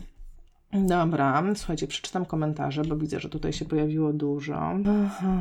Dobra, 0.72 1.42
słuchajcie, 1.54 1.86
przeczytam 1.86 2.26
komentarze, 2.26 2.82
bo 2.82 2.96
widzę, 2.96 3.20
że 3.20 3.28
tutaj 3.28 3.52
się 3.52 3.64
pojawiło 3.64 4.12
dużo. 4.12 4.56
Aha. 5.06 5.36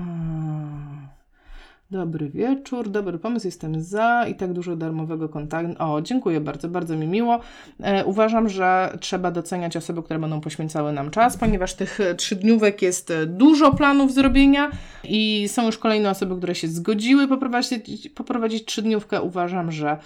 Dobry 1.93 2.29
wieczór, 2.29 2.89
dobry 2.89 3.17
pomysł, 3.17 3.47
jestem 3.47 3.81
za 3.81 4.25
i 4.27 4.35
tak 4.35 4.53
dużo 4.53 4.75
darmowego 4.75 5.29
kontaktu. 5.29 5.73
O, 5.79 6.01
dziękuję 6.01 6.39
bardzo, 6.41 6.67
bardzo 6.67 6.95
mi 6.95 7.07
miło. 7.07 7.39
E, 7.79 8.05
uważam, 8.05 8.49
że 8.49 8.97
trzeba 8.99 9.31
doceniać 9.31 9.77
osoby, 9.77 10.03
które 10.03 10.19
będą 10.19 10.41
poświęcały 10.41 10.91
nam 10.91 11.11
czas, 11.11 11.37
ponieważ 11.37 11.73
tych 11.73 11.99
trzy 12.17 12.35
dniówek 12.35 12.81
jest 12.81 13.13
dużo 13.27 13.73
planów 13.73 14.13
zrobienia 14.13 14.71
i 15.03 15.47
są 15.47 15.65
już 15.65 15.77
kolejne 15.77 16.09
osoby, 16.09 16.37
które 16.37 16.55
się 16.55 16.67
zgodziły 16.67 17.27
poprowadzić, 17.27 18.09
poprowadzić 18.09 18.65
trzydniówkę. 18.65 19.21
Uważam, 19.21 19.71
że 19.71 19.97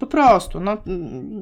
po 0.00 0.06
prostu 0.06 0.60
no, 0.60 0.76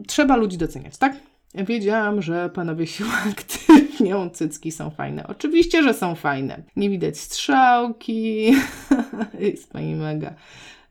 trzeba 0.07 0.37
ludzi 0.37 0.59
doceniać, 0.59 0.99
tak? 0.99 1.30
Wiedziałam, 1.55 2.23
że 2.23 2.51
panowie 2.55 2.87
się 2.87 3.05
aktywnią, 3.31 4.31
cycki 4.31 4.73
są 4.73 4.91
fajne. 4.91 5.27
Oczywiście, 5.27 5.83
że 5.83 5.95
są 5.95 6.15
fajne. 6.15 6.63
Nie 6.77 6.91
widać 6.91 7.19
strzałki. 7.19 8.53
Jest 9.39 9.73
pani 9.73 9.95
mega. 9.95 10.35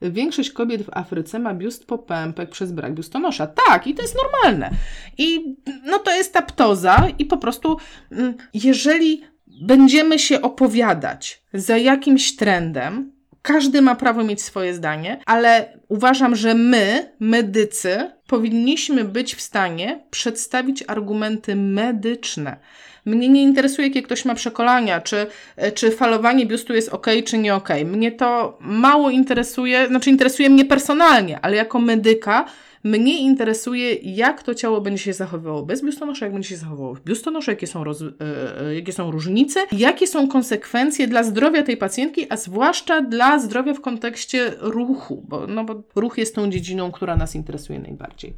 Większość 0.01 0.51
kobiet 0.51 0.83
w 0.83 0.89
Afryce 0.97 1.39
ma 1.39 1.53
biust 1.53 1.85
popępek 1.85 2.49
przez 2.49 2.71
brak 2.71 2.93
biustonosza. 2.93 3.47
Tak, 3.47 3.87
i 3.87 3.95
to 3.95 4.01
jest 4.01 4.15
normalne. 4.23 4.71
I 5.17 5.55
no 5.85 5.99
to 5.99 6.15
jest 6.15 6.33
ta 6.33 6.41
ptoza 6.41 7.07
i 7.19 7.25
po 7.25 7.37
prostu 7.37 7.77
mm, 8.11 8.33
jeżeli 8.53 9.21
będziemy 9.47 10.19
się 10.19 10.41
opowiadać 10.41 11.43
za 11.53 11.77
jakimś 11.77 12.35
trendem, 12.35 13.11
każdy 13.41 13.81
ma 13.81 13.95
prawo 13.95 14.23
mieć 14.23 14.41
swoje 14.41 14.73
zdanie, 14.73 15.19
ale 15.25 15.79
uważam, 15.87 16.35
że 16.35 16.53
my, 16.55 17.11
medycy, 17.19 18.11
powinniśmy 18.27 19.03
być 19.03 19.35
w 19.35 19.41
stanie 19.41 19.99
przedstawić 20.11 20.83
argumenty 20.87 21.55
medyczne. 21.55 22.57
Mnie 23.05 23.29
nie 23.29 23.43
interesuje, 23.43 23.87
jakie 23.87 24.03
ktoś 24.03 24.25
ma 24.25 24.35
przekolania, 24.35 25.01
czy, 25.01 25.27
czy 25.75 25.91
falowanie 25.91 26.45
biustu 26.45 26.73
jest 26.73 26.89
ok, 26.89 27.07
czy 27.25 27.37
nie 27.37 27.55
ok. 27.55 27.69
Mnie 27.85 28.11
to 28.11 28.57
mało 28.61 29.09
interesuje, 29.09 29.87
znaczy 29.87 30.09
interesuje 30.09 30.49
mnie 30.49 30.65
personalnie, 30.65 31.39
ale 31.41 31.55
jako 31.55 31.79
medyka 31.79 32.45
mnie 32.83 33.19
interesuje, 33.19 33.93
jak 33.93 34.43
to 34.43 34.55
ciało 34.55 34.81
będzie 34.81 35.03
się 35.03 35.13
zachowywało 35.13 35.65
bez 35.65 35.83
biustonosza, 35.83 36.25
jak 36.25 36.33
będzie 36.33 36.49
się 36.49 36.57
zachowywało 36.57 36.95
w 36.95 37.01
biustonoszu, 37.01 37.51
jakie 37.51 37.67
są, 37.67 37.83
roz, 37.83 38.01
yy, 38.01 38.75
jakie 38.75 38.93
są 38.93 39.11
różnice, 39.11 39.59
jakie 39.71 40.07
są 40.07 40.27
konsekwencje 40.27 41.07
dla 41.07 41.23
zdrowia 41.23 41.63
tej 41.63 41.77
pacjentki, 41.77 42.25
a 42.29 42.37
zwłaszcza 42.37 43.01
dla 43.01 43.39
zdrowia 43.39 43.73
w 43.73 43.81
kontekście 43.81 44.53
ruchu, 44.59 45.23
bo, 45.27 45.47
no 45.47 45.63
bo 45.63 45.83
ruch 45.95 46.17
jest 46.17 46.35
tą 46.35 46.49
dziedziną, 46.49 46.91
która 46.91 47.15
nas 47.15 47.35
interesuje 47.35 47.79
najbardziej. 47.79 48.33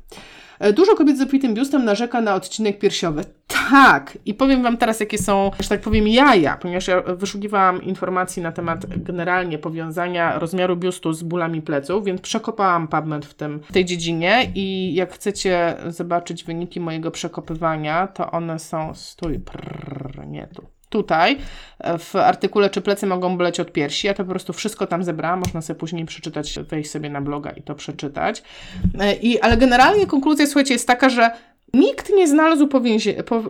E, 0.61 0.73
dużo 0.73 0.95
kobiet 0.95 1.17
z 1.17 1.21
obfitym 1.21 1.53
biustem 1.53 1.85
narzeka 1.85 2.21
na 2.21 2.35
odcinek 2.35 2.79
piersiowy. 2.79 3.23
Tak, 3.69 4.17
i 4.25 4.33
powiem 4.33 4.63
Wam 4.63 4.77
teraz, 4.77 4.99
jakie 4.99 5.17
są, 5.17 5.51
że 5.59 5.69
tak 5.69 5.81
powiem, 5.81 6.07
jaja, 6.07 6.57
ponieważ 6.57 6.87
ja 6.87 7.01
wyszukiwałam 7.01 7.83
informacji 7.83 8.41
na 8.41 8.51
temat 8.51 8.85
generalnie 8.85 9.57
powiązania 9.57 10.39
rozmiaru 10.39 10.75
biustu 10.75 11.13
z 11.13 11.23
bólami 11.23 11.61
pleców, 11.61 12.05
więc 12.05 12.21
przekopałam 12.21 12.87
PubMed 12.87 13.25
w, 13.25 13.33
tym, 13.33 13.59
w 13.59 13.71
tej 13.73 13.85
dziedzinie 13.85 14.51
i 14.55 14.93
jak 14.93 15.13
chcecie 15.13 15.75
zobaczyć 15.87 16.43
wyniki 16.43 16.79
mojego 16.79 17.11
przekopywania, 17.11 18.07
to 18.07 18.31
one 18.31 18.59
są, 18.59 18.93
stój, 18.95 19.39
prrr, 19.39 20.27
nie 20.27 20.47
tu, 20.47 20.70
tutaj 20.91 21.37
w 21.99 22.15
artykule, 22.15 22.69
czy 22.69 22.81
plecy 22.81 23.07
mogą 23.07 23.37
boleć 23.37 23.59
od 23.59 23.71
piersi. 23.71 24.07
Ja 24.07 24.13
to 24.13 24.23
po 24.23 24.29
prostu 24.29 24.53
wszystko 24.53 24.87
tam 24.87 25.03
zebrałam, 25.03 25.39
można 25.39 25.61
sobie 25.61 25.79
później 25.79 26.05
przeczytać, 26.05 26.59
wejść 26.59 26.91
sobie 26.91 27.09
na 27.09 27.21
bloga 27.21 27.51
i 27.51 27.61
to 27.61 27.75
przeczytać. 27.75 28.43
I, 29.21 29.39
ale 29.39 29.57
generalnie 29.57 30.07
konkluzja, 30.07 30.45
słuchajcie, 30.45 30.73
jest 30.73 30.87
taka, 30.87 31.09
że 31.09 31.31
Nikt 31.73 32.09
nie 32.15 32.27
znalazł 32.27 32.67
po 32.67 32.81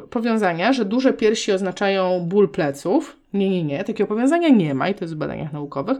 powiązania, 0.09 0.73
że 0.73 0.85
duże 0.85 1.13
piersi 1.13 1.51
oznaczają 1.51 2.19
ból 2.19 2.49
pleców. 2.49 3.17
Nie, 3.33 3.49
nie, 3.49 3.63
nie, 3.63 3.83
takiego 3.83 4.07
powiązania 4.07 4.49
nie 4.49 4.73
ma 4.73 4.89
i 4.89 4.95
to 4.95 5.03
jest 5.03 5.13
w 5.13 5.17
badaniach 5.17 5.53
naukowych, 5.53 5.97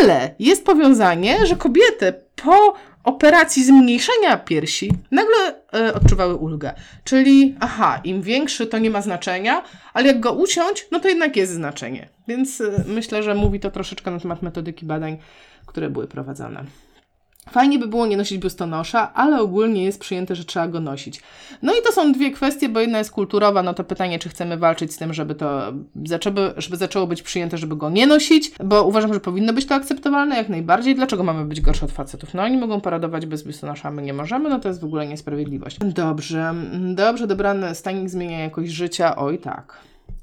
ale 0.00 0.34
jest 0.38 0.66
powiązanie, 0.66 1.46
że 1.46 1.56
kobiety 1.56 2.12
po 2.44 2.74
operacji 3.04 3.64
zmniejszenia 3.64 4.36
piersi 4.36 4.90
nagle 5.10 5.36
e, 5.74 5.94
odczuwały 5.94 6.34
ulgę. 6.34 6.72
Czyli, 7.04 7.54
aha, 7.60 8.00
im 8.04 8.22
większy 8.22 8.66
to 8.66 8.78
nie 8.78 8.90
ma 8.90 9.02
znaczenia, 9.02 9.62
ale 9.94 10.06
jak 10.06 10.20
go 10.20 10.32
uciąć, 10.32 10.86
no 10.90 11.00
to 11.00 11.08
jednak 11.08 11.36
jest 11.36 11.52
znaczenie. 11.52 12.08
Więc 12.28 12.60
e, 12.60 12.84
myślę, 12.86 13.22
że 13.22 13.34
mówi 13.34 13.60
to 13.60 13.70
troszeczkę 13.70 14.10
na 14.10 14.20
temat 14.20 14.42
metodyki 14.42 14.86
badań, 14.86 15.16
które 15.66 15.90
były 15.90 16.06
prowadzone. 16.06 16.64
Fajnie 17.50 17.78
by 17.78 17.86
było 17.86 18.06
nie 18.06 18.16
nosić 18.16 18.38
biustonosza, 18.38 19.14
ale 19.14 19.40
ogólnie 19.40 19.84
jest 19.84 20.00
przyjęte, 20.00 20.34
że 20.34 20.44
trzeba 20.44 20.68
go 20.68 20.80
nosić. 20.80 21.20
No 21.62 21.72
i 21.72 21.82
to 21.86 21.92
są 21.92 22.12
dwie 22.12 22.30
kwestie, 22.30 22.68
bo 22.68 22.80
jedna 22.80 22.98
jest 22.98 23.10
kulturowa, 23.10 23.62
no 23.62 23.74
to 23.74 23.84
pytanie, 23.84 24.18
czy 24.18 24.28
chcemy 24.28 24.56
walczyć 24.56 24.92
z 24.92 24.96
tym, 24.96 25.14
żeby 25.14 25.34
to 25.34 25.72
zaczęło, 26.04 26.36
żeby 26.56 26.76
zaczęło 26.76 27.06
być 27.06 27.22
przyjęte, 27.22 27.58
żeby 27.58 27.76
go 27.76 27.90
nie 27.90 28.06
nosić, 28.06 28.52
bo 28.64 28.84
uważam, 28.84 29.14
że 29.14 29.20
powinno 29.20 29.52
być 29.52 29.66
to 29.66 29.74
akceptowalne 29.74 30.36
jak 30.36 30.48
najbardziej. 30.48 30.94
Dlaczego 30.94 31.24
mamy 31.24 31.44
być 31.44 31.60
gorsze 31.60 31.86
od 31.86 31.92
facetów? 31.92 32.34
No 32.34 32.42
oni 32.42 32.56
mogą 32.56 32.80
paradować 32.80 33.26
bez 33.26 33.44
biustonosza, 33.44 33.90
my 33.90 34.02
nie 34.02 34.12
możemy, 34.12 34.48
no 34.48 34.58
to 34.58 34.68
jest 34.68 34.80
w 34.80 34.84
ogóle 34.84 35.06
niesprawiedliwość. 35.06 35.78
Dobrze, 35.78 36.54
dobrze, 36.94 37.26
dobrany 37.26 37.74
stanik 37.74 38.10
zmienia 38.10 38.38
jakość 38.38 38.72
życia, 38.72 39.16
oj 39.16 39.38
tak. 39.38 39.78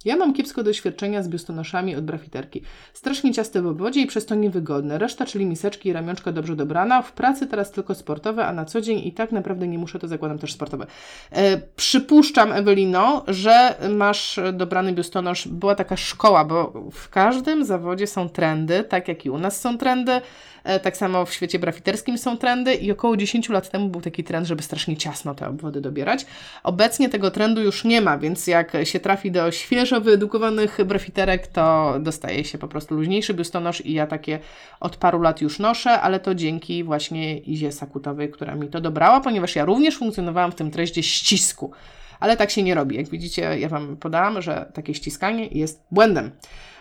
Ja 0.06 0.16
mam 0.16 0.34
kiepsko 0.34 0.64
doświadczenia 0.64 1.24
z 1.24 1.28
biustonoszami 1.28 1.96
od 1.96 2.06
brafiterki. 2.06 2.62
Strasznie 2.94 3.34
ciaste 3.34 3.62
w 3.62 3.68
obwodzie 3.68 4.02
i 4.02 4.08
przez 4.08 4.26
to 4.26 4.36
niewygodne. 4.36 4.98
Reszta, 4.98 5.26
czyli 5.26 5.46
miseczki 5.46 5.90
i 5.90 5.94
ramionczka 5.94 6.32
dobrze 6.32 6.56
dobrana. 6.56 7.02
W 7.02 7.12
pracy 7.12 7.48
teraz 7.48 7.72
tylko 7.72 7.96
sportowe, 7.96 8.46
a 8.46 8.54
na 8.54 8.66
co 8.66 8.82
dzień 8.82 9.08
i 9.08 9.12
tak 9.12 9.32
naprawdę 9.32 9.68
nie 9.68 9.78
muszę, 9.78 10.00
to 10.00 10.08
zakładam 10.08 10.40
też 10.40 10.54
sportowe. 10.54 10.88
E, 11.32 11.58
przypuszczam, 11.76 12.52
Ewelino, 12.52 13.24
że 13.28 13.76
masz 13.90 14.40
dobrany 14.54 14.94
biustonosz. 14.94 15.48
Była 15.48 15.76
taka 15.76 15.98
szkoła, 15.98 16.46
bo 16.46 16.74
w 16.92 17.10
każdym 17.10 17.66
zawodzie 17.66 18.08
są 18.08 18.30
trendy, 18.30 18.84
tak 18.84 19.08
jak 19.08 19.26
i 19.26 19.30
u 19.30 19.38
nas 19.38 19.62
są 19.62 19.78
trendy. 19.78 20.22
E, 20.64 20.80
tak 20.80 20.98
samo 20.98 21.26
w 21.26 21.34
świecie 21.34 21.60
brafiterskim 21.60 22.18
są 22.18 22.38
trendy 22.38 22.74
i 22.74 22.92
około 22.92 23.18
10 23.18 23.50
lat 23.50 23.70
temu 23.70 23.90
był 23.90 24.02
taki 24.02 24.24
trend, 24.24 24.48
żeby 24.48 24.64
strasznie 24.64 24.98
ciasno 24.98 25.36
te 25.36 25.48
obwody 25.48 25.82
dobierać. 25.82 26.26
Obecnie 26.64 27.10
tego 27.10 27.32
trendu 27.32 27.62
już 27.62 27.84
nie 27.84 28.02
ma, 28.02 28.18
więc 28.18 28.48
jak 28.48 28.72
się 28.84 29.00
trafi 29.00 29.32
do 29.32 29.52
świeżo 29.52 30.02
wyedukowanych 30.02 30.78
brafiterek, 30.86 31.48
to 31.48 31.96
dostaje 32.00 32.44
się 32.44 32.58
po 32.58 32.68
prostu 32.68 32.96
luźniejszy 32.96 33.34
biustonosz 33.34 33.86
i 33.86 33.94
ja 33.94 34.08
takie 34.08 34.40
od 34.80 34.98
paru 34.98 35.22
lat 35.22 35.42
już 35.42 35.60
noszę, 35.60 36.02
ale 36.02 36.20
to 36.20 36.36
dzięki 36.36 36.84
właśnie 36.84 37.38
Izie 37.38 37.72
Sakutowej, 37.72 38.32
która 38.32 38.56
mi 38.56 38.68
to 38.68 38.82
dobrała, 38.82 39.22
ponieważ 39.22 39.56
ja 39.56 39.66
również 39.66 39.98
funkcjonowałam 39.98 40.52
w 40.52 40.56
tym 40.56 40.72
treździe 40.72 41.04
ścisku. 41.04 41.72
Ale 42.20 42.38
tak 42.38 42.52
się 42.52 42.64
nie 42.64 42.76
robi. 42.76 42.96
Jak 42.96 43.10
widzicie, 43.10 43.60
ja 43.60 43.70
Wam 43.70 43.98
podałam, 43.98 44.42
że 44.42 44.72
takie 44.74 44.94
ściskanie 44.94 45.48
jest 45.48 45.84
błędem. 45.92 46.32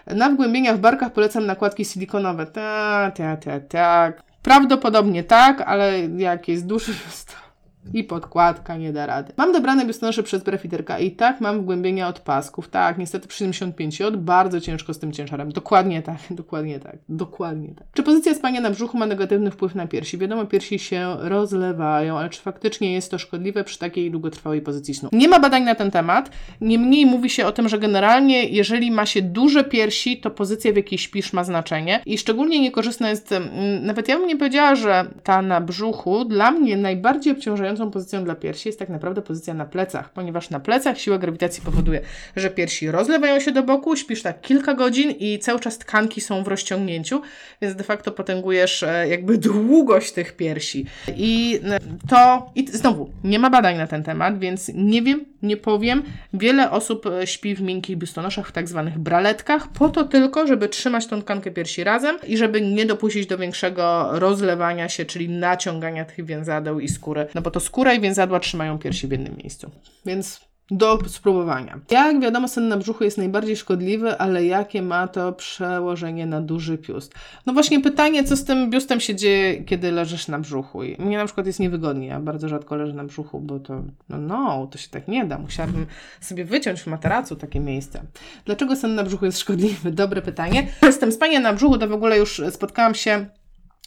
Na 0.06 0.30
wgłębienia 0.30 0.74
w 0.74 0.78
barkach 0.78 1.12
polecam 1.12 1.46
nakładki 1.46 1.84
silikonowe. 1.84 2.46
Tak, 2.46 3.16
tak, 3.16 3.44
tak, 3.44 3.68
tak. 3.68 4.22
Prawdopodobnie 4.42 5.24
tak, 5.24 5.60
ale 5.60 6.00
jak 6.00 6.48
jest 6.48 6.66
duży, 6.66 6.92
to 7.26 7.49
i 7.94 8.04
podkładka 8.04 8.76
nie 8.76 8.92
da 8.92 9.06
rady. 9.06 9.32
Mam 9.36 9.52
dobrane 9.52 9.86
biustonosze 9.86 10.22
przez 10.22 10.42
brefiterka 10.42 10.98
i 10.98 11.10
tak 11.10 11.40
mam 11.40 11.60
wgłębienia 11.60 12.08
od 12.08 12.20
pasków. 12.20 12.68
Tak, 12.68 12.98
niestety 12.98 13.28
przy 13.28 13.38
75 13.38 14.02
od 14.02 14.16
bardzo 14.16 14.60
ciężko 14.60 14.94
z 14.94 14.98
tym 14.98 15.12
ciężarem. 15.12 15.52
Dokładnie 15.52 16.02
tak, 16.02 16.16
dokładnie 16.30 16.80
tak, 16.80 16.96
dokładnie 17.08 17.74
tak. 17.74 17.86
Czy 17.94 18.02
pozycja 18.02 18.34
spania 18.34 18.60
na 18.60 18.70
brzuchu 18.70 18.98
ma 18.98 19.06
negatywny 19.06 19.50
wpływ 19.50 19.74
na 19.74 19.86
piersi? 19.86 20.18
Wiadomo, 20.18 20.46
piersi 20.46 20.78
się 20.78 21.16
rozlewają, 21.18 22.18
ale 22.18 22.30
czy 22.30 22.40
faktycznie 22.40 22.92
jest 22.92 23.10
to 23.10 23.18
szkodliwe 23.18 23.64
przy 23.64 23.78
takiej 23.78 24.10
długotrwałej 24.10 24.60
pozycji 24.60 24.94
snu? 24.94 25.08
Nie 25.12 25.28
ma 25.28 25.40
badań 25.40 25.62
na 25.62 25.74
ten 25.74 25.90
temat. 25.90 26.30
Niemniej 26.60 27.06
mówi 27.06 27.30
się 27.30 27.46
o 27.46 27.52
tym, 27.52 27.68
że 27.68 27.78
generalnie 27.78 28.44
jeżeli 28.44 28.90
ma 28.90 29.06
się 29.06 29.22
duże 29.22 29.64
piersi, 29.64 30.20
to 30.20 30.30
pozycja 30.30 30.72
w 30.72 30.76
jakiej 30.76 30.98
śpisz 30.98 31.32
ma 31.32 31.44
znaczenie 31.44 32.00
i 32.06 32.18
szczególnie 32.18 32.60
niekorzystna 32.60 33.10
jest, 33.10 33.32
mm, 33.32 33.86
nawet 33.86 34.08
ja 34.08 34.18
bym 34.18 34.26
nie 34.28 34.36
powiedziała, 34.36 34.74
że 34.74 35.04
ta 35.22 35.42
na 35.42 35.60
brzuchu 35.60 36.24
dla 36.24 36.50
mnie 36.50 36.76
najbardziej 36.76 37.32
obciążająca 37.32 37.69
wystarczającą 37.70 37.90
pozycją 37.90 38.24
dla 38.24 38.34
piersi 38.34 38.68
jest 38.68 38.78
tak 38.78 38.88
naprawdę 38.88 39.22
pozycja 39.22 39.54
na 39.54 39.64
plecach, 39.64 40.12
ponieważ 40.12 40.50
na 40.50 40.60
plecach 40.60 40.98
siła 40.98 41.18
grawitacji 41.18 41.62
powoduje, 41.62 42.00
że 42.36 42.50
piersi 42.50 42.90
rozlewają 42.90 43.40
się 43.40 43.52
do 43.52 43.62
boku, 43.62 43.96
śpisz 43.96 44.22
tak 44.22 44.40
kilka 44.40 44.74
godzin 44.74 45.10
i 45.10 45.38
cały 45.38 45.60
czas 45.60 45.78
tkanki 45.78 46.20
są 46.20 46.42
w 46.42 46.48
rozciągnięciu, 46.48 47.22
więc 47.62 47.76
de 47.76 47.84
facto 47.84 48.12
potęgujesz 48.12 48.82
e, 48.82 49.08
jakby 49.08 49.38
długość 49.38 50.12
tych 50.12 50.36
piersi. 50.36 50.86
I 51.16 51.60
e, 51.64 51.78
to, 52.08 52.50
i 52.54 52.66
znowu, 52.68 53.10
nie 53.24 53.38
ma 53.38 53.50
badań 53.50 53.76
na 53.76 53.86
ten 53.86 54.02
temat, 54.02 54.38
więc 54.38 54.70
nie 54.74 55.02
wiem, 55.02 55.24
nie 55.42 55.56
powiem. 55.56 56.02
Wiele 56.34 56.70
osób 56.70 57.06
e, 57.06 57.26
śpi 57.26 57.54
w 57.54 57.62
miękkich 57.62 57.96
biustonoszach, 57.96 58.48
w 58.48 58.52
tak 58.52 58.68
zwanych 58.68 58.98
braletkach, 58.98 59.68
po 59.68 59.88
to 59.88 60.04
tylko, 60.04 60.46
żeby 60.46 60.68
trzymać 60.68 61.06
tą 61.06 61.22
tkankę 61.22 61.50
piersi 61.50 61.84
razem 61.84 62.16
i 62.26 62.36
żeby 62.36 62.60
nie 62.60 62.86
dopuścić 62.86 63.26
do 63.26 63.38
większego 63.38 64.08
rozlewania 64.12 64.88
się, 64.88 65.04
czyli 65.04 65.28
naciągania 65.28 66.04
tych 66.04 66.24
więzadeł 66.24 66.80
i 66.80 66.88
skóry, 66.88 67.26
no 67.34 67.42
bo 67.42 67.50
to 67.50 67.59
skóra 67.60 67.94
i 67.94 68.00
więzadła 68.00 68.40
trzymają 68.40 68.78
piersi 68.78 69.08
w 69.08 69.10
jednym 69.10 69.36
miejscu. 69.36 69.70
Więc 70.06 70.50
do 70.70 70.98
spróbowania. 71.06 71.80
Jak 71.90 72.20
wiadomo, 72.20 72.48
sen 72.48 72.68
na 72.68 72.76
brzuchu 72.76 73.04
jest 73.04 73.18
najbardziej 73.18 73.56
szkodliwy, 73.56 74.18
ale 74.18 74.46
jakie 74.46 74.82
ma 74.82 75.08
to 75.08 75.32
przełożenie 75.32 76.26
na 76.26 76.40
duży 76.40 76.78
biust? 76.78 77.14
No 77.46 77.52
właśnie 77.52 77.80
pytanie, 77.80 78.24
co 78.24 78.36
z 78.36 78.44
tym 78.44 78.70
biustem 78.70 79.00
się 79.00 79.14
dzieje, 79.14 79.64
kiedy 79.64 79.92
leżysz 79.92 80.28
na 80.28 80.38
brzuchu? 80.38 80.84
I 80.84 81.02
mnie 81.02 81.18
na 81.18 81.24
przykład 81.24 81.46
jest 81.46 81.60
niewygodnie, 81.60 82.06
ja 82.06 82.20
bardzo 82.20 82.48
rzadko 82.48 82.76
leżę 82.76 82.92
na 82.92 83.04
brzuchu, 83.04 83.40
bo 83.40 83.60
to, 83.60 83.82
no, 84.08 84.18
no, 84.18 84.66
to 84.66 84.78
się 84.78 84.88
tak 84.88 85.08
nie 85.08 85.24
da. 85.24 85.38
Musiałabym 85.38 85.86
sobie 86.20 86.44
wyciąć 86.44 86.80
w 86.80 86.86
materacu 86.86 87.36
takie 87.36 87.60
miejsce. 87.60 88.02
Dlaczego 88.44 88.76
sen 88.76 88.94
na 88.94 89.02
brzuchu 89.02 89.24
jest 89.24 89.38
szkodliwy? 89.38 89.90
Dobre 89.90 90.22
pytanie. 90.22 90.66
Z 90.90 90.98
tym 90.98 91.12
spaniem 91.12 91.42
na 91.42 91.52
brzuchu 91.52 91.78
to 91.78 91.88
w 91.88 91.92
ogóle 91.92 92.18
już 92.18 92.42
spotkałam 92.50 92.94
się 92.94 93.26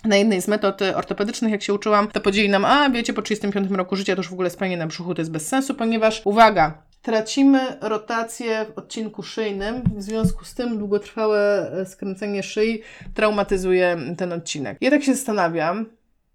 na 0.05 0.15
jednej 0.15 0.41
z 0.41 0.47
metod 0.47 0.81
ortopedycznych, 0.81 1.51
jak 1.51 1.61
się 1.61 1.73
uczyłam, 1.73 2.07
to 2.07 2.21
podzieli 2.21 2.49
nam, 2.49 2.65
a 2.65 2.89
wiecie, 2.89 3.13
po 3.13 3.21
35 3.21 3.71
roku 3.71 3.95
życia 3.95 4.15
to 4.15 4.19
już 4.19 4.29
w 4.29 4.33
ogóle 4.33 4.49
spanie 4.49 4.77
na 4.77 4.87
brzuchu 4.87 5.15
to 5.15 5.21
jest 5.21 5.31
bez 5.31 5.47
sensu, 5.47 5.73
ponieważ, 5.73 6.21
uwaga, 6.25 6.83
tracimy 7.01 7.77
rotację 7.81 8.65
w 8.65 8.77
odcinku 8.77 9.23
szyjnym, 9.23 9.81
w 9.95 10.01
związku 10.01 10.45
z 10.45 10.53
tym 10.53 10.77
długotrwałe 10.77 11.71
e, 11.71 11.85
skręcenie 11.85 12.43
szyi 12.43 12.81
traumatyzuje 13.13 13.97
ten 14.17 14.33
odcinek. 14.33 14.77
Ja 14.81 14.89
tak 14.89 15.03
się 15.03 15.15
zastanawiam, 15.15 15.85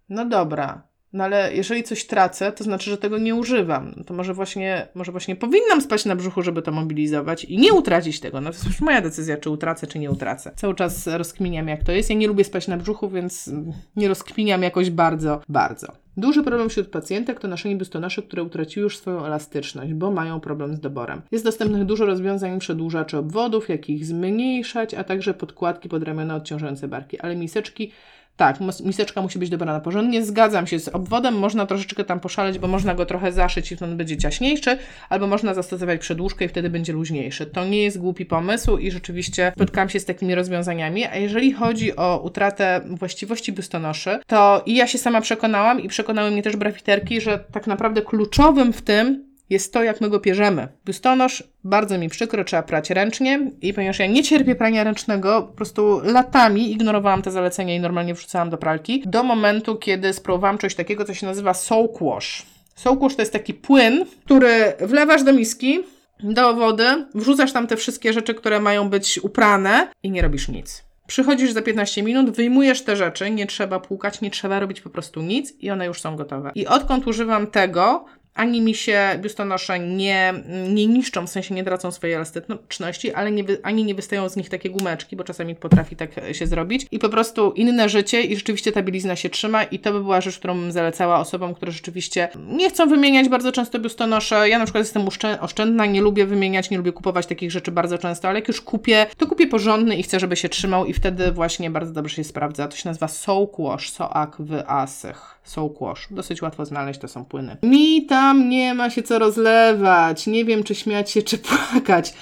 no 0.09 0.25
dobra, 0.25 0.88
no 1.13 1.23
ale 1.23 1.55
jeżeli 1.55 1.83
coś 1.83 2.05
tracę, 2.05 2.51
to 2.51 2.63
znaczy, 2.63 2.89
że 2.89 2.97
tego 2.97 3.17
nie 3.17 3.35
używam. 3.35 3.93
No 3.97 4.03
to 4.03 4.13
może 4.13 4.33
właśnie, 4.33 4.87
może 4.95 5.11
właśnie 5.11 5.35
powinnam 5.35 5.81
spać 5.81 6.05
na 6.05 6.15
brzuchu, 6.15 6.41
żeby 6.41 6.61
to 6.61 6.71
mobilizować 6.71 7.45
i 7.45 7.57
nie 7.57 7.73
utracić 7.73 8.19
tego. 8.19 8.41
No 8.41 8.49
to 8.49 8.55
jest 8.55 8.65
już 8.65 8.81
moja 8.81 9.01
decyzja, 9.01 9.37
czy 9.37 9.49
utracę, 9.49 9.87
czy 9.87 9.99
nie 9.99 10.11
utracę. 10.11 10.51
Cały 10.55 10.75
czas 10.75 11.07
rozkminiam, 11.07 11.67
jak 11.67 11.83
to 11.83 11.91
jest. 11.91 12.09
Ja 12.09 12.15
nie 12.15 12.27
lubię 12.27 12.43
spać 12.43 12.67
na 12.67 12.77
brzuchu, 12.77 13.09
więc 13.09 13.49
nie 13.95 14.07
rozkminiam 14.07 14.63
jakoś 14.63 14.89
bardzo, 14.89 15.41
bardzo. 15.49 15.87
Duży 16.17 16.43
problem 16.43 16.69
wśród 16.69 16.87
pacjentek 16.87 17.39
to 17.39 17.47
noszenie 17.47 17.75
biustonoszy, 17.75 18.23
które 18.23 18.43
utraciły 18.43 18.83
już 18.83 18.97
swoją 18.97 19.25
elastyczność, 19.25 19.93
bo 19.93 20.11
mają 20.11 20.39
problem 20.39 20.75
z 20.75 20.79
doborem. 20.79 21.21
Jest 21.31 21.45
dostępnych 21.45 21.85
dużo 21.85 22.05
rozwiązań 22.05 22.59
przedłużaczy 22.59 23.17
obwodów, 23.17 23.69
jak 23.69 23.89
ich 23.89 24.05
zmniejszać, 24.05 24.93
a 24.93 25.03
także 25.03 25.33
podkładki 25.33 25.89
pod 25.89 26.03
ramiona 26.03 26.35
odciążające 26.35 26.87
barki, 26.87 27.19
ale 27.19 27.35
miseczki 27.35 27.91
tak, 28.39 28.57
miseczka 28.85 29.21
musi 29.21 29.39
być 29.39 29.49
dobrana 29.49 29.79
porządnie. 29.79 30.25
Zgadzam 30.25 30.67
się 30.67 30.79
z 30.79 30.87
obwodem, 30.87 31.39
można 31.39 31.65
troszeczkę 31.65 32.03
tam 32.03 32.19
poszaleć, 32.19 32.59
bo 32.59 32.67
można 32.67 32.95
go 32.95 33.05
trochę 33.05 33.31
zaszyć 33.31 33.71
i 33.71 33.75
on 33.83 33.97
będzie 33.97 34.17
ciaśniejszy, 34.17 34.77
albo 35.09 35.27
można 35.27 35.53
zastosować 35.53 35.99
przedłużkę 35.99 36.45
i 36.45 36.47
wtedy 36.47 36.69
będzie 36.69 36.93
luźniejszy. 36.93 37.45
To 37.45 37.65
nie 37.65 37.83
jest 37.83 37.99
głupi 37.99 38.25
pomysł 38.25 38.77
i 38.77 38.91
rzeczywiście 38.91 39.51
spotkałam 39.55 39.89
się 39.89 39.99
z 39.99 40.05
takimi 40.05 40.35
rozwiązaniami. 40.35 41.05
A 41.05 41.15
jeżeli 41.15 41.53
chodzi 41.53 41.95
o 41.95 42.21
utratę 42.23 42.81
właściwości 42.85 43.53
biustonoszy, 43.53 44.19
to 44.27 44.63
i 44.65 44.75
ja 44.75 44.87
się 44.87 44.97
sama 44.97 45.21
przekonałam 45.21 45.79
i 45.79 45.87
przekonały 45.87 46.31
mnie 46.31 46.43
też 46.43 46.55
brafiterki, 46.55 47.21
że 47.21 47.39
tak 47.51 47.67
naprawdę 47.67 48.01
kluczowym 48.01 48.73
w 48.73 48.81
tym 48.81 49.28
jest 49.49 49.73
to, 49.73 49.83
jak 49.83 50.01
my 50.01 50.09
go 50.09 50.19
pierzemy. 50.19 50.67
Biustonosz, 50.85 51.43
bardzo 51.63 51.97
mi 51.97 52.09
przykro, 52.09 52.43
trzeba 52.43 52.63
prać 52.63 52.89
ręcznie 52.89 53.51
i 53.61 53.73
ponieważ 53.73 53.99
ja 53.99 54.07
nie 54.07 54.23
cierpię 54.23 54.55
prania 54.55 54.83
ręcznego, 54.83 55.41
po 55.41 55.53
prostu 55.53 56.01
latami 56.03 56.71
ignorowałam 56.71 57.21
te 57.21 57.31
zalecenia 57.31 57.75
i 57.75 57.79
normalnie 57.79 58.13
wrzucałam 58.13 58.49
do 58.49 58.57
pralki, 58.57 59.03
do 59.05 59.23
momentu, 59.23 59.75
kiedy 59.75 60.13
spróbowałam 60.13 60.57
coś 60.57 60.75
takiego, 60.75 61.05
co 61.05 61.13
się 61.13 61.27
nazywa 61.27 61.53
soak 61.53 61.91
wash. 62.01 62.45
Soak 62.75 62.99
wash 62.99 63.15
to 63.15 63.21
jest 63.21 63.33
taki 63.33 63.53
płyn, 63.53 64.05
który 64.25 64.73
wlewasz 64.79 65.23
do 65.23 65.33
miski, 65.33 65.79
do 66.23 66.53
wody, 66.53 67.05
wrzucasz 67.15 67.53
tam 67.53 67.67
te 67.67 67.77
wszystkie 67.77 68.13
rzeczy, 68.13 68.33
które 68.33 68.59
mają 68.59 68.89
być 68.89 69.19
uprane 69.23 69.87
i 70.03 70.11
nie 70.11 70.21
robisz 70.21 70.47
nic. 70.47 70.89
Przychodzisz 71.07 71.51
za 71.51 71.61
15 71.61 72.03
minut, 72.03 72.29
wyjmujesz 72.29 72.81
te 72.81 72.95
rzeczy, 72.95 73.31
nie 73.31 73.47
trzeba 73.47 73.79
płukać, 73.79 74.21
nie 74.21 74.31
trzeba 74.31 74.59
robić 74.59 74.81
po 74.81 74.89
prostu 74.89 75.21
nic 75.21 75.53
i 75.59 75.69
one 75.69 75.85
już 75.85 76.01
są 76.01 76.15
gotowe. 76.15 76.51
I 76.55 76.67
odkąd 76.67 77.07
używam 77.07 77.47
tego, 77.47 78.05
ani 78.39 78.61
mi 78.61 78.75
się 78.75 78.99
biustonosze 79.17 79.79
nie, 79.79 80.33
nie 80.69 80.87
niszczą, 80.87 81.27
w 81.27 81.29
sensie 81.29 81.55
nie 81.55 81.63
tracą 81.63 81.91
swojej 81.91 82.15
elastyczności, 82.15 83.13
ale 83.13 83.31
nie, 83.31 83.43
ani 83.63 83.83
nie 83.83 83.95
wystają 83.95 84.29
z 84.29 84.35
nich 84.35 84.49
takie 84.49 84.69
gumeczki, 84.69 85.15
bo 85.15 85.23
czasami 85.23 85.55
potrafi 85.55 85.95
tak 85.95 86.09
się 86.31 86.47
zrobić. 86.47 86.87
I 86.91 86.99
po 86.99 87.09
prostu 87.09 87.51
inne 87.51 87.89
życie 87.89 88.21
i 88.21 88.35
rzeczywiście 88.35 88.71
ta 88.71 88.81
bielizna 88.81 89.15
się 89.15 89.29
trzyma 89.29 89.63
i 89.63 89.79
to 89.79 89.91
by 89.91 90.01
była 90.01 90.21
rzecz, 90.21 90.39
którą 90.39 90.59
bym 90.59 90.71
zalecała 90.71 91.19
osobom, 91.19 91.53
które 91.53 91.71
rzeczywiście 91.71 92.29
nie 92.35 92.69
chcą 92.69 92.89
wymieniać 92.89 93.29
bardzo 93.29 93.51
często 93.51 93.79
biustonosze. 93.79 94.49
Ja 94.49 94.59
na 94.59 94.65
przykład 94.65 94.83
jestem 94.83 95.07
oszczędna, 95.41 95.85
nie 95.85 96.01
lubię 96.01 96.25
wymieniać, 96.25 96.69
nie 96.69 96.77
lubię 96.77 96.91
kupować 96.91 97.25
takich 97.25 97.51
rzeczy 97.51 97.71
bardzo 97.71 97.97
często, 97.97 98.27
ale 98.27 98.39
jak 98.39 98.47
już 98.47 98.61
kupię, 98.61 99.07
to 99.17 99.27
kupię 99.27 99.47
porządny 99.47 99.95
i 99.95 100.03
chcę, 100.03 100.19
żeby 100.19 100.35
się 100.35 100.49
trzymał 100.49 100.85
i 100.85 100.93
wtedy 100.93 101.31
właśnie 101.31 101.69
bardzo 101.69 101.93
dobrze 101.93 102.15
się 102.15 102.23
sprawdza. 102.23 102.67
To 102.67 102.75
się 102.75 102.89
nazywa 102.89 103.07
soak 103.07 103.51
wash, 103.59 103.89
soak 103.89 104.35
wyasych 104.39 105.38
soap 105.49 105.79
wash. 105.81 106.07
Dosyć 106.11 106.41
łatwo 106.41 106.65
znaleźć, 106.65 106.99
to 106.99 107.07
są 107.07 107.25
płyny. 107.25 107.57
Mi 107.63 108.05
tam 108.05 108.49
nie 108.49 108.73
ma 108.73 108.89
się 108.89 109.03
co 109.03 109.19
rozlewać. 109.19 110.27
Nie 110.27 110.45
wiem, 110.45 110.63
czy 110.63 110.75
śmiać 110.75 111.11
się, 111.11 111.21
czy 111.21 111.37
płakać 111.37 112.13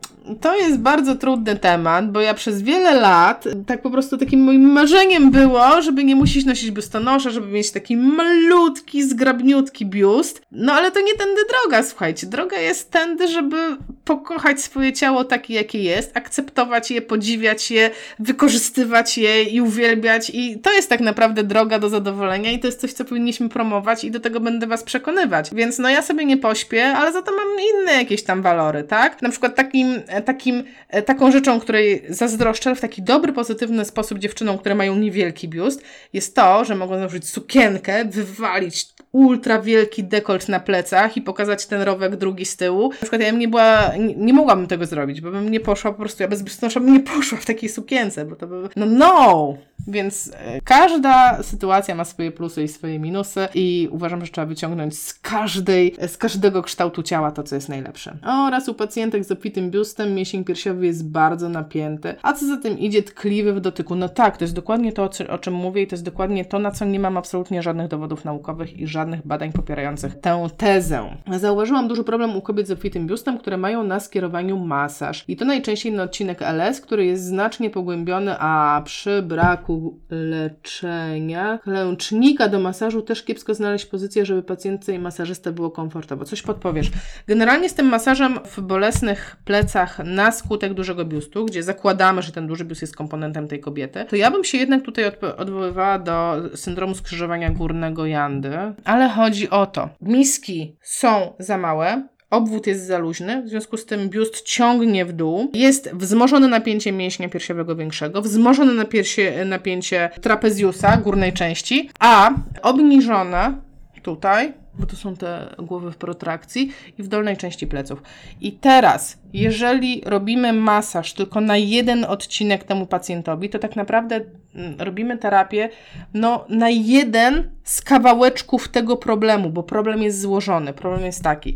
to 0.42 0.56
jest 0.56 0.80
bardzo 0.80 1.16
trudny 1.16 1.56
temat, 1.56 2.12
bo 2.12 2.22
ja 2.22 2.34
przez 2.34 2.62
wiele 2.62 2.94
lat, 2.94 3.44
tak 3.68 3.82
po 3.82 3.90
prostu 3.90 4.18
takim 4.18 4.44
moim 4.44 4.72
marzeniem 4.72 5.32
było, 5.32 5.82
żeby 5.82 6.04
nie 6.04 6.16
musieć 6.16 6.46
nosić 6.46 6.72
biustonosza, 6.72 7.30
żeby 7.30 7.48
mieć 7.48 7.72
taki 7.72 7.98
malutki, 7.98 9.04
zgrabniutki 9.04 9.86
biust. 9.86 10.42
No 10.52 10.74
ale 10.74 10.92
to 10.92 11.02
nie 11.02 11.14
tędy 11.14 11.42
droga, 11.50 11.84
słuchajcie. 11.84 12.28
Droga 12.28 12.58
jest 12.58 12.92
tędy, 12.92 13.28
żeby 13.28 13.58
pokochać 14.06 14.62
swoje 14.62 14.94
ciało 14.94 15.24
takie, 15.24 15.54
jakie 15.54 15.84
jest, 15.84 16.18
akceptować 16.18 16.92
je, 16.92 17.02
podziwiać 17.02 17.72
je, 17.72 17.90
wykorzystywać 18.20 19.18
je 19.18 19.44
i 19.44 19.62
uwielbiać. 19.62 20.32
I 20.34 20.60
to 20.60 20.74
jest 20.74 20.90
tak 20.90 21.00
naprawdę 21.00 21.44
droga 21.44 21.80
do 21.80 21.90
zadowolenia 21.90 22.52
i 22.52 22.60
to 22.60 22.68
jest 22.68 22.82
coś, 22.82 22.94
co 22.94 23.06
powinniśmy 23.06 23.50
promować 23.50 24.04
i 24.04 24.12
do 24.12 24.20
tego 24.20 24.40
będę 24.40 24.68
Was 24.68 24.84
przekonywać. 24.84 25.54
Więc 25.54 25.80
no 25.80 25.90
ja 25.90 26.02
sobie 26.02 26.26
nie 26.26 26.38
pośpię, 26.38 26.88
ale 26.88 27.14
za 27.14 27.22
to 27.22 27.32
mam 27.32 27.48
inne 27.74 27.94
jakieś 27.94 28.24
tam 28.24 28.42
walory, 28.42 28.84
tak? 28.84 29.22
Na 29.22 29.30
przykład 29.30 29.56
takim 29.56 30.02
takim, 30.22 30.64
e, 30.90 31.02
taką 31.02 31.32
rzeczą, 31.32 31.60
której 31.60 32.04
zazdroszczę 32.10 32.76
w 32.76 32.82
taki 32.82 33.02
dobry, 33.02 33.34
pozytywny 33.34 33.86
sposób 33.86 34.20
dziewczynom, 34.20 34.58
które 34.58 34.76
mają 34.76 34.96
niewielki 34.96 35.48
biust, 35.48 35.82
jest 36.14 36.36
to, 36.36 36.66
że 36.66 36.76
mogą 36.76 36.98
założyć 36.98 37.30
sukienkę, 37.30 38.06
wywalić 38.06 38.97
ultra 39.12 39.62
wielki 39.62 40.04
dekolt 40.04 40.50
na 40.50 40.60
plecach 40.60 41.18
i 41.18 41.22
pokazać 41.22 41.66
ten 41.66 41.82
rowek 41.82 42.16
drugi 42.16 42.46
z 42.46 42.58
tyłu. 42.58 42.90
Na 42.90 42.98
przykład 42.98 43.22
ja 43.22 43.32
bym 43.32 43.40
nie 43.40 43.48
była, 43.48 43.96
nie, 44.00 44.16
nie 44.16 44.34
mogłabym 44.34 44.68
tego 44.68 44.86
zrobić, 44.86 45.22
bo 45.22 45.32
bym 45.32 45.52
nie 45.52 45.60
poszła 45.60 45.92
po 45.92 45.98
prostu, 45.98 46.24
ja 46.24 46.30
bez 46.30 46.44
biustonosza 46.44 46.80
bym 46.80 46.94
nie 46.94 47.00
poszła 47.00 47.38
w 47.38 47.46
takiej 47.46 47.70
sukience, 47.70 48.26
bo 48.26 48.36
to 48.36 48.48
by, 48.48 48.70
no 48.76 48.86
no! 48.86 49.58
Więc 49.88 50.32
e, 50.34 50.62
każda 50.62 51.44
sytuacja 51.44 51.96
ma 51.96 52.06
swoje 52.06 52.32
plusy 52.32 52.64
i 52.64 52.68
swoje 52.68 53.00
minusy 53.00 53.48
i 53.56 53.90
uważam, 53.92 54.26
że 54.26 54.32
trzeba 54.32 54.48
wyciągnąć 54.48 55.00
z 55.00 55.14
każdej, 55.14 55.96
z 56.08 56.18
każdego 56.18 56.62
kształtu 56.62 57.04
ciała 57.04 57.32
to, 57.32 57.44
co 57.44 57.56
jest 57.56 57.70
najlepsze. 57.70 58.18
Oraz 58.24 58.70
u 58.70 58.74
pacjentek 58.74 59.26
z 59.26 59.32
obfitym 59.32 59.72
biustem 59.72 60.16
mięsień 60.16 60.44
piersiowy 60.44 60.86
jest 60.86 61.10
bardzo 61.10 61.50
napięty, 61.50 62.16
a 62.22 62.34
co 62.34 62.48
za 62.48 62.58
tym 62.58 62.80
idzie 62.80 63.04
tkliwy 63.04 63.54
w 63.54 63.60
dotyku. 63.60 63.96
No 63.96 64.10
tak, 64.10 64.38
to 64.38 64.44
jest 64.44 64.56
dokładnie 64.56 64.94
to, 64.94 65.10
o 65.30 65.38
czym 65.38 65.54
mówię 65.54 65.82
i 65.82 65.88
to 65.88 65.94
jest 65.94 66.06
dokładnie 66.06 66.46
to, 66.46 66.60
na 66.60 66.72
co 66.72 66.86
nie 66.86 67.00
mam 67.00 67.18
absolutnie 67.18 67.64
żadnych 67.64 67.88
dowodów 67.88 68.26
naukowych 68.26 68.80
i 68.80 68.88
żadnych 68.88 69.07
badań 69.26 69.52
popierających 69.52 70.20
tę 70.20 70.48
tezę. 70.58 71.18
Zauważyłam 71.40 71.88
duży 71.88 72.04
problem 72.04 72.36
u 72.36 72.42
kobiet 72.42 72.68
z 72.68 72.72
obfitym 72.72 73.08
biustem, 73.08 73.38
które 73.38 73.58
mają 73.58 73.84
na 73.84 74.00
skierowaniu 74.00 74.58
masaż. 74.58 75.24
I 75.28 75.36
to 75.36 75.46
najczęściej 75.46 75.92
na 75.92 76.04
odcinek 76.04 76.42
LS, 76.42 76.82
który 76.82 77.06
jest 77.06 77.26
znacznie 77.26 77.70
pogłębiony, 77.70 78.36
a 78.40 78.82
przy 78.86 79.22
braku 79.22 80.00
leczenia 80.10 81.60
klęcznika 81.64 82.48
do 82.48 82.60
masażu 82.60 83.02
też 83.02 83.24
kiepsko 83.24 83.54
znaleźć 83.54 83.86
pozycję, 83.86 84.26
żeby 84.26 84.44
pacjentce 84.44 84.94
i 84.94 85.00
masażysta 85.00 85.52
było 85.52 85.72
komfortowo. 85.72 86.26
Coś 86.26 86.42
podpowiesz. 86.42 86.92
Generalnie 87.28 87.70
z 87.70 87.74
tym 87.74 87.86
masażem 87.86 88.40
w 88.46 88.62
bolesnych 88.62 89.38
plecach 89.46 90.00
na 90.06 90.32
skutek 90.32 90.74
dużego 90.74 91.06
biustu, 91.06 91.46
gdzie 91.46 91.64
zakładamy, 91.64 92.22
że 92.22 92.32
ten 92.32 92.48
duży 92.48 92.66
biust 92.66 92.82
jest 92.82 92.96
komponentem 92.96 93.48
tej 93.48 93.60
kobiety, 93.60 94.06
to 94.10 94.16
ja 94.16 94.32
bym 94.32 94.44
się 94.44 94.58
jednak 94.58 94.84
tutaj 94.84 95.06
odwoływała 95.38 96.00
do 96.00 96.36
syndromu 96.56 96.96
skrzyżowania 96.96 97.50
górnego 97.50 98.06
jandy, 98.06 98.58
ale 98.88 99.10
chodzi 99.10 99.50
o 99.50 99.66
to, 99.66 99.90
miski 100.02 100.76
są 100.82 101.34
za 101.40 101.58
małe, 101.58 102.08
Obwód 102.30 102.68
jest 102.68 102.86
za 102.86 102.98
luźny, 102.98 103.44
w 103.44 103.50
związku 103.50 103.78
z 103.78 103.86
tym 103.86 104.10
biust 104.10 104.42
ciągnie 104.42 105.06
w 105.06 105.14
dół. 105.14 105.52
Jest 105.54 105.94
wzmożone 105.94 106.48
napięcie 106.48 106.92
mięśnia 106.92 107.30
piersiowego 107.30 107.76
większego, 107.76 108.22
wzmożone 108.22 108.74
napięcie, 108.74 109.46
napięcie 109.46 110.10
trapezjusa 110.22 110.98
górnej 110.98 111.34
części, 111.34 111.90
a 112.00 112.32
obniżone 112.62 113.62
tutaj 114.04 114.54
bo 114.80 114.86
to 114.86 114.96
są 114.96 115.16
te 115.16 115.56
głowy 115.58 115.92
w 115.92 115.98
protrakcji 115.98 116.72
i 116.98 117.04
w 117.04 117.08
dolnej 117.08 117.38
części 117.38 117.68
pleców. 117.68 118.04
I 118.42 118.52
teraz, 118.52 119.18
jeżeli 119.34 120.02
robimy 120.06 120.54
masaż 120.54 121.14
tylko 121.14 121.42
na 121.42 121.58
jeden 121.58 122.06
odcinek 122.06 122.64
temu 122.64 122.86
pacjentowi, 122.86 123.50
to 123.50 123.60
tak 123.60 123.76
naprawdę 123.76 124.22
mm, 124.56 124.76
robimy 124.80 125.18
terapię 125.18 125.70
no, 126.14 126.46
na 126.50 126.70
jeden 126.70 127.50
z 127.64 127.82
kawałeczków 127.82 128.70
tego 128.70 128.98
problemu, 128.98 129.50
bo 129.50 129.64
problem 129.64 130.02
jest 130.02 130.22
złożony. 130.22 130.74
Problem 130.74 131.06
jest 131.06 131.24
taki. 131.24 131.56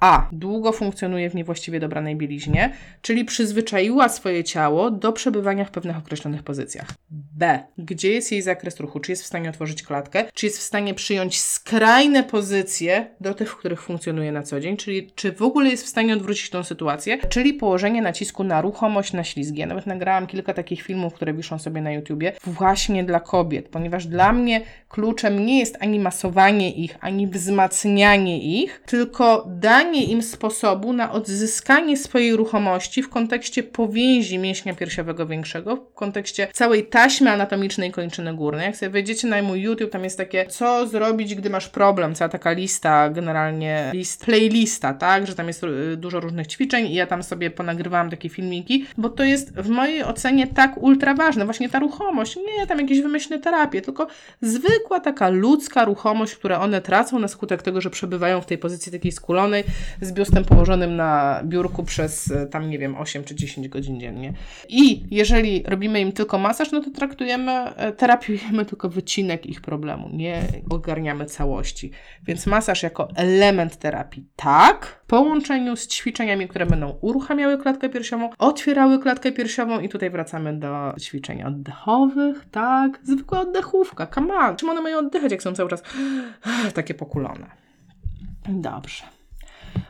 A. 0.00 0.28
Długo 0.32 0.72
funkcjonuje 0.72 1.30
w 1.30 1.34
niewłaściwie 1.34 1.80
dobranej 1.80 2.16
bieliźnie, 2.16 2.72
czyli 3.02 3.24
przyzwyczaiła 3.24 4.08
swoje 4.08 4.44
ciało 4.44 4.90
do 4.90 5.12
przebywania 5.12 5.64
w 5.64 5.70
pewnych 5.70 5.98
określonych 5.98 6.42
pozycjach. 6.42 6.88
B. 7.10 7.60
Gdzie 7.78 8.12
jest 8.12 8.32
jej 8.32 8.42
zakres 8.42 8.80
ruchu? 8.80 9.00
Czy 9.00 9.12
jest 9.12 9.22
w 9.22 9.26
stanie 9.26 9.50
otworzyć 9.50 9.82
klatkę? 9.82 10.24
Czy 10.34 10.46
jest 10.46 10.58
w 10.58 10.62
stanie 10.62 10.94
przyjąć 10.94 11.40
skrajne 11.40 12.22
pozycje 12.22 13.10
do 13.20 13.34
tych, 13.34 13.50
w 13.50 13.56
których 13.56 13.82
funkcjonuje 13.82 14.32
na 14.32 14.42
co 14.42 14.60
dzień? 14.60 14.76
Czyli 14.76 15.10
czy 15.14 15.32
w 15.32 15.42
ogóle 15.42 15.70
jest 15.70 15.84
w 15.84 15.88
stanie 15.88 16.14
odwrócić 16.14 16.50
tą 16.50 16.64
sytuację? 16.64 17.18
Czyli 17.28 17.54
położenie 17.54 18.02
nacisku 18.02 18.44
na 18.44 18.60
ruchomość, 18.60 19.12
na 19.12 19.24
ślizgi. 19.24 19.60
Ja 19.60 19.66
nawet 19.66 19.86
nagrałam 19.86 20.26
kilka 20.26 20.54
takich 20.54 20.82
filmów, 20.82 21.14
które 21.14 21.34
wiszą 21.34 21.58
sobie 21.58 21.80
na 21.80 21.92
YouTubie, 21.92 22.32
właśnie 22.44 23.04
dla 23.04 23.20
kobiet, 23.20 23.68
ponieważ 23.68 24.06
dla 24.06 24.32
mnie 24.32 24.60
kluczem 24.88 25.46
nie 25.46 25.58
jest 25.58 25.76
ani 25.80 26.00
masowanie 26.00 26.72
ich, 26.74 26.96
ani 27.00 27.26
wzmacnianie 27.26 28.62
ich, 28.62 28.82
tylko 28.86 29.44
danie 29.48 29.87
danie 29.88 30.04
im 30.04 30.22
sposobu 30.22 30.92
na 30.92 31.12
odzyskanie 31.12 31.96
swojej 31.96 32.36
ruchomości 32.36 33.02
w 33.02 33.08
kontekście 33.08 33.62
powięzi 33.62 34.38
mięśnia 34.38 34.74
piersiowego 34.74 35.26
większego, 35.26 35.76
w 35.76 35.94
kontekście 35.94 36.48
całej 36.52 36.86
taśmy 36.86 37.30
anatomicznej 37.30 37.90
kończyny 37.90 38.34
górnej. 38.34 38.66
Jak 38.66 38.76
sobie 38.76 38.90
wejdziecie 38.90 39.28
na 39.28 39.42
mój 39.42 39.60
YouTube, 39.60 39.90
tam 39.90 40.04
jest 40.04 40.18
takie, 40.18 40.46
co 40.46 40.86
zrobić, 40.86 41.34
gdy 41.34 41.50
masz 41.50 41.68
problem, 41.68 42.14
cała 42.14 42.28
taka 42.28 42.52
lista, 42.52 43.10
generalnie 43.10 43.90
list, 43.94 44.24
playlista, 44.24 44.94
tak, 44.94 45.26
że 45.26 45.34
tam 45.34 45.46
jest 45.48 45.64
y, 45.64 45.96
dużo 45.96 46.20
różnych 46.20 46.46
ćwiczeń 46.46 46.86
i 46.86 46.94
ja 46.94 47.06
tam 47.06 47.22
sobie 47.22 47.50
ponagrywałam 47.50 48.10
takie 48.10 48.28
filmiki, 48.28 48.86
bo 48.98 49.08
to 49.08 49.24
jest 49.24 49.54
w 49.54 49.68
mojej 49.68 50.04
ocenie 50.04 50.46
tak 50.46 50.82
ultra 50.82 51.14
ważne, 51.14 51.44
właśnie 51.44 51.68
ta 51.68 51.78
ruchomość, 51.78 52.36
nie 52.36 52.66
tam 52.66 52.80
jakieś 52.80 53.00
wymyślne 53.00 53.38
terapie, 53.38 53.82
tylko 53.82 54.06
zwykła 54.40 55.00
taka 55.00 55.28
ludzka 55.28 55.84
ruchomość, 55.84 56.34
które 56.34 56.58
one 56.58 56.80
tracą 56.80 57.18
na 57.18 57.28
skutek 57.28 57.62
tego, 57.62 57.80
że 57.80 57.90
przebywają 57.90 58.40
w 58.40 58.46
tej 58.46 58.58
pozycji 58.58 58.92
takiej 58.92 59.12
skulonej, 59.12 59.64
z 60.00 60.12
biustem 60.12 60.44
położonym 60.44 60.96
na 60.96 61.40
biurku 61.44 61.84
przez 61.84 62.30
e, 62.30 62.46
tam, 62.46 62.70
nie 62.70 62.78
wiem, 62.78 62.96
8 62.96 63.24
czy 63.24 63.34
10 63.34 63.68
godzin 63.68 64.00
dziennie. 64.00 64.32
I 64.68 65.04
jeżeli 65.10 65.62
robimy 65.66 66.00
im 66.00 66.12
tylko 66.12 66.38
masaż, 66.38 66.72
no 66.72 66.80
to 66.80 66.90
traktujemy, 66.90 67.52
e, 67.52 67.92
terapiujemy 67.92 68.64
tylko 68.64 68.88
wycinek 68.88 69.46
ich 69.46 69.60
problemu, 69.60 70.08
nie 70.12 70.42
ogarniamy 70.70 71.26
całości. 71.26 71.90
Więc 72.26 72.46
masaż 72.46 72.82
jako 72.82 73.08
element 73.16 73.76
terapii 73.76 74.26
tak, 74.36 74.86
w 74.86 75.06
połączeniu 75.06 75.76
z 75.76 75.86
ćwiczeniami, 75.86 76.48
które 76.48 76.66
będą 76.66 76.98
uruchamiały 77.00 77.58
klatkę 77.58 77.88
piersiową, 77.88 78.30
otwierały 78.38 78.98
klatkę 78.98 79.32
piersiową 79.32 79.80
i 79.80 79.88
tutaj 79.88 80.10
wracamy 80.10 80.58
do 80.58 80.94
ćwiczeń 81.00 81.42
oddechowych, 81.42 82.46
tak, 82.50 83.00
zwykła 83.02 83.40
oddechówka, 83.40 84.06
on. 84.16 84.56
Czym 84.56 84.70
one 84.70 84.80
mają 84.80 84.98
oddychać, 84.98 85.32
jak 85.32 85.42
są 85.42 85.52
cały 85.52 85.70
czas 85.70 85.82
takie 86.74 86.94
pokulone? 86.94 87.46
Dobrze. 88.48 89.17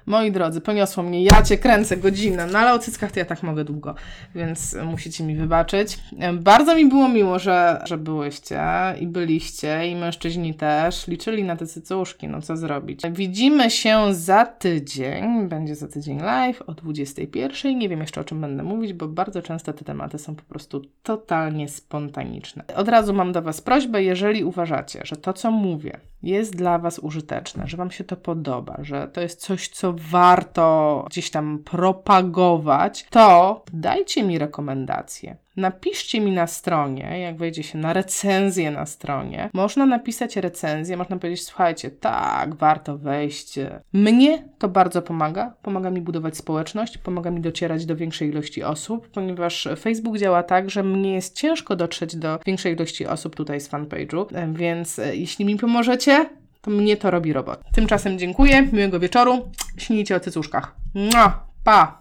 Moi 0.07 0.33
drodzy, 0.33 0.61
poniosło 0.61 1.03
mnie, 1.03 1.25
ja 1.25 1.43
Cię 1.43 1.59
kręcę 1.59 1.97
godzinę, 1.97 2.47
no 2.53 2.59
ale 2.59 2.73
o 2.73 2.79
cyckach 2.79 3.13
to 3.13 3.19
ja 3.19 3.25
tak 3.25 3.43
mogę 3.43 3.65
długo, 3.65 3.95
więc 4.35 4.77
musicie 4.85 5.25
mi 5.25 5.37
wybaczyć. 5.37 5.99
Bardzo 6.33 6.77
mi 6.77 6.87
było 6.87 7.09
miło, 7.09 7.39
że, 7.39 7.83
że 7.85 7.99
byłyście 7.99 8.61
i 9.01 9.07
byliście 9.07 9.89
i 9.89 9.97
mężczyźni 9.97 10.55
też 10.55 11.07
liczyli 11.07 11.45
na 11.45 11.57
te 11.57 11.67
cycuszki, 11.67 12.29
no 12.29 12.43
co 12.43 12.57
zrobić. 12.57 13.01
Widzimy 13.11 13.71
się 13.71 14.15
za 14.15 14.47
tydzień, 14.47 15.49
będzie 15.49 15.75
za 15.75 15.89
tydzień 15.89 16.21
live 16.21 16.63
o 16.67 16.75
21. 16.75 17.79
Nie 17.79 17.89
wiem 17.89 18.01
jeszcze 18.01 18.21
o 18.21 18.25
czym 18.25 18.41
będę 18.41 18.63
mówić, 18.63 18.93
bo 18.93 19.09
bardzo 19.09 19.43
często 19.43 19.73
te 19.73 19.85
tematy 19.85 20.19
są 20.19 20.35
po 20.35 20.43
prostu 20.43 20.83
totalnie 21.03 21.69
spontaniczne. 21.69 22.65
Od 22.77 22.89
razu 22.89 23.15
mam 23.15 23.33
do 23.33 23.43
Was 23.43 23.61
prośbę, 23.61 24.03
jeżeli 24.03 24.45
uważacie, 24.45 25.01
że 25.05 25.17
to 25.17 25.33
co 25.33 25.51
mówię 25.51 26.01
jest 26.23 26.57
dla 26.57 26.79
Was 26.79 26.99
użyteczne, 26.99 27.67
że 27.67 27.77
Wam 27.77 27.91
się 27.91 28.05
to 28.05 28.17
podoba, 28.17 28.77
że 28.79 29.09
to 29.09 29.21
jest 29.21 29.41
coś, 29.41 29.69
co 29.69 29.95
warto 29.99 31.05
gdzieś 31.11 31.31
tam 31.31 31.59
propagować, 31.65 33.07
to 33.11 33.65
dajcie 33.73 34.23
mi 34.23 34.39
rekomendacje. 34.39 35.37
Napiszcie 35.59 36.21
mi 36.21 36.33
na 36.33 36.47
stronie, 36.47 37.21
jak 37.21 37.37
wejdzie 37.37 37.63
się 37.63 37.79
na 37.79 37.93
recenzję 37.93 38.71
na 38.71 38.87
stronie, 38.87 39.51
można 39.53 39.87
napisać 39.87 40.37
recenzję, 40.37 40.97
można 40.97 41.17
powiedzieć, 41.17 41.45
słuchajcie, 41.45 41.91
tak, 41.91 42.55
warto 42.55 42.99
wejść. 42.99 43.59
Mnie 43.93 44.45
to 44.59 44.69
bardzo 44.69 45.03
pomaga, 45.03 45.55
pomaga 45.63 45.91
mi 45.91 46.01
budować 46.01 46.37
społeczność, 46.37 46.99
pomaga 46.99 47.31
mi 47.31 47.41
docierać 47.41 47.87
do 47.87 47.97
większej 47.97 48.29
ilości 48.29 48.63
osób, 48.63 49.09
ponieważ 49.09 49.69
Facebook 49.79 50.19
działa 50.19 50.43
tak, 50.43 50.71
że 50.71 50.83
mnie 50.83 51.15
jest 51.15 51.37
ciężko 51.37 51.77
dotrzeć 51.77 52.17
do 52.17 52.39
większej 52.47 52.75
ilości 52.75 53.07
osób 53.07 53.37
tutaj 53.37 53.61
z 53.61 53.71
fanpage'u, 53.71 54.53
więc 54.55 54.99
e, 54.99 55.17
jeśli 55.17 55.45
mi 55.45 55.57
pomożecie, 55.57 56.27
to 56.61 56.71
mnie 56.71 56.97
to 56.97 57.11
robi 57.11 57.33
robot. 57.33 57.61
Tymczasem 57.73 58.19
dziękuję, 58.19 58.69
miłego 58.73 59.01
wieczoru, 59.01 59.51
śnijcie 59.77 60.17
o 60.17 60.21
cycuszkach. 60.21 60.77
Mua, 60.95 61.47
pa! 61.65 61.97